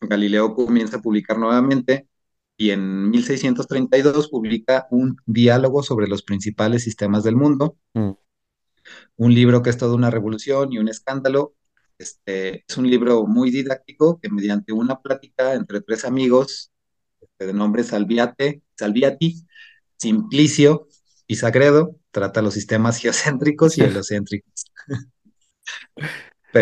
Galileo 0.00 0.54
comienza 0.54 0.96
a 0.96 1.02
publicar 1.02 1.38
nuevamente 1.38 2.08
y 2.56 2.70
en 2.70 3.10
1632 3.10 4.28
publica 4.28 4.86
un 4.90 5.16
diálogo 5.26 5.82
sobre 5.82 6.08
los 6.08 6.22
principales 6.22 6.84
sistemas 6.84 7.24
del 7.24 7.36
mundo, 7.36 7.76
Mm, 7.94 8.12
un 9.16 9.34
libro 9.34 9.62
que 9.62 9.70
es 9.70 9.78
toda 9.78 9.94
una 9.94 10.10
revolución 10.10 10.72
y 10.72 10.78
un 10.78 10.88
escándalo. 10.88 11.54
Este, 11.98 12.64
es 12.66 12.76
un 12.76 12.90
libro 12.90 13.26
muy 13.26 13.50
didáctico 13.50 14.18
que 14.20 14.28
mediante 14.30 14.72
una 14.72 15.00
plática 15.00 15.54
entre 15.54 15.80
tres 15.80 16.04
amigos 16.04 16.72
este, 17.20 17.46
de 17.46 17.52
nombre 17.54 17.84
Salviate, 17.84 18.62
Salviati, 18.76 19.46
Simplicio 19.98 20.88
y 21.26 21.36
Sagredo 21.36 21.96
trata 22.10 22.42
los 22.42 22.54
sistemas 22.54 22.98
geocéntricos 22.98 23.78
y 23.78 23.84
heliocéntricos. 23.84 24.66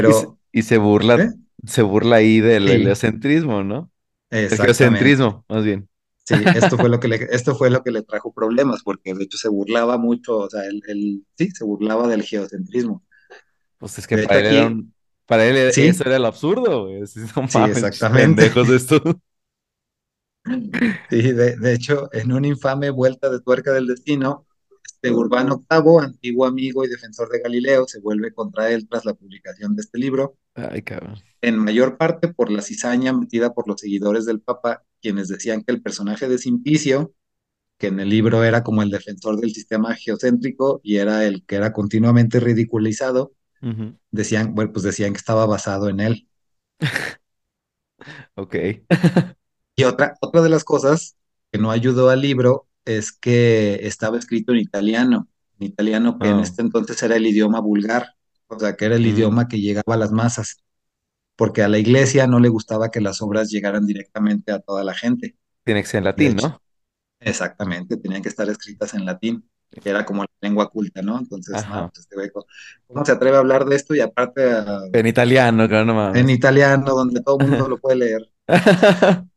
Y 0.02 0.12
se, 0.12 0.26
Pero, 0.28 0.38
y 0.52 0.62
se 0.62 0.78
burla, 0.78 1.16
¿eh? 1.16 1.30
se 1.66 1.82
burla 1.82 2.16
ahí 2.16 2.40
del 2.40 2.68
Sí, 2.68 2.72
heliocentrismo, 2.72 3.62
¿no? 3.64 3.89
El 4.48 4.58
geocentrismo, 4.58 5.44
más 5.48 5.64
bien. 5.64 5.88
Sí, 6.24 6.48
esto 6.52 6.78
fue 6.78 6.88
lo 6.88 7.00
que 7.00 7.08
le, 7.08 7.16
esto 7.30 7.56
fue 7.56 7.70
lo 7.70 7.82
que 7.82 7.90
le 7.90 8.02
trajo 8.02 8.32
problemas, 8.32 8.82
porque 8.84 9.14
de 9.14 9.24
hecho 9.24 9.36
se 9.38 9.48
burlaba 9.48 9.98
mucho, 9.98 10.38
o 10.38 10.50
sea, 10.50 10.64
él, 10.66 10.80
él- 10.86 11.24
sí, 11.36 11.50
se 11.50 11.64
burlaba 11.64 12.06
del 12.08 12.22
geocentrismo. 12.22 13.04
Pues 13.78 13.98
es 13.98 14.06
que 14.06 14.18
De 14.18 14.18
para 14.18 14.38
él 14.40 14.46
era 14.46 14.66
aquí, 14.66 14.66
un, 14.66 14.94
para 15.26 15.46
él 15.46 15.56
e- 15.56 15.88
eso 15.88 16.04
era 16.04 16.18
lo 16.18 16.26
absurdo, 16.28 16.84
güey. 16.86 17.02
No 17.36 17.48
sí, 17.48 17.60
mames, 17.60 17.68
exactamente. 17.68 18.50
pendejos 18.52 18.68
estos. 18.70 19.00
Sí, 21.08 21.20
de, 21.32 21.56
de 21.56 21.74
hecho, 21.74 22.08
en 22.12 22.32
una 22.32 22.46
infame 22.46 22.90
vuelta 22.90 23.28
de 23.30 23.40
tuerca 23.40 23.72
del 23.72 23.86
destino, 23.86 24.46
este 25.02 25.14
Urbano 25.14 25.54
octavo, 25.54 26.00
antiguo 26.00 26.44
amigo 26.44 26.84
y 26.84 26.88
defensor 26.88 27.30
de 27.30 27.40
Galileo, 27.40 27.86
se 27.88 28.00
vuelve 28.00 28.34
contra 28.34 28.70
él 28.70 28.86
tras 28.86 29.06
la 29.06 29.14
publicación 29.14 29.74
de 29.74 29.82
este 29.82 29.98
libro, 29.98 30.36
Ay, 30.54 30.82
cabrón. 30.82 31.14
en 31.40 31.56
mayor 31.56 31.96
parte 31.96 32.28
por 32.28 32.50
la 32.50 32.60
cizaña 32.60 33.12
metida 33.14 33.54
por 33.54 33.66
los 33.66 33.80
seguidores 33.80 34.26
del 34.26 34.40
Papa, 34.40 34.82
quienes 35.00 35.28
decían 35.28 35.62
que 35.62 35.72
el 35.72 35.80
personaje 35.80 36.28
de 36.28 36.38
Simplicio 36.38 37.14
que 37.78 37.86
en 37.86 37.98
el 37.98 38.10
libro 38.10 38.44
era 38.44 38.62
como 38.62 38.82
el 38.82 38.90
defensor 38.90 39.40
del 39.40 39.54
sistema 39.54 39.94
geocéntrico 39.94 40.82
y 40.84 40.96
era 40.96 41.24
el 41.24 41.46
que 41.46 41.56
era 41.56 41.72
continuamente 41.72 42.38
ridiculizado, 42.38 43.32
decían, 44.10 44.54
bueno, 44.54 44.70
pues 44.70 44.84
decían 44.84 45.12
que 45.14 45.18
estaba 45.18 45.46
basado 45.46 45.88
en 45.88 46.00
él. 46.00 46.28
Ok. 48.34 48.56
Y 49.76 49.84
otra, 49.84 50.14
otra 50.20 50.42
de 50.42 50.50
las 50.50 50.64
cosas 50.64 51.16
que 51.50 51.58
no 51.58 51.70
ayudó 51.70 52.10
al 52.10 52.20
libro 52.20 52.66
es 52.84 53.12
que 53.12 53.86
estaba 53.86 54.18
escrito 54.18 54.52
en 54.52 54.58
italiano, 54.60 55.28
en 55.58 55.66
italiano 55.68 56.18
que 56.18 56.28
en 56.30 56.40
Oh, 56.40 56.40
este 56.40 56.62
entonces 56.62 57.02
era 57.02 57.16
el 57.16 57.26
idioma 57.26 57.60
vulgar, 57.60 58.14
o 58.48 58.58
sea, 58.58 58.76
que 58.76 58.86
era 58.86 58.96
el 58.96 59.06
mm, 59.06 59.06
idioma 59.06 59.48
que 59.48 59.60
llegaba 59.60 59.94
a 59.94 59.96
las 59.98 60.12
masas, 60.12 60.58
porque 61.36 61.62
a 61.62 61.68
la 61.68 61.78
iglesia 61.78 62.26
no 62.26 62.40
le 62.40 62.48
gustaba 62.50 62.90
que 62.90 63.00
las 63.00 63.22
obras 63.22 63.50
llegaran 63.50 63.86
directamente 63.86 64.52
a 64.52 64.60
toda 64.60 64.84
la 64.84 64.94
gente. 64.94 65.36
Tiene 65.64 65.80
que 65.82 65.88
ser 65.88 66.02
en 66.02 66.04
latín, 66.04 66.30
hecho, 66.30 66.46
¿no? 66.48 66.60
Exactamente, 67.20 67.96
tenían 67.98 68.22
que 68.22 68.28
estar 68.30 68.48
escritas 68.50 68.94
en 68.94 69.04
latín, 69.06 69.48
que 69.70 69.90
era 69.90 70.04
como 70.06 70.22
la 70.24 70.28
lengua 70.40 70.70
culta, 70.70 71.02
¿no? 71.02 71.18
Entonces, 71.18 71.66
no, 71.68 71.90
pues 71.90 72.00
este 72.10 72.32
¿cómo 72.86 73.04
se 73.04 73.12
atreve 73.12 73.36
a 73.36 73.40
hablar 73.40 73.64
de 73.66 73.76
esto? 73.76 73.94
Y 73.94 74.00
aparte 74.00 74.42
ah, 74.52 74.82
En 74.92 75.06
italiano, 75.06 75.68
claro, 75.68 75.84
no 75.86 75.94
en 76.12 76.28
mames. 76.28 76.30
italiano, 76.30 76.94
donde 76.94 77.20
todo 77.20 77.38
el 77.38 77.42
mundo 77.42 77.66
lo 77.68 77.80
puede 77.80 77.96
leer. 77.96 78.30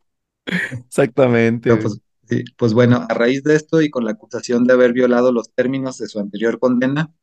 Exactamente, 0.87 1.75
Pero 1.75 1.79
pues, 1.79 1.99
sí, 2.27 2.43
pues 2.57 2.73
bueno, 2.73 3.05
a 3.09 3.13
raíz 3.13 3.43
de 3.43 3.55
esto 3.55 3.81
y 3.81 3.89
con 3.89 4.05
la 4.05 4.11
acusación 4.11 4.65
de 4.65 4.73
haber 4.73 4.93
violado 4.93 5.31
los 5.31 5.53
términos 5.53 5.97
de 5.97 6.07
su 6.07 6.19
anterior 6.19 6.59
condena, 6.59 7.13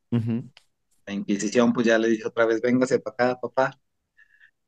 la 1.07 1.15
Inquisición 1.15 1.73
pues 1.73 1.87
ya 1.87 1.99
le 1.99 2.09
dijo 2.09 2.29
otra 2.29 2.47
vez, 2.47 2.61
véngase 2.61 2.99
para 3.01 3.15
acá, 3.33 3.41
papá. 3.41 3.81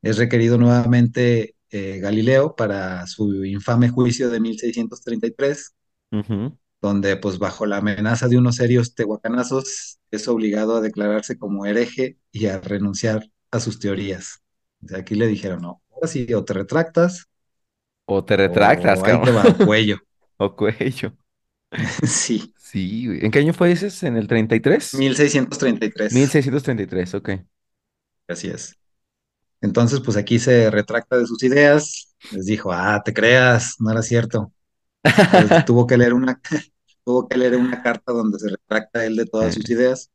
Es 0.02 0.18
requerido 0.18 0.58
nuevamente 0.58 1.56
eh, 1.70 1.98
Galileo 2.00 2.56
para 2.56 3.06
su 3.06 3.44
infame 3.44 3.88
juicio 3.90 4.30
de 4.30 4.40
1633 4.40 5.74
ujú. 6.12 6.54
donde 6.82 7.16
pues 7.16 7.38
bajo 7.38 7.66
la 7.66 7.78
amenaza 7.78 8.28
de 8.28 8.38
unos 8.38 8.56
serios 8.56 8.94
tehuacanazos 8.94 10.00
es 10.10 10.28
obligado 10.28 10.76
a 10.76 10.80
declararse 10.80 11.38
como 11.38 11.66
hereje 11.66 12.18
y 12.32 12.46
a 12.46 12.60
renunciar 12.60 13.30
a 13.50 13.60
sus 13.60 13.78
teorías. 13.80 14.42
Aquí 14.96 15.14
le 15.14 15.26
dijeron, 15.28 15.62
no, 15.62 15.82
ahora 15.92 16.08
sí, 16.08 16.32
o 16.34 16.44
te 16.44 16.54
retractas 16.54 17.26
O 18.06 18.24
te 18.24 18.36
retractas, 18.36 19.02
o 19.02 19.04
ahí 19.04 19.18
cabrón. 19.18 19.22
te 19.22 19.30
va, 19.32 19.58
cuello. 19.60 19.98
O 20.44 20.54
cuello. 20.56 21.08
Sí, 22.06 22.54
Sí, 22.56 23.06
güey. 23.06 23.24
¿En 23.24 23.30
qué 23.30 23.40
año 23.40 23.52
fue 23.52 23.72
ese? 23.72 24.06
¿En 24.06 24.16
el 24.16 24.26
33? 24.28 25.06
1633, 26.08 26.10
1633, 26.10 27.14
ok. 27.14 27.30
así 28.28 28.48
es. 28.48 28.78
Entonces, 29.60 30.00
pues 30.00 30.16
aquí 30.16 30.38
se 30.38 30.70
retracta 30.70 31.18
de 31.18 31.26
sus 31.26 31.42
ideas, 31.44 32.14
les 32.30 32.46
dijo, 32.46 32.72
ah, 32.72 33.02
te 33.04 33.14
creas, 33.14 33.76
no 33.80 33.90
era 33.92 34.02
cierto. 34.02 34.52
Entonces 35.32 35.64
tuvo 35.64 35.86
que 35.86 35.98
leer 35.98 36.14
una, 36.14 36.40
tuvo 37.04 37.28
que 37.28 37.38
leer 37.38 37.56
una 37.56 37.82
carta 37.82 38.12
donde 38.12 38.38
se 38.40 38.50
retracta 38.50 39.06
él 39.06 39.16
de 39.16 39.26
todas 39.26 39.54
sus 39.54 39.68
ideas 39.70 40.10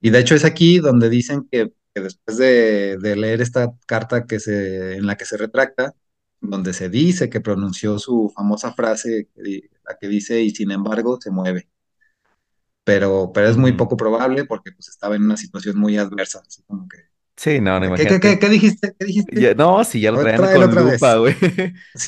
Y 0.00 0.10
de 0.10 0.20
hecho 0.20 0.34
es 0.34 0.44
aquí 0.44 0.78
donde 0.78 1.08
dicen 1.10 1.48
que, 1.50 1.72
que 1.94 2.00
después 2.02 2.38
de, 2.38 2.98
de 2.98 3.16
leer 3.16 3.40
esta 3.40 3.72
carta 3.86 4.26
que 4.26 4.38
se, 4.40 4.96
en 4.96 5.06
la 5.06 5.16
que 5.16 5.24
se 5.24 5.36
retracta, 5.36 5.94
donde 6.40 6.72
se 6.72 6.88
dice 6.90 7.30
que 7.30 7.40
pronunció 7.40 7.98
su 7.98 8.32
famosa 8.34 8.72
frase, 8.74 9.28
la 9.84 9.96
que 10.00 10.08
dice, 10.08 10.42
y 10.42 10.50
sin 10.50 10.70
embargo 10.70 11.18
se 11.20 11.30
mueve. 11.30 11.68
Pero, 12.84 13.32
pero 13.34 13.48
es 13.48 13.56
muy 13.56 13.72
ujú. 13.72 13.76
poco 13.76 13.96
probable 13.96 14.44
porque 14.46 14.72
pues 14.72 14.88
estaba 14.88 15.16
en 15.16 15.22
una 15.24 15.36
situación 15.36 15.78
muy 15.78 15.98
adversa, 15.98 16.42
así 16.46 16.62
como 16.64 16.88
que, 16.88 16.98
Sí, 17.36 17.60
no, 17.60 17.78
no, 17.78 17.86
¿qué, 17.94 18.06
qué, 18.06 18.20
qué, 18.20 18.20
imagínate. 18.24 18.40
qué 18.40 18.48
dijiste? 18.50 18.94
¿Qué 18.98 19.06
dijiste? 19.06 19.32
Ya- 19.32 19.54
no, 19.54 19.84
sí, 19.84 20.00
ya 20.00 20.12
lo 20.12 20.18
A 20.18 20.22
ver, 20.22 20.28
traían 20.28 20.48
con 20.48 20.76
lupa, 20.76 21.16
güey. 21.16 21.34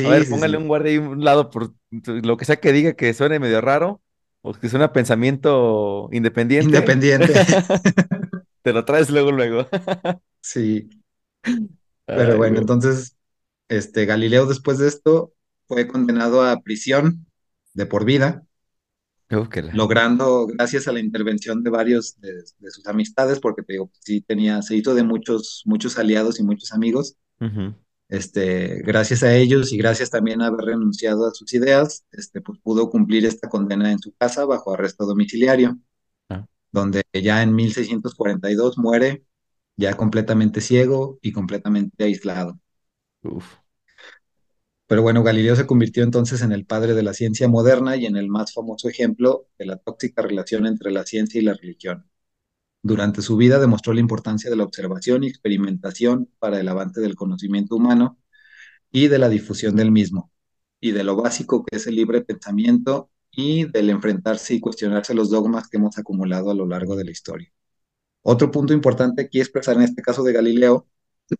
A 0.02 0.08
Sí, 0.08 0.08
ver, 0.10 0.26
sí, 0.26 0.38
póngale 0.38 0.56
sí. 0.56 0.58
un 0.58 0.68
guardia 0.68 0.92
ahí 0.92 0.98
a 0.98 1.02
un 1.02 1.24
lado 1.24 1.50
por 1.50 1.74
lo 2.06 2.36
que 2.38 2.44
sea 2.46 2.56
que 2.60 2.72
diga 2.72 2.94
que 2.94 3.14
suene 3.14 3.40
medio 3.40 3.60
raro 3.60 4.02
o 4.42 4.54
que 4.54 4.68
suene 4.70 4.86
a 4.86 4.92
pensamiento 4.92 6.08
independiente. 6.12 6.78
Independiente. 6.84 7.34
Te 8.62 8.72
lo 8.72 8.84
traes 8.84 9.10
luego, 9.10 9.32
luego. 9.32 9.66
Sí, 10.42 10.90
pero 12.12 12.36
Ay, 12.36 12.36
bueno, 12.36 12.58
güey. 12.58 12.60
entonces, 12.60 13.16
este, 13.70 14.06
Galileo 14.06 14.46
después 14.46 14.78
de 14.78 14.88
esto 14.88 15.34
fue 15.68 15.88
condenado 15.88 16.44
a 16.44 16.60
prisión 16.62 17.26
de 17.74 17.86
por 17.86 18.04
vida 18.06 18.44
Búsquela. 19.30 19.72
logrando, 19.72 20.46
gracias 20.46 20.88
a 20.88 20.92
la 20.92 21.00
intervención 21.00 21.62
de 21.62 21.70
varios 21.70 22.20
de, 22.20 22.32
de 22.58 22.70
sus 22.70 22.86
amistades, 22.86 23.38
porque 23.40 23.62
te 23.62 23.74
digo, 23.74 23.90
sí 24.00 24.20
tenía, 24.20 24.62
se 24.62 24.76
hizo 24.76 24.94
de 24.94 25.04
muchos, 25.04 25.62
muchos 25.64 25.98
aliados 25.98 26.40
y 26.40 26.42
muchos 26.44 26.72
amigos, 26.72 27.16
este, 28.08 28.82
gracias 28.82 29.22
a 29.24 29.36
ellos 29.36 29.72
y 29.72 29.78
gracias 29.78 30.10
también 30.10 30.42
a 30.42 30.48
haber 30.48 30.66
renunciado 30.66 31.26
a 31.28 31.34
sus 31.34 31.52
ideas, 31.54 32.04
este, 32.12 32.40
pues 32.40 32.58
pudo 32.62 32.90
cumplir 32.90 33.26
esta 33.26 33.48
condena 33.48 33.92
en 33.92 34.00
su 34.00 34.12
casa 34.14 34.44
bajo 34.46 34.74
arresto 34.74 35.06
domiciliario, 35.06 35.78
Ah, 36.30 36.44
donde 36.72 37.02
ya 37.12 37.42
en 37.42 37.54
1642 37.54 38.78
muere 38.78 39.24
ya 39.76 39.96
completamente 39.96 40.60
ciego 40.60 41.18
y 41.22 41.32
completamente 41.32 42.04
aislado. 42.04 42.58
uf. 43.24 43.59
Pero 44.90 45.02
bueno, 45.02 45.22
Galileo 45.22 45.54
se 45.54 45.68
convirtió 45.68 46.02
entonces 46.02 46.42
en 46.42 46.50
el 46.50 46.66
padre 46.66 46.94
de 46.94 47.04
la 47.04 47.14
ciencia 47.14 47.46
moderna 47.46 47.94
y 47.94 48.06
en 48.06 48.16
el 48.16 48.26
más 48.26 48.52
famoso 48.52 48.88
ejemplo 48.88 49.46
de 49.56 49.66
la 49.66 49.76
tóxica 49.76 50.20
relación 50.20 50.66
entre 50.66 50.90
la 50.90 51.06
ciencia 51.06 51.40
y 51.40 51.44
la 51.44 51.54
religión. 51.54 52.10
Durante 52.82 53.22
su 53.22 53.36
vida 53.36 53.60
demostró 53.60 53.92
la 53.94 54.00
importancia 54.00 54.50
de 54.50 54.56
la 54.56 54.64
observación 54.64 55.22
y 55.22 55.28
experimentación 55.28 56.28
para 56.40 56.58
el 56.58 56.66
avance 56.66 57.00
del 57.00 57.14
conocimiento 57.14 57.76
humano 57.76 58.18
y 58.90 59.06
de 59.06 59.18
la 59.20 59.28
difusión 59.28 59.76
del 59.76 59.92
mismo, 59.92 60.32
y 60.80 60.90
de 60.90 61.04
lo 61.04 61.14
básico 61.14 61.64
que 61.64 61.76
es 61.76 61.86
el 61.86 61.94
libre 61.94 62.22
pensamiento 62.22 63.12
y 63.30 63.70
del 63.70 63.90
enfrentarse 63.90 64.54
y 64.54 64.60
cuestionarse 64.60 65.14
los 65.14 65.30
dogmas 65.30 65.68
que 65.68 65.76
hemos 65.76 65.98
acumulado 65.98 66.50
a 66.50 66.54
lo 66.54 66.66
largo 66.66 66.96
de 66.96 67.04
la 67.04 67.12
historia. 67.12 67.52
Otro 68.22 68.50
punto 68.50 68.72
importante 68.72 69.22
aquí 69.22 69.38
expresar 69.38 69.76
en 69.76 69.82
este 69.82 70.02
caso 70.02 70.24
de 70.24 70.32
Galileo 70.32 70.88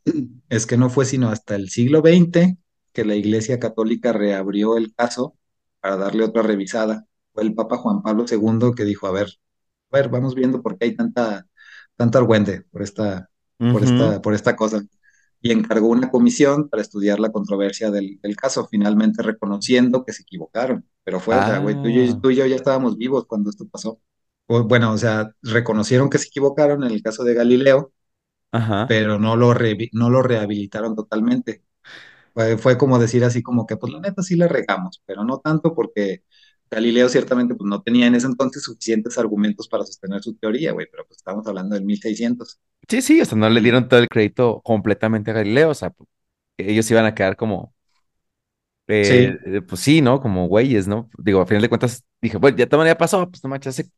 es 0.49 0.67
que 0.67 0.77
no 0.77 0.89
fue 0.89 1.05
sino 1.05 1.31
hasta 1.31 1.57
el 1.57 1.69
siglo 1.69 2.01
XX 2.01 2.60
que 2.93 3.05
la 3.05 3.15
Iglesia 3.17 3.59
Católica 3.61 4.13
reabrió 4.13 4.77
el 4.77 4.95
caso 4.95 5.37
para 5.81 5.97
darle 5.97 6.25
otra 6.25 6.43
revisada. 6.43 7.07
Fue 7.33 7.43
el 7.45 7.55
Papa 7.55 7.77
Juan 7.79 8.03
Pablo 8.03 8.27
II 8.27 8.75
que 8.77 8.85
dijo, 8.85 9.07
a 9.07 9.13
ver, 9.13 9.29
a 9.93 9.97
ver, 9.97 10.09
vamos 10.09 10.35
viendo 10.35 10.63
por 10.63 10.79
qué 10.79 10.87
hay 10.87 10.97
tanta, 10.97 11.47
tanta 11.97 12.19
argüende 12.19 12.63
por 12.71 12.83
esta, 12.83 13.31
por 13.71 13.83
esta, 13.85 14.21
por 14.23 14.35
esta 14.35 14.57
cosa. 14.57 14.83
Y 15.43 15.53
encargó 15.53 15.89
una 15.89 16.11
comisión 16.11 16.69
para 16.69 16.83
estudiar 16.83 17.19
la 17.21 17.33
controversia 17.33 17.91
del, 17.91 18.19
del 18.23 18.37
caso, 18.37 18.69
finalmente 18.71 19.23
reconociendo 19.23 20.05
que 20.05 20.13
se 20.13 20.23
equivocaron. 20.23 20.87
Pero 21.05 21.21
fue, 21.21 21.37
o 21.39 21.43
sea, 21.43 21.59
güey, 21.59 21.81
tú 21.81 21.89
y, 21.89 22.09
yo, 22.09 22.15
Ah, 22.15 22.21
tú 22.21 22.31
y 22.31 22.37
yo 22.37 22.47
ya 22.47 22.57
estábamos 22.57 22.99
vivos 22.99 23.27
cuando 23.27 23.51
esto 23.51 23.67
pasó. 23.69 24.01
O, 24.47 24.65
bueno, 24.65 24.93
o 24.93 24.99
sea, 24.99 25.33
reconocieron 25.43 26.11
que 26.11 26.19
se 26.19 26.27
equivocaron 26.27 26.83
en 26.85 26.91
el 26.93 27.03
caso 27.03 27.25
de 27.25 27.35
Galileo, 27.35 27.93
ajá. 28.53 28.87
pero 28.87 29.19
no 29.19 29.37
lo, 29.37 29.55
re, 29.55 29.91
no 29.93 30.11
lo 30.11 30.23
rehabilitaron 30.23 30.97
totalmente. 30.97 31.65
Fue, 32.33 32.57
fue 32.59 32.79
como 32.79 32.99
decir 32.99 33.25
así 33.25 33.43
como 33.43 33.67
que, 33.67 33.77
pues 33.77 33.93
la 33.93 34.01
neta 34.01 34.23
sí 34.23 34.37
la 34.37 34.49
regamos, 34.49 35.03
pero 35.07 35.25
no 35.25 35.39
tanto 35.39 35.75
porque 35.75 36.23
Galileo 36.71 37.09
ciertamente 37.09 37.55
pues, 37.55 37.69
no 37.69 37.83
tenía 37.83 38.07
en 38.07 38.15
ese 38.15 38.27
entonces 38.27 38.63
suficientes 38.63 39.19
argumentos 39.19 39.67
para 39.69 39.85
sostener 39.85 40.23
su 40.23 40.35
teoría, 40.35 40.73
güey, 40.73 40.87
pero 40.91 41.05
pues 41.07 41.19
estamos 41.19 41.47
hablando 41.47 41.75
del 41.75 41.85
1600. 41.85 42.61
Sí, 42.89 43.03
sí, 43.03 43.21
o 43.21 43.25
sea, 43.25 43.37
no 43.37 43.51
le 43.51 43.61
dieron 43.61 43.89
todo 43.89 44.01
el 44.01 44.09
crédito 44.09 44.61
completamente 44.63 45.31
a 45.33 45.35
Galileo, 45.35 45.71
o 45.71 45.75
sea, 45.75 45.93
ellos 46.57 46.91
iban 46.91 47.07
a 47.07 47.15
quedar 47.15 47.37
como, 47.37 47.75
eh, 48.87 49.37
sí, 49.45 49.61
pues 49.63 49.81
sí, 49.81 50.01
¿no? 50.01 50.21
Como 50.21 50.49
güeyes, 50.49 50.89
¿no? 50.89 51.09
Digo, 51.19 51.41
a 51.41 51.47
final 51.47 51.63
de 51.63 51.69
cuentas, 51.69 52.05
dije, 52.21 52.37
bueno, 52.39 52.57
ya 52.57 52.65
de 52.65 52.69
todas 52.69 52.83
maneras 52.83 52.99
pasó, 52.99 53.29
pues 53.29 53.43
no 53.43 53.51
manches, 53.51 53.79
hace 53.79 53.91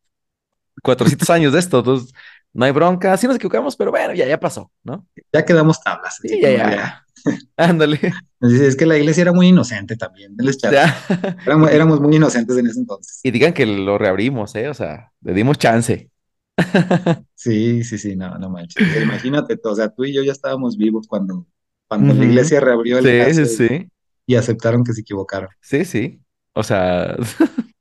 400 0.81 1.29
años 1.29 1.53
de 1.53 1.59
esto, 1.59 1.79
entonces 1.79 2.13
no 2.53 2.65
hay 2.65 2.71
bronca, 2.71 3.15
sí 3.17 3.27
nos 3.27 3.35
equivocamos, 3.37 3.75
pero 3.75 3.91
bueno, 3.91 4.13
ya, 4.13 4.27
ya 4.27 4.39
pasó, 4.39 4.71
¿no? 4.83 5.07
ya 5.31 5.43
quedamos 5.45 5.81
tablas, 5.81 6.19
Sí, 6.21 6.39
ya, 6.41 6.51
ya. 6.51 6.99
Ándale, 7.57 7.99
Es 8.41 8.75
que 8.75 8.85
la 8.85 8.97
iglesia 8.97 9.21
era 9.21 9.33
muy 9.33 9.47
inocente 9.47 9.95
también, 9.95 10.35
chance. 10.57 10.77
Éramos, 11.45 11.71
éramos 11.71 12.01
muy 12.01 12.15
inocentes 12.17 12.57
en 12.57 12.67
ese 12.67 12.79
entonces. 12.79 13.19
y 13.23 13.31
digan 13.31 13.53
que 13.53 13.65
lo 13.65 13.97
reabrimos, 13.97 14.55
¿eh? 14.55 14.67
O 14.69 14.73
sea, 14.73 15.11
le 15.21 15.33
dimos 15.33 15.57
chance. 15.57 16.09
Sí, 17.35 17.83
sí, 17.83 17.97
sí, 17.97 18.15
no, 18.15 18.37
no 18.37 18.49
manches. 18.49 19.01
Imagínate, 19.01 19.59
o 19.63 19.75
sea, 19.75 19.89
tú 19.89 20.05
y 20.05 20.13
yo 20.13 20.23
ya 20.23 20.31
estábamos 20.31 20.77
vivos 20.77 21.07
cuando, 21.07 21.45
cuando 21.89 22.13
la 22.13 22.23
iglesia 22.25 22.59
reabrió 22.59 22.99
el 22.99 23.33
Sí, 23.33 23.33
sí, 23.33 23.41
y, 23.41 23.45
sí, 23.45 23.91
y 24.27 24.35
aceptaron 24.35 24.83
que 24.83 24.93
se 24.93 25.01
equivocaron. 25.01 25.49
sí, 25.59 25.83
sí. 25.83 26.19
O 26.53 26.63
sea, 26.63 27.17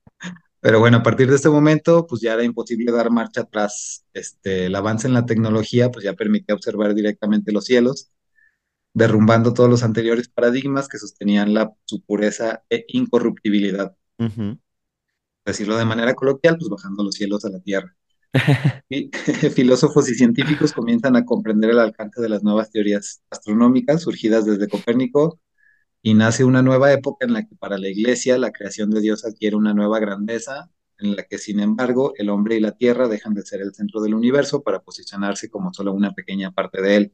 Pero 0.62 0.80
bueno, 0.80 0.98
a 0.98 1.04
partir 1.04 1.28
de 1.28 1.36
este 1.36 1.50
momento, 1.50 2.06
pues 2.06 2.22
ya 2.22 2.34
era 2.34 2.44
imposible 2.44 2.92
dar 2.92 3.10
marcha 3.10 3.42
atrás. 3.42 4.06
Este, 4.14 4.66
el 4.66 4.76
avance 4.76 5.08
en 5.08 5.14
la 5.14 5.26
tecnología, 5.26 5.90
pues 5.90 6.04
ya 6.04 6.14
permitía 6.14 6.54
observar 6.54 6.94
directamente 6.94 7.52
los 7.52 7.66
cielos, 7.66 8.12
derrumbando 8.94 9.54
todos 9.54 9.70
los 9.70 9.82
anteriores 9.84 10.28
paradigmas 10.28 10.88
que 10.88 10.98
sostenían 10.98 11.54
la, 11.54 11.72
su 11.86 12.02
pureza 12.02 12.64
e 12.70 12.84
incorruptibilidad. 12.88 13.96
ujú. 14.18 14.58
Decirlo 15.44 15.76
de 15.76 15.84
manera 15.84 16.14
coloquial, 16.14 16.56
pues 16.58 16.68
bajando 16.68 17.04
los 17.04 17.14
cielos 17.14 17.44
a 17.44 17.50
la 17.50 17.60
tierra. 17.60 17.96
Y 18.88 19.10
filósofos 19.54 20.08
y 20.10 20.14
científicos 20.14 20.72
comienzan 20.72 21.16
a 21.16 21.24
comprender 21.24 21.70
el 21.70 21.80
alcance 21.80 22.22
de 22.22 22.28
las 22.30 22.42
nuevas 22.42 22.70
teorías 22.70 23.22
astronómicas 23.30 24.02
surgidas 24.02 24.46
desde 24.46 24.68
Copérnico 24.68 25.40
y 26.02 26.14
nace 26.14 26.44
una 26.44 26.62
nueva 26.62 26.92
época 26.92 27.26
en 27.26 27.32
la 27.32 27.46
que 27.46 27.54
para 27.56 27.78
la 27.78 27.88
Iglesia 27.88 28.38
la 28.38 28.52
creación 28.52 28.90
de 28.90 29.00
Dios 29.00 29.24
adquiere 29.24 29.56
una 29.56 29.74
nueva 29.74 30.00
grandeza, 30.00 30.70
en 30.98 31.16
la 31.16 31.24
que 31.24 31.38
sin 31.38 31.60
embargo 31.60 32.12
el 32.16 32.30
hombre 32.30 32.56
y 32.56 32.60
la 32.60 32.72
tierra 32.72 33.08
dejan 33.08 33.34
de 33.34 33.42
ser 33.42 33.60
el 33.60 33.74
centro 33.74 34.00
del 34.00 34.14
universo 34.14 34.62
para 34.62 34.80
posicionarse 34.80 35.50
como 35.50 35.72
solo 35.72 35.92
una 35.92 36.12
pequeña 36.12 36.52
parte 36.52 36.82
de 36.82 36.96
él. 36.96 37.12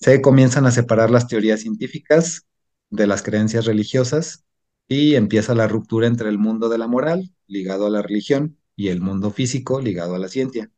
Se 0.00 0.20
comienzan 0.20 0.66
a 0.66 0.70
separar 0.70 1.10
las 1.10 1.28
teorías 1.28 1.60
científicas 1.60 2.46
de 2.90 3.06
las 3.06 3.22
creencias 3.22 3.64
religiosas 3.64 4.44
y 4.88 5.14
empieza 5.14 5.54
la 5.54 5.68
ruptura 5.68 6.06
entre 6.06 6.28
el 6.28 6.38
mundo 6.38 6.68
de 6.68 6.78
la 6.78 6.86
moral, 6.86 7.32
ligado 7.46 7.86
a 7.86 7.90
la 7.90 8.02
religión, 8.02 8.58
y 8.76 8.88
el 8.88 9.00
mundo 9.00 9.30
físico, 9.30 9.80
ligado 9.80 10.14
a 10.14 10.18
la 10.18 10.28
ciencia. 10.28 10.70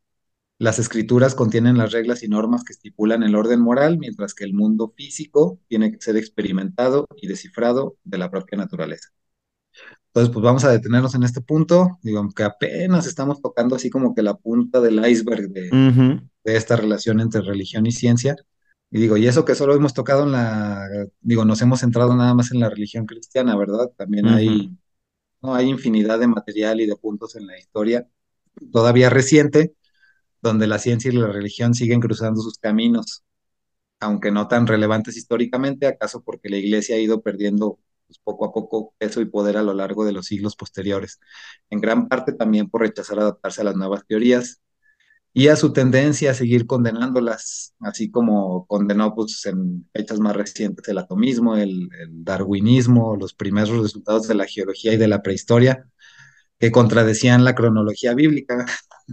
Las 0.58 0.78
escrituras 0.78 1.34
contienen 1.34 1.78
las 1.78 1.92
reglas 1.92 2.22
y 2.22 2.28
normas 2.28 2.62
que 2.62 2.74
estipulan 2.74 3.22
el 3.22 3.34
orden 3.36 3.60
moral, 3.62 3.96
mientras 3.98 4.34
que 4.34 4.44
el 4.44 4.52
mundo 4.52 4.92
físico 4.94 5.58
tiene 5.68 5.90
que 5.92 6.00
ser 6.00 6.16
experimentado 6.18 7.06
y 7.16 7.26
descifrado 7.26 7.96
de 8.04 8.18
la 8.18 8.30
propia 8.30 8.58
naturaleza. 8.58 9.08
Entonces, 10.08 10.32
pues 10.32 10.42
vamos 10.44 10.64
a 10.64 10.70
detenernos 10.72 11.14
en 11.14 11.22
este 11.24 11.40
punto, 11.42 11.98
digo, 12.02 12.18
aunque 12.18 12.42
apenas 12.44 13.06
estamos 13.06 13.40
tocando 13.42 13.76
así 13.76 13.90
como 13.90 14.14
que 14.14 14.22
la 14.22 14.34
punta 14.36 14.80
del 14.80 15.04
iceberg 15.06 15.50
de, 15.50 15.76
Ujú, 15.76 16.06
de 16.44 16.56
esta 16.56 16.76
relación 16.76 17.20
entre 17.20 17.42
religión 17.42 17.86
y 17.86 17.92
ciencia. 17.92 18.36
Y 18.90 19.00
digo, 19.00 19.16
y 19.18 19.26
eso 19.28 19.44
que 19.44 19.54
solo 19.56 19.74
hemos 19.74 19.94
tocado 19.94 20.24
en 20.24 20.32
la, 20.32 20.88
digo, 21.20 21.44
nos 21.46 21.62
hemos 21.62 21.80
centrado 21.80 22.16
nada 22.16 22.34
más 22.34 22.52
en 22.52 22.60
la 22.60 22.70
religión 22.70 23.06
cristiana, 23.06 23.56
¿verdad? 23.56 23.90
También 23.96 24.28
ujú, 24.28 24.28
hay, 24.28 24.72
no, 25.42 25.54
hay 25.54 25.68
infinidad 25.68 26.18
de 26.20 26.28
material 26.28 26.80
y 26.80 26.86
de 26.86 26.96
puntos 26.96 27.36
en 27.36 27.46
la 27.46 27.58
historia 27.58 28.08
todavía 28.72 29.10
reciente 29.10 29.74
donde 30.42 30.66
la 30.66 30.78
ciencia 30.78 31.10
y 31.10 31.16
la 31.16 31.28
religión 31.28 31.74
siguen 31.74 32.00
cruzando 32.00 32.40
sus 32.40 32.58
caminos, 32.58 33.24
aunque 34.00 34.30
no 34.30 34.48
tan 34.48 34.66
relevantes 34.66 35.16
históricamente, 35.16 35.86
acaso 35.86 36.22
porque 36.22 36.48
la 36.48 36.58
iglesia 36.58 36.96
ha 36.96 36.98
ido 36.98 37.22
perdiendo 37.22 37.78
pues, 38.06 38.18
poco 38.22 38.46
a 38.46 38.52
poco 38.52 38.94
peso 38.98 39.20
y 39.20 39.26
poder 39.26 39.56
a 39.56 39.62
lo 39.62 39.74
largo 39.74 40.04
de 40.04 40.12
los 40.12 40.26
siglos 40.26 40.56
posteriores, 40.56 41.20
en 41.70 41.80
gran 41.80 42.08
parte 42.08 42.32
también 42.32 42.68
por 42.70 42.82
rechazar 42.82 43.18
adaptarse 43.18 43.62
a 43.62 43.64
las 43.64 43.76
nuevas 43.76 44.06
teorías 44.06 44.60
y 45.32 45.48
a 45.48 45.56
su 45.56 45.72
tendencia 45.72 46.30
a 46.30 46.34
seguir 46.34 46.66
condenándolas, 46.66 47.74
así 47.80 48.10
como 48.10 48.66
condenó 48.66 49.14
pues, 49.14 49.44
en 49.46 49.88
fechas 49.92 50.18
más 50.18 50.34
recientes 50.34 50.88
el 50.88 50.98
atomismo, 50.98 51.56
el, 51.56 51.88
el 52.00 52.24
darwinismo, 52.24 53.16
los 53.16 53.34
primeros 53.34 53.70
resultados 53.82 54.28
de 54.28 54.34
la 54.34 54.46
geología 54.46 54.94
y 54.94 54.96
de 54.96 55.08
la 55.08 55.22
prehistoria, 55.22 55.86
que 56.58 56.70
contradecían 56.72 57.44
la 57.44 57.54
cronología 57.54 58.14
bíblica. 58.14 58.66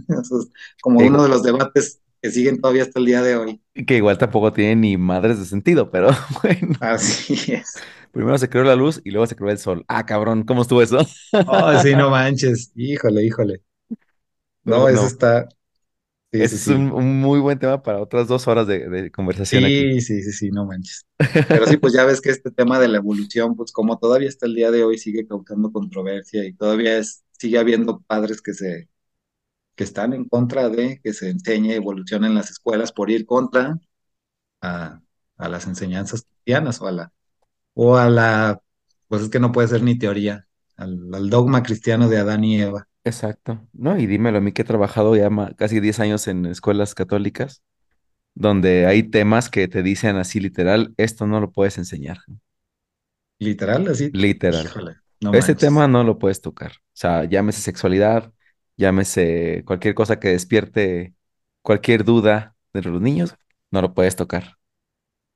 Eso 0.08 0.40
es 0.40 0.48
como 0.80 0.98
Que 0.98 1.06
uno 1.06 1.22
de 1.22 1.28
los 1.28 1.42
debates 1.42 2.00
que 2.22 2.30
siguen 2.30 2.60
todavía 2.60 2.82
hasta 2.82 2.98
el 3.00 3.06
día 3.06 3.22
de 3.22 3.36
hoy. 3.36 3.60
que 3.86 3.96
igual 3.96 4.18
tampoco 4.18 4.52
tiene 4.52 4.76
ni 4.76 4.96
madres 4.96 5.38
de 5.38 5.44
sentido, 5.44 5.90
pero 5.90 6.10
bueno. 6.42 6.78
Así 6.80 7.52
es. 7.52 7.86
Primero 8.12 8.38
se 8.38 8.48
creó 8.48 8.64
la 8.64 8.76
luz 8.76 9.00
y 9.04 9.10
luego 9.10 9.26
se 9.26 9.36
creó 9.36 9.50
el 9.50 9.58
sol. 9.58 9.84
Ah, 9.88 10.06
cabrón, 10.06 10.44
¿cómo 10.44 10.62
estuvo 10.62 10.82
eso? 10.82 10.98
Oh, 11.46 11.78
sí, 11.82 11.94
no 11.96 12.10
manches. 12.10 12.72
Híjole, 12.76 13.24
híjole. 13.24 13.62
No, 14.64 14.88
eso 14.88 15.06
está. 15.06 15.48
Sí, 16.32 16.42
es 16.42 16.66
un, 16.66 16.92
sí. 16.92 16.92
un 16.92 17.20
muy 17.20 17.40
buen 17.40 17.58
tema 17.58 17.82
para 17.82 18.00
otras 18.02 18.26
dos 18.28 18.48
horas 18.48 18.66
de, 18.66 18.88
de 18.88 19.10
conversación 19.12 19.64
aquí. 19.64 19.92
Sí, 19.92 20.00
sí, 20.00 20.22
sí, 20.22 20.32
sí, 20.32 20.50
no 20.50 20.66
manches. 20.66 21.06
Pero 21.48 21.66
sí, 21.66 21.76
pues 21.76 21.92
ya 21.92 22.04
ves 22.04 22.20
que 22.20 22.30
este 22.30 22.50
tema 22.50 22.78
de 22.80 22.88
la 22.88 22.98
evolución, 22.98 23.56
pues 23.56 23.72
como 23.72 23.98
todavía 23.98 24.28
hasta 24.28 24.46
el 24.46 24.54
día 24.54 24.70
de 24.70 24.84
hoy 24.84 24.98
sigue 24.98 25.26
causando 25.26 25.72
controversia 25.72 26.44
y 26.44 26.54
todavía 26.54 26.98
es, 26.98 27.24
sigue 27.32 27.58
habiendo 27.58 28.02
padres 28.02 28.42
que 28.42 28.54
se, 28.54 28.88
que 29.76 29.84
están 29.84 30.12
en 30.12 30.26
contra 30.28 30.68
de 30.68 31.00
que 31.02 31.12
se 31.12 31.30
enseñe 31.30 31.72
evolución 31.74 32.24
en 32.24 32.34
las 32.34 32.50
escuelas 32.50 32.92
por 32.92 33.10
ir 33.10 33.26
contra 33.26 33.78
a, 34.62 35.00
a 35.38 35.48
las 35.48 35.66
enseñanzas 35.66 36.22
cristianas 36.24 36.80
o 36.82 36.88
a 36.88 36.92
la, 36.92 37.12
o 37.74 37.96
a 37.98 38.10
la, 38.10 38.60
pues 39.08 39.22
es 39.24 39.30
que 39.30 39.40
no 39.40 39.52
puede 39.52 39.68
ser 39.68 39.82
ni 39.84 39.98
teoría, 39.98 40.46
al, 40.76 41.14
al 41.14 41.30
dogma 41.30 41.62
cristiano 41.62 42.08
de 42.08 42.18
Adán 42.18 42.44
y 42.44 42.60
Eva. 42.62 42.88
Exacto. 43.04 43.68
No, 43.72 43.98
y 43.98 44.06
dímelo 44.06 44.38
a 44.38 44.40
mí 44.40 44.52
que 44.52 44.62
he 44.62 44.64
trabajado 44.64 45.14
ya 45.16 45.28
casi 45.56 45.80
10 45.80 46.00
años 46.00 46.26
en 46.26 46.46
escuelas 46.46 46.94
católicas, 46.94 47.62
donde 48.34 48.86
hay 48.86 49.04
temas 49.04 49.50
que 49.50 49.68
te 49.68 49.82
dicen 49.82 50.16
así 50.16 50.40
literal, 50.40 50.94
esto 50.98 51.26
no 51.26 51.40
lo 51.40 51.52
puedes 51.52 51.78
enseñar. 51.78 52.18
Literal, 53.38 53.86
así, 53.88 54.12
Literal. 54.12 54.66
híjole, 54.66 54.96
no 55.20 55.32
Ese 55.32 55.56
manches. 55.56 55.56
tema 55.56 55.88
no 55.88 56.04
lo 56.04 56.18
puedes 56.20 56.42
tocar. 56.42 56.72
O 56.72 56.76
sea, 56.94 57.24
llámese 57.26 57.62
sexualidad, 57.62 58.33
llámese 58.76 59.62
cualquier 59.66 59.94
cosa 59.94 60.18
que 60.20 60.28
despierte 60.30 61.14
cualquier 61.62 62.04
duda 62.04 62.56
de 62.72 62.82
los 62.82 63.00
niños, 63.00 63.36
no 63.70 63.82
lo 63.82 63.94
puedes 63.94 64.16
tocar. 64.16 64.56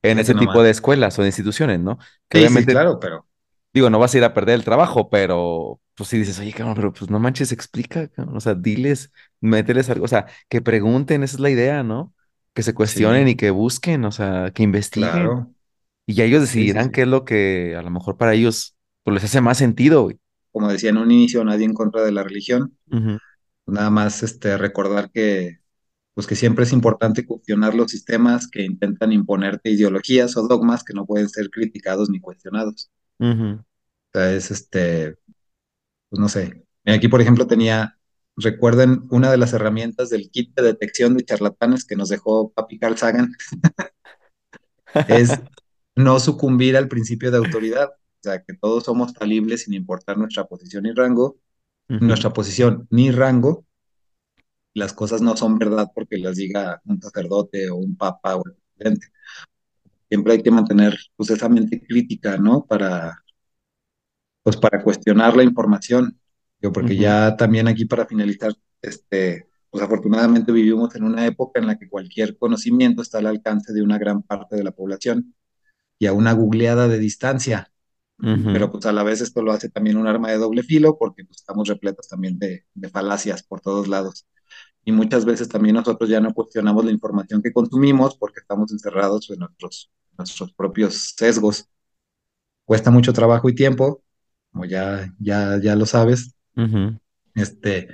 En 0.03 0.19
ese 0.21 0.35
tipo 0.35 0.63
de 0.63 0.71
escuelas 0.71 1.19
o 1.19 1.23
de 1.23 1.29
instituciones, 1.29 1.81
¿no? 1.81 1.99
Que 2.29 2.39
Sí, 2.39 2.49
sí, 2.49 2.67
obviamente, 2.67 2.69
claro, 2.69 2.99
pero 3.01 3.27
digo, 3.73 3.91
no 3.91 3.99
vas 3.99 4.15
a 4.15 4.19
ir 4.19 4.25
a 4.25 4.35
perder 4.35 4.55
el 4.57 4.65
trabajo, 4.65 5.11
pero 5.11 5.81
pues 5.95 6.09
si 6.11 6.19
dices, 6.19 6.39
oye, 6.39 6.53
cabrón, 6.53 6.75
pero 6.77 6.93
pues 6.93 7.11
no 7.11 7.19
manches, 7.19 7.53
explica, 7.53 8.09
cabrón. 8.09 8.37
O 8.37 8.41
sea, 8.41 8.55
diles, 8.55 9.13
mételes 9.41 9.91
algo, 9.91 10.05
o 10.05 10.09
sea, 10.09 10.27
que 10.49 10.63
pregunten, 10.63 11.23
esa 11.23 11.37
es 11.37 11.41
la 11.41 11.51
idea, 11.51 11.83
¿no? 11.83 12.15
Que 12.55 12.63
se 12.63 12.75
cuestionen 12.75 13.29
y 13.29 13.37
que 13.37 13.51
busquen, 13.51 14.05
o 14.05 14.13
sea, 14.13 14.53
que 14.55 14.63
investiguen. 14.63 15.35
claro. 15.35 15.55
Y 16.07 16.15
ya 16.15 16.25
ellos 16.25 16.41
decidirán 16.43 16.91
qué 16.91 17.03
es 17.03 17.09
lo 17.09 17.25
que 17.25 17.77
a 17.77 17.83
lo 17.83 17.91
mejor 17.91 18.17
para 18.17 18.35
ellos 18.35 18.77
pues, 19.05 19.15
les 19.15 19.25
hace 19.25 19.41
más 19.43 19.59
sentido, 19.59 20.05
güey. 20.05 20.19
Como 20.53 20.69
decía 20.71 20.91
en 20.91 20.99
un 20.99 21.11
inicio, 21.11 21.43
nadie 21.43 21.65
en 21.65 21.73
contra 21.73 22.03
de 22.03 22.13
la 22.13 22.23
religión. 22.23 22.77
Ujú, 22.93 23.19
Nada 23.69 23.91
más 23.91 24.23
este, 24.23 24.57
recordar 24.57 25.11
que, 25.11 25.61
pues 26.15 26.27
que 26.27 26.37
siempre 26.37 26.65
es 26.65 26.73
importante 26.73 27.27
cuestionar 27.27 27.75
los 27.75 27.91
sistemas 27.91 28.49
que 28.49 28.63
intentan 28.65 29.13
imponerte 29.13 29.71
ideologías 29.71 30.37
o 30.37 30.49
dogmas 30.49 30.85
que 30.85 30.95
no 30.95 31.07
pueden 31.07 31.29
ser 31.29 31.51
criticados 31.51 32.11
ni 32.11 32.21
cuestionados. 32.21 32.91
O 34.09 34.11
sea, 34.13 34.33
es 34.33 34.51
este, 34.51 35.19
pues 36.09 36.21
no 36.21 36.29
sé. 36.29 36.65
Aquí, 36.87 37.09
por 37.09 37.21
ejemplo, 37.21 37.47
tenía, 37.47 37.99
recuerden, 38.37 39.05
una 39.11 39.31
de 39.31 39.37
las 39.37 39.53
herramientas 39.53 40.09
del 40.11 40.31
kit 40.31 40.55
de 40.57 40.63
detección 40.63 41.17
de 41.17 41.25
charlatanes 41.25 41.85
que 41.85 41.97
nos 41.97 42.09
dejó 42.09 42.53
Papi 42.53 42.79
Carl 42.79 42.97
Sagan 42.97 43.33
es 45.09 45.31
no 45.95 46.19
sucumbir 46.21 46.77
al 46.77 46.89
principio 46.89 47.31
de 47.31 47.39
autoridad. 47.39 47.91
O 47.91 48.23
sea, 48.23 48.43
que 48.43 48.55
todos 48.55 48.85
somos 48.85 49.13
falibles 49.13 49.65
sin 49.65 49.75
importar 49.75 50.17
nuestra 50.17 50.47
posición 50.47 50.87
y 50.87 50.93
rango, 50.93 51.39
Nuestra 51.89 52.33
posición 52.33 52.87
ni 52.91 53.11
rango. 53.11 53.65
Las 54.75 54.93
cosas 54.93 55.23
no 55.23 55.37
son 55.37 55.59
verdad 55.59 55.91
porque 55.95 56.19
las 56.19 56.37
diga 56.37 56.81
un 56.85 57.01
sacerdote 57.01 57.71
o 57.71 57.77
un 57.77 57.97
papa 57.97 58.37
o 58.37 58.43
el 58.47 58.55
presidente. 58.55 59.09
Siempre 60.09 60.35
hay 60.35 60.43
que 60.43 60.51
mantener 60.51 60.97
pues, 61.17 61.31
esa 61.31 61.49
mente 61.49 61.83
crítica, 61.83 62.37
¿no? 62.37 62.65
Para, 62.67 63.23
pues, 64.43 64.57
para 64.57 64.83
cuestionar 64.83 65.37
la 65.37 65.43
información. 65.43 66.19
Yo, 66.61 66.73
porque 66.73 66.97
ya 66.97 67.37
también 67.37 67.69
aquí 67.69 67.85
para 67.85 68.07
finalizar, 68.07 68.53
este, 68.83 69.49
pues 69.71 69.83
afortunadamente 69.83 70.53
vivimos 70.53 70.95
en 70.97 71.05
una 71.05 71.27
época 71.27 71.61
en 71.61 71.67
la 71.67 71.79
que 71.79 71.89
cualquier 71.89 72.37
conocimiento 72.37 73.03
está 73.03 73.19
al 73.19 73.27
alcance 73.27 73.73
de 73.73 73.83
una 73.83 73.99
gran 73.99 74.23
parte 74.23 74.57
de 74.57 74.65
la 74.65 74.73
población 74.73 75.35
y 75.99 76.07
a 76.07 76.13
una 76.13 76.33
googleada 76.33 76.89
de 76.89 76.99
distancia. 76.99 77.71
Ujú, 78.23 78.53
pero 78.53 78.71
pues 78.73 78.85
a 78.87 78.93
la 78.93 79.03
vez 79.05 79.21
esto 79.21 79.43
lo 79.43 79.53
hace 79.53 79.69
también 79.69 79.97
un 79.97 80.07
arma 80.09 80.31
de 80.31 80.39
doble 80.39 80.63
filo 80.63 80.99
porque 80.99 81.25
pues, 81.25 81.39
estamos 81.39 81.69
repletos 81.69 82.09
también 82.09 82.39
de, 82.39 82.65
de 82.75 82.89
falacias 82.89 83.43
por 83.43 83.61
todos 83.61 83.89
lados. 83.89 84.27
Y 84.85 84.93
muchas 84.93 85.25
veces 85.25 85.49
también 85.49 85.77
nosotros 85.77 86.11
ya 86.11 86.21
no 86.21 86.35
cuestionamos 86.35 86.85
la 86.85 86.93
información 86.93 87.43
que 87.43 87.53
consumimos 87.53 88.17
porque 88.17 88.41
estamos 88.41 88.73
encerrados 88.73 89.31
en 89.31 89.41
nuestros, 89.41 89.91
nuestros 90.17 90.53
propios 90.55 91.15
sesgos. 91.17 91.69
Cuesta 92.65 92.91
mucho 92.91 93.13
trabajo 93.13 93.49
y 93.49 93.55
tiempo, 93.55 94.03
como 94.53 94.65
ya, 94.65 95.15
ya, 95.19 95.59
ya 95.61 95.77
lo 95.77 95.87
sabes, 95.87 96.35
ujú. 96.57 96.99
este, 97.35 97.89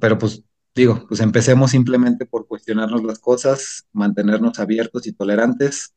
pero 0.00 0.18
pues 0.18 0.42
digo, 0.74 1.06
pues 1.08 1.20
empecemos 1.20 1.72
simplemente 1.72 2.26
por 2.26 2.46
cuestionarnos 2.46 3.04
las 3.04 3.18
cosas, 3.18 3.86
mantenernos 3.92 4.58
abiertos 4.58 5.06
y 5.06 5.12
tolerantes, 5.12 5.94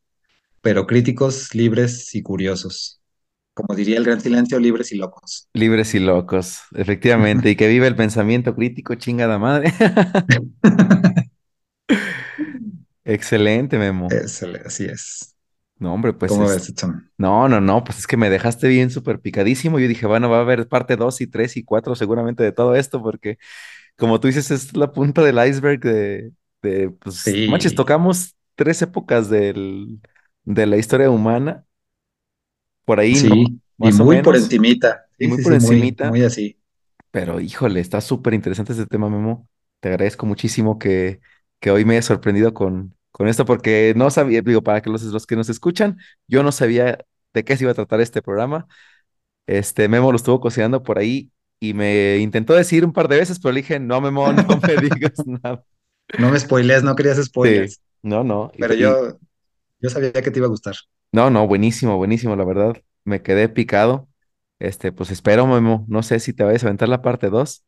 pero 0.62 0.88
críticos, 0.88 1.56
libres 1.56 2.14
y 2.16 2.24
curiosos. 2.24 3.02
Como 3.56 3.76
diría 3.76 3.98
el 3.98 4.06
gran 4.06 4.22
silencio, 4.22 4.60
libres 4.60 4.92
y 4.92 4.98
locos. 4.98 5.50
Libres 5.54 5.96
y 5.96 6.00
locos, 6.00 6.60
efectivamente. 6.76 7.50
Y 7.50 7.56
que 7.56 7.68
vive 7.68 7.88
el 7.88 7.96
pensamiento 7.96 8.56
crítico, 8.56 8.96
chingada 8.96 9.40
madre. 9.40 9.74
Excelente, 13.04 13.78
Memo. 13.78 14.08
Así 14.66 14.86
es. 14.86 15.36
No, 15.78 15.94
hombre, 15.94 16.14
pues 16.14 16.32
¿Cómo 16.32 16.50
es. 16.52 16.58
ves? 16.58 16.74
No, 17.18 17.48
no, 17.50 17.62
no, 17.62 17.84
pues 17.84 18.00
es 18.00 18.08
que 18.08 18.18
me 18.18 18.30
dejaste 18.30 18.68
bien 18.68 18.90
súper 18.90 19.20
picadísimo. 19.22 19.80
Yo 19.80 19.88
dije, 19.88 20.06
bueno, 20.06 20.30
va 20.30 20.38
a 20.38 20.42
haber 20.42 20.68
parte 20.68 20.96
2 20.98 21.22
y 21.22 21.28
3 21.28 21.56
y 21.58 21.64
4 21.64 21.96
seguramente 21.96 22.44
de 22.44 22.52
todo 22.52 22.76
esto, 22.76 23.02
porque 23.02 23.38
como 23.98 24.20
tú 24.20 24.28
dices, 24.28 24.52
es 24.52 24.78
la 24.78 24.94
punta 24.94 25.24
del 25.24 25.38
iceberg 25.48 25.82
de, 25.82 26.34
de 26.64 26.92
pues, 26.92 27.28
no 27.46 27.54
manches, 27.54 27.72
Sí, 27.72 27.76
tocamos 27.76 28.36
tres 28.56 28.82
épocas 28.84 29.30
del, 29.30 30.02
de 30.46 30.68
la 30.68 30.78
historia 30.78 31.12
humana, 31.12 31.65
por 32.86 33.00
ahí, 33.00 33.60
muy 33.78 34.20
por 34.20 34.36
encimita. 34.36 35.06
y 35.18 35.30
muy 35.30 35.40
sí, 35.42 35.42
por 35.42 35.54
muy, 35.56 35.94
encimita, 35.94 36.20
muy 36.20 36.24
así. 36.24 36.58
pero 37.12 37.40
híjole, 37.40 37.80
está 37.80 38.02
súper 38.02 38.34
interesante 38.34 38.74
este 38.74 38.86
tema, 38.88 39.10
Memo. 39.10 39.48
Te 39.80 39.90
agradezco 39.90 40.26
muchísimo 40.26 40.80
que, 40.80 41.22
que 41.60 41.72
hoy 41.72 41.86
me 41.86 41.94
hayas 41.96 42.06
sorprendido 42.06 42.54
con, 42.54 42.96
con 43.12 43.28
esto, 43.28 43.46
porque 43.46 43.94
no 43.96 44.10
sabía, 44.12 44.42
digo, 44.42 44.64
para 44.64 44.82
que 44.82 44.90
los, 44.90 45.04
los 45.04 45.26
que 45.28 45.36
nos 45.36 45.50
escuchan, 45.50 45.98
yo 46.28 46.44
no 46.44 46.52
sabía 46.52 47.00
de 47.34 47.44
qué 47.46 47.58
se 47.58 47.64
iba 47.66 47.72
a 47.72 47.76
tratar 47.76 48.02
este 48.02 48.22
programa. 48.22 48.68
Este 49.48 49.88
Memo 49.90 50.12
lo 50.12 50.18
estuvo 50.18 50.40
cocinando 50.42 50.84
por 50.84 51.00
ahí 51.00 51.32
y 51.60 51.74
me 51.74 52.18
intentó 52.20 52.54
decir 52.56 52.86
un 52.86 52.94
par 52.94 53.08
de 53.10 53.18
veces, 53.20 53.40
pero 53.40 53.54
le 53.54 53.62
dije, 53.62 53.80
no, 53.80 54.02
Memo, 54.02 54.34
no 54.34 54.62
me 54.68 54.78
digas 54.80 55.26
nada. 55.26 55.64
No 56.18 56.30
me 56.32 56.40
spoilees, 56.40 56.84
no 56.84 56.96
querías 56.96 57.24
Sí, 57.42 57.78
spoilers, 57.78 57.82
no, 58.04 58.24
no, 58.24 58.52
pero 58.60 58.74
y- 58.76 58.76
yo, 58.76 59.20
yo 59.80 59.90
sabía 59.92 60.14
que 60.14 60.32
te 60.32 60.40
iba 60.40 60.48
a 60.48 60.52
gustar. 60.52 60.76
No, 61.16 61.30
no, 61.30 61.48
buenísimo, 61.48 61.98
buenísimo, 61.98 62.36
la 62.36 62.46
verdad, 62.46 62.78
me 63.04 63.22
quedé 63.22 63.50
picado. 63.50 64.08
Este, 64.60 64.92
pues 64.92 65.12
espero, 65.12 65.48
Memo, 65.48 65.86
no 65.90 66.04
sé 66.04 66.20
si 66.20 66.34
te 66.34 66.44
vayas 66.44 66.64
a 66.64 66.68
aventar 66.68 66.90
la 66.90 67.02
parte 67.02 67.30
2 67.30 67.66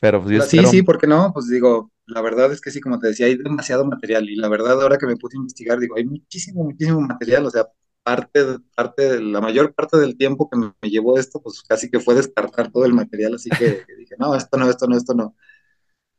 pero 0.00 0.20
pues 0.22 0.32
yo 0.32 0.38
sí, 0.40 0.66
espero, 0.66 0.66
sí, 0.66 0.82
¿por 0.82 0.98
qué 0.98 1.06
no? 1.06 1.32
Pues 1.32 1.48
digo, 1.48 1.92
la 2.06 2.20
verdad 2.20 2.52
es 2.52 2.60
que 2.60 2.70
sí, 2.70 2.80
como 2.80 2.98
te 2.98 3.08
decía, 3.08 3.26
hay 3.26 3.36
demasiado 3.36 3.84
material 3.84 4.28
y 4.30 4.36
la 4.36 4.48
verdad 4.48 4.80
ahora 4.82 4.98
que 4.98 5.06
me 5.06 5.16
puse 5.16 5.36
a 5.36 5.40
investigar, 5.40 5.78
digo, 5.78 5.96
hay 5.96 6.04
muchísimo, 6.04 6.64
muchísimo 6.64 7.00
material, 7.00 7.46
o 7.46 7.50
sea, 7.50 7.66
parte, 8.02 8.40
parte, 8.76 9.02
de- 9.14 9.20
la 9.22 9.40
mayor 9.40 9.74
parte 9.74 9.98
del 9.98 10.16
tiempo 10.16 10.48
que 10.50 10.58
me, 10.58 10.72
me 10.82 10.90
llevó 10.90 11.18
esto, 11.18 11.40
pues 11.42 11.62
casi 11.62 11.90
que 11.90 12.00
fue 12.00 12.14
descartar 12.14 12.70
todo 12.72 12.84
el 12.84 12.92
material, 12.94 13.34
así 13.34 13.54
que, 13.54 13.84
que 13.86 13.96
dije, 13.96 14.14
no, 14.18 14.34
esto 14.34 14.56
no, 14.58 14.68
esto 14.70 14.86
no, 14.88 14.96
esto 14.96 15.14
no. 15.14 15.36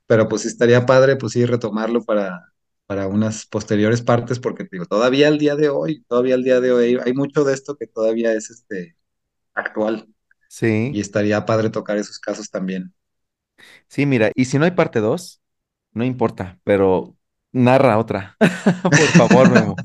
Pero 0.08 0.30
pues 0.30 0.46
estaría 0.46 0.86
padre, 0.88 1.18
pues 1.18 1.34
sí, 1.34 1.46
retomarlo 1.46 2.04
para, 2.04 2.53
para 2.88 3.08
unas 3.08 3.46
posteriores 3.46 4.02
partes, 4.02 4.40
porque 4.40 4.68
digo, 4.72 4.86
todavía 4.86 5.28
al 5.30 5.38
día 5.40 5.56
de 5.56 5.70
hoy, 5.70 6.04
todavía 6.08 6.36
al 6.36 6.44
día 6.44 6.60
de 6.62 6.72
hoy, 6.72 6.98
hay 7.04 7.14
mucho 7.14 7.44
de 7.44 7.54
esto 7.54 7.76
que 7.78 7.88
todavía 7.88 8.34
es 8.34 8.50
este 8.52 8.98
actual 9.56 10.08
y 10.90 11.00
sí, 11.00 11.02
estaría 11.02 11.46
padre 11.46 11.70
tocar 11.72 11.98
esos 11.98 12.20
casos 12.20 12.50
también. 12.52 12.94
sí, 13.88 14.06
mira, 14.06 14.32
y 14.36 14.46
si 14.46 14.58
no 14.60 14.66
hay 14.66 14.72
parte 14.72 15.00
2 15.00 15.42
no 15.94 16.04
importa, 16.06 16.60
pero 16.64 17.18
narra 17.52 17.98
otra, 18.00 18.38
por 18.96 19.14
favor, 19.14 19.50
Memo, 19.50 19.84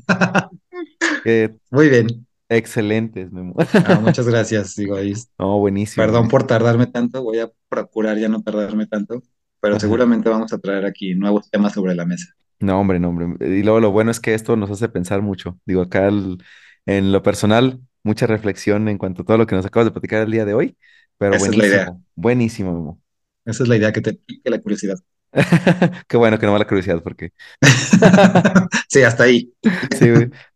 que 1.21 1.55
Muy 1.71 1.89
bien. 1.89 2.25
excelentes, 2.49 3.31
Memo. 3.31 3.55
Ah, 3.83 3.99
muchas 3.99 4.27
gracias. 4.27 4.75
Digo, 4.75 4.95
ahí, 4.95 5.13
No, 5.39 5.57
buenísimo, 5.59 6.11
perdón 6.11 6.29
por 6.29 6.47
tardarme 6.47 6.87
tanto, 6.87 7.23
voy 7.23 7.39
a 7.39 7.51
procurar 7.69 8.17
ya 8.17 8.29
no 8.29 8.41
tardarme 8.43 8.87
tanto, 8.87 9.23
pero 9.61 9.77
Ajá. 9.77 9.79
seguramente 9.79 10.29
vamos 10.29 10.53
a 10.53 10.59
traer 10.59 10.85
aquí 10.85 11.15
nuevos 11.15 11.49
temas 11.51 11.73
sobre 11.73 11.95
la 11.95 12.05
mesa. 12.05 12.35
No, 12.59 12.79
hombre, 12.79 12.99
no, 12.99 13.09
hombre. 13.09 13.27
Y 13.57 13.63
luego 13.63 13.79
lo 13.79 13.91
bueno 13.91 14.11
es 14.11 14.19
que 14.19 14.33
esto 14.33 14.55
nos 14.57 14.69
hace 14.71 14.89
pensar 14.89 15.21
mucho. 15.21 15.59
Digo, 15.65 15.81
acá 15.81 16.07
el- 16.07 16.43
en 16.85 17.11
lo 17.11 17.23
personal, 17.23 17.79
mucha 18.03 18.27
reflexión 18.27 18.89
en 18.89 18.97
cuanto 18.97 19.21
a 19.21 19.25
todo 19.25 19.37
lo 19.37 19.47
que 19.47 19.55
nos 19.55 19.65
acabas 19.65 19.85
de 19.87 19.91
platicar 19.91 20.21
el 20.23 20.31
día 20.31 20.45
de 20.45 20.53
hoy, 20.53 20.77
pero 21.17 21.37
Esa 21.37 21.51
es 21.51 21.57
la 21.57 21.65
idea. 21.67 21.87
buenísimo, 21.87 22.03
buenísimo, 22.15 22.73
Memo. 22.73 23.01
Esa 23.43 23.63
es 23.63 23.69
la 23.69 23.75
idea, 23.75 23.91
que 23.91 23.99
te 24.01 24.13
pique 24.13 24.49
la 24.49 24.61
curiosidad. 24.61 24.97
Qué 26.07 26.17
bueno 26.17 26.39
que 26.39 26.45
no 26.45 26.53
va 26.53 26.59
la 26.59 26.67
curiosidad, 26.67 27.01
porque 27.03 27.31
Sí, 28.89 29.03
hasta 29.03 29.23
ahí. 29.23 29.53
si, 29.91 30.05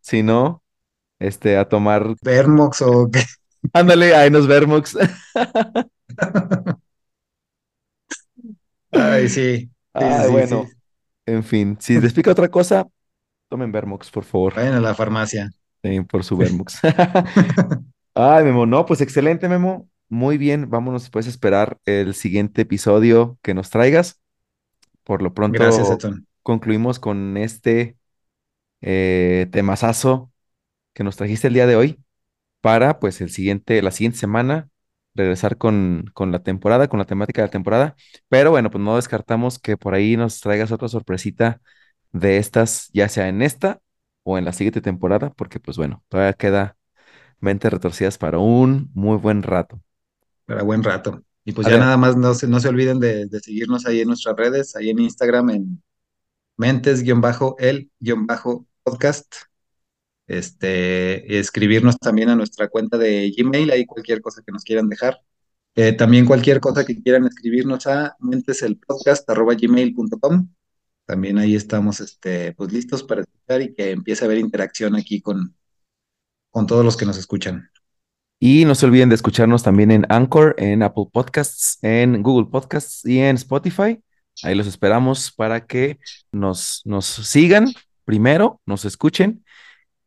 si 0.00 0.22
no, 0.22 0.62
este, 1.20 1.58
a 1.58 1.68
tomar, 1.68 2.16
Vermox 2.22 2.82
o 2.82 3.08
qué. 3.10 3.22
ándale, 3.72 4.14
ahí 4.14 4.30
nos 4.30 4.46
vemos. 4.46 4.96
Ay, 8.92 9.28
sí. 9.28 9.70
Sí, 9.98 10.12
sí, 10.12 10.22
Ay, 10.22 10.30
sí, 10.42 10.42
sí. 10.42 10.62
bueno, 10.62 10.74
en 11.26 11.44
fin, 11.44 11.76
si 11.80 12.00
les 12.00 12.12
pica 12.12 12.32
otra 12.32 12.50
cosa, 12.50 12.86
tomen 13.48 13.72
Vermox, 13.72 14.10
por 14.10 14.24
favor. 14.24 14.54
Vayan 14.54 14.74
a 14.74 14.80
la 14.80 14.94
farmacia. 14.94 15.50
Sí, 15.82 16.00
por 16.02 16.24
su 16.24 16.36
Vermox. 16.38 16.80
Ay, 18.14 18.44
Memo, 18.44 18.66
no, 18.66 18.86
pues 18.86 19.00
excelente, 19.00 19.48
Memo. 19.48 19.88
Muy 20.08 20.38
bien, 20.38 20.70
vámonos 20.70 21.10
pues 21.10 21.26
a 21.26 21.30
esperar 21.30 21.78
el 21.86 22.14
siguiente 22.14 22.62
episodio 22.62 23.38
que 23.42 23.54
nos 23.54 23.70
traigas. 23.70 24.20
Por 25.02 25.22
lo 25.22 25.34
Gracias, 25.46 25.88
pronto 25.88 25.96
Edson. 25.96 26.26
concluimos 26.42 26.98
con 26.98 27.36
este 27.36 27.96
eh, 28.80 29.48
temazazo 29.50 30.32
que 30.92 31.04
nos 31.04 31.16
trajiste 31.16 31.48
el 31.48 31.54
día 31.54 31.66
de 31.66 31.76
hoy 31.76 32.00
para 32.60 33.00
pues 33.00 33.20
el 33.20 33.30
siguiente, 33.30 33.82
la 33.82 33.90
siguiente 33.90 34.18
semana 34.18 34.68
regresar 35.14 35.58
con, 35.58 36.06
con 36.14 36.32
la 36.32 36.42
temporada, 36.42 36.88
con 36.88 36.98
la 36.98 37.04
temática 37.06 37.42
de 37.42 37.48
la 37.48 37.52
temporada. 37.52 37.96
Pero 38.28 38.50
bueno, 38.50 38.70
pues 38.70 38.82
no 38.82 38.96
descartamos 38.96 39.58
que 39.58 39.76
por 39.76 39.94
ahí 39.94 40.16
nos 40.16 40.40
traigas 40.40 40.72
otra 40.72 40.88
sorpresita 40.88 41.60
de 42.12 42.38
estas, 42.38 42.88
ya 42.92 43.08
sea 43.08 43.28
en 43.28 43.42
esta 43.42 43.80
o 44.22 44.38
en 44.38 44.44
la 44.44 44.52
siguiente 44.52 44.80
temporada, 44.80 45.30
porque 45.36 45.60
pues 45.60 45.76
bueno, 45.76 46.02
todavía 46.08 46.32
queda 46.34 46.76
mentes 47.40 47.72
retorcidas 47.72 48.18
para 48.18 48.38
un 48.38 48.90
muy 48.94 49.16
buen 49.18 49.42
rato. 49.42 49.80
Para 50.46 50.62
buen 50.62 50.82
rato. 50.82 51.22
Y 51.44 51.52
pues 51.52 51.68
ya 51.68 51.78
nada 51.78 51.96
más 51.96 52.16
no 52.16 52.34
se, 52.34 52.46
no 52.48 52.60
se 52.60 52.68
olviden 52.68 52.98
de, 53.00 53.26
de 53.26 53.40
seguirnos 53.40 53.86
ahí 53.86 54.00
en 54.00 54.08
nuestras 54.08 54.36
redes, 54.36 54.76
ahí 54.76 54.90
en 54.90 54.98
Instagram, 54.98 55.50
en 55.50 55.82
mentes-el-podcast. 56.56 59.34
Este, 60.26 61.38
escribirnos 61.38 61.98
también 61.98 62.30
a 62.30 62.36
nuestra 62.36 62.68
cuenta 62.68 62.96
de 62.96 63.32
Gmail, 63.36 63.70
ahí 63.70 63.84
cualquier 63.84 64.20
cosa 64.20 64.42
que 64.44 64.52
nos 64.52 64.64
quieran 64.64 64.88
dejar. 64.88 65.20
Eh, 65.76 65.92
también 65.92 66.24
cualquier 66.24 66.60
cosa 66.60 66.84
que 66.84 67.02
quieran 67.02 67.26
escribirnos 67.26 67.86
a 67.86 68.16
menteselpodcast.gmail.com. 68.20 70.48
También 71.04 71.38
ahí 71.38 71.54
estamos 71.54 72.00
este, 72.00 72.52
pues, 72.52 72.72
listos 72.72 73.02
para 73.02 73.22
escuchar 73.22 73.62
y 73.62 73.74
que 73.74 73.90
empiece 73.90 74.24
a 74.24 74.26
haber 74.26 74.38
interacción 74.38 74.96
aquí 74.96 75.20
con, 75.20 75.54
todos 76.66 76.84
los 76.84 76.96
que 76.96 77.04
nos 77.04 77.18
escuchan. 77.18 77.68
Y 78.38 78.64
no 78.64 78.74
se 78.74 78.86
olviden 78.86 79.08
de 79.08 79.16
escucharnos 79.16 79.62
también 79.62 79.90
en 79.90 80.06
Anchor, 80.08 80.54
en 80.58 80.82
Apple 80.82 81.06
Podcasts, 81.12 81.78
en 81.82 82.22
Google 82.22 82.50
Podcasts 82.50 83.04
y 83.04 83.18
en 83.18 83.36
Spotify. 83.36 84.00
Ahí 84.42 84.54
los 84.54 84.66
esperamos 84.66 85.32
para 85.32 85.66
que 85.66 85.98
nos 86.32 86.82
sigan 87.22 87.66
primero, 88.04 88.60
nos 88.66 88.84
escuchen 88.84 89.43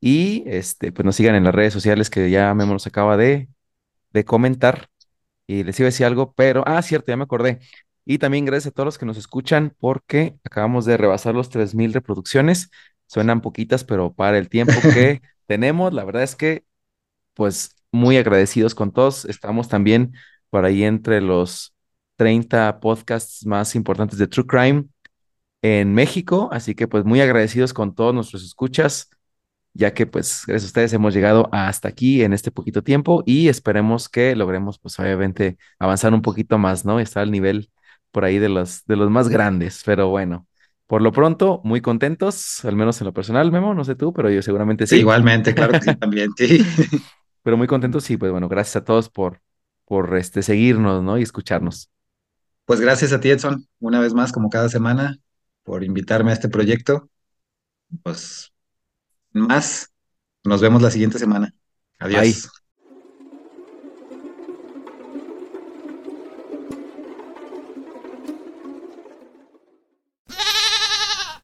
y 0.07 0.43
este, 0.47 0.93
pues 0.93 1.05
nos 1.05 1.17
sigan 1.17 1.35
en 1.35 1.43
las 1.43 1.53
redes 1.53 1.73
sociales 1.73 2.09
que 2.09 2.29
ya 2.29 2.53
Memo 2.53 2.71
nos 2.71 2.87
acaba 2.87 3.17
de, 3.17 3.49
de 4.11 4.25
comentar. 4.25 4.89
Y 5.47 5.65
les 5.65 5.79
iba 5.81 5.87
a 5.87 5.91
decir 5.91 6.05
algo, 6.05 6.33
pero, 6.33 6.63
ah, 6.65 6.81
cierto, 6.81 7.11
ya 7.11 7.17
me 7.17 7.25
acordé. 7.25 7.59
Y 8.05 8.17
también 8.17 8.45
gracias 8.45 8.71
a 8.71 8.75
todos 8.75 8.85
los 8.85 8.97
que 8.97 9.05
nos 9.05 9.17
escuchan 9.17 9.75
porque 9.79 10.37
acabamos 10.45 10.85
de 10.85 10.95
rebasar 10.95 11.35
los 11.35 11.49
3.000 11.49 11.93
reproducciones. 11.93 12.69
Suenan 13.07 13.41
poquitas, 13.41 13.83
pero 13.83 14.13
para 14.13 14.37
el 14.37 14.47
tiempo 14.47 14.75
que 14.81 15.21
tenemos, 15.45 15.93
la 15.93 16.05
verdad 16.05 16.23
es 16.23 16.37
que 16.37 16.63
pues 17.33 17.75
muy 17.91 18.17
agradecidos 18.17 18.75
con 18.75 18.93
todos. 18.93 19.25
Estamos 19.25 19.67
también 19.67 20.13
por 20.49 20.63
ahí 20.65 20.83
entre 20.85 21.19
los 21.21 21.75
30 22.15 22.79
podcasts 22.79 23.45
más 23.45 23.75
importantes 23.75 24.19
de 24.19 24.27
True 24.27 24.47
Crime 24.47 24.85
en 25.61 25.93
México, 25.93 26.49
así 26.53 26.75
que 26.75 26.87
pues 26.87 27.03
muy 27.05 27.21
agradecidos 27.21 27.73
con 27.73 27.93
todos 27.95 28.13
nuestros 28.15 28.45
escuchas, 28.45 29.09
ya 29.77 29.93
que 29.93 30.07
pues 30.07 30.43
gracias 30.47 30.63
a 30.65 30.67
ustedes 30.67 30.93
hemos 30.93 31.13
llegado 31.13 31.49
hasta 31.51 31.87
aquí 31.89 32.23
en 32.23 32.33
este 32.33 32.51
poquito 32.51 32.83
tiempo 32.83 33.23
y 33.25 33.49
esperemos 33.49 34.09
que 34.09 34.35
logremos 34.35 34.79
pues 34.79 34.99
obviamente 34.99 35.57
avanzar 35.79 36.13
un 36.13 36.21
poquito 36.21 36.57
más, 36.57 36.85
¿no? 36.85 36.99
Estar 36.99 37.23
al 37.23 37.31
nivel 37.31 37.71
por 38.11 38.25
ahí 38.25 38.39
de 38.39 38.49
los, 38.49 38.85
de 38.85 38.95
los 38.95 39.09
más 39.11 39.29
grandes, 39.29 39.83
pero 39.85 40.09
bueno. 40.09 40.47
Por 40.87 41.01
lo 41.01 41.11
pronto, 41.11 41.61
muy 41.65 41.81
contentos, 41.81 42.63
al 42.65 42.75
menos 42.77 43.01
en 43.01 43.05
lo 43.05 43.13
personal, 43.13 43.51
Memo, 43.51 43.73
no 43.73 43.83
sé 43.83 43.95
tú, 43.95 44.13
pero 44.13 44.29
yo 44.29 44.41
seguramente 44.41 44.87
Sí, 44.87 44.95
sí. 44.95 45.01
igualmente, 45.01 45.53
claro 45.53 45.73
que 45.73 45.81
sí, 45.81 45.95
también, 45.99 46.29
sí. 46.37 46.65
pero 47.43 47.57
muy 47.57 47.67
contentos 47.67 48.09
y 48.09 48.17
pues 48.17 48.31
bueno, 48.31 48.49
gracias 48.49 48.77
a 48.77 48.85
todos 48.85 49.09
por, 49.09 49.41
por 49.85 50.17
este, 50.17 50.43
seguirnos, 50.43 51.03
¿no? 51.03 51.17
Y 51.17 51.23
escucharnos. 51.23 51.89
Pues 52.65 52.81
gracias 52.81 53.13
a 53.13 53.19
ti, 53.19 53.29
Edson, 53.29 53.67
una 53.79 53.99
vez 53.99 54.13
más, 54.13 54.31
como 54.31 54.49
cada 54.49 54.69
semana, 54.69 55.17
por 55.63 55.83
invitarme 55.83 56.31
a 56.31 56.33
este 56.33 56.49
proyecto. 56.49 57.09
Pues 58.03 58.53
más, 59.33 59.91
nos 60.43 60.61
vemos 60.61 60.81
la 60.81 60.91
siguiente 60.91 61.19
semana. 61.19 61.53
Bye. 61.99 62.07
Adiós. 62.07 62.49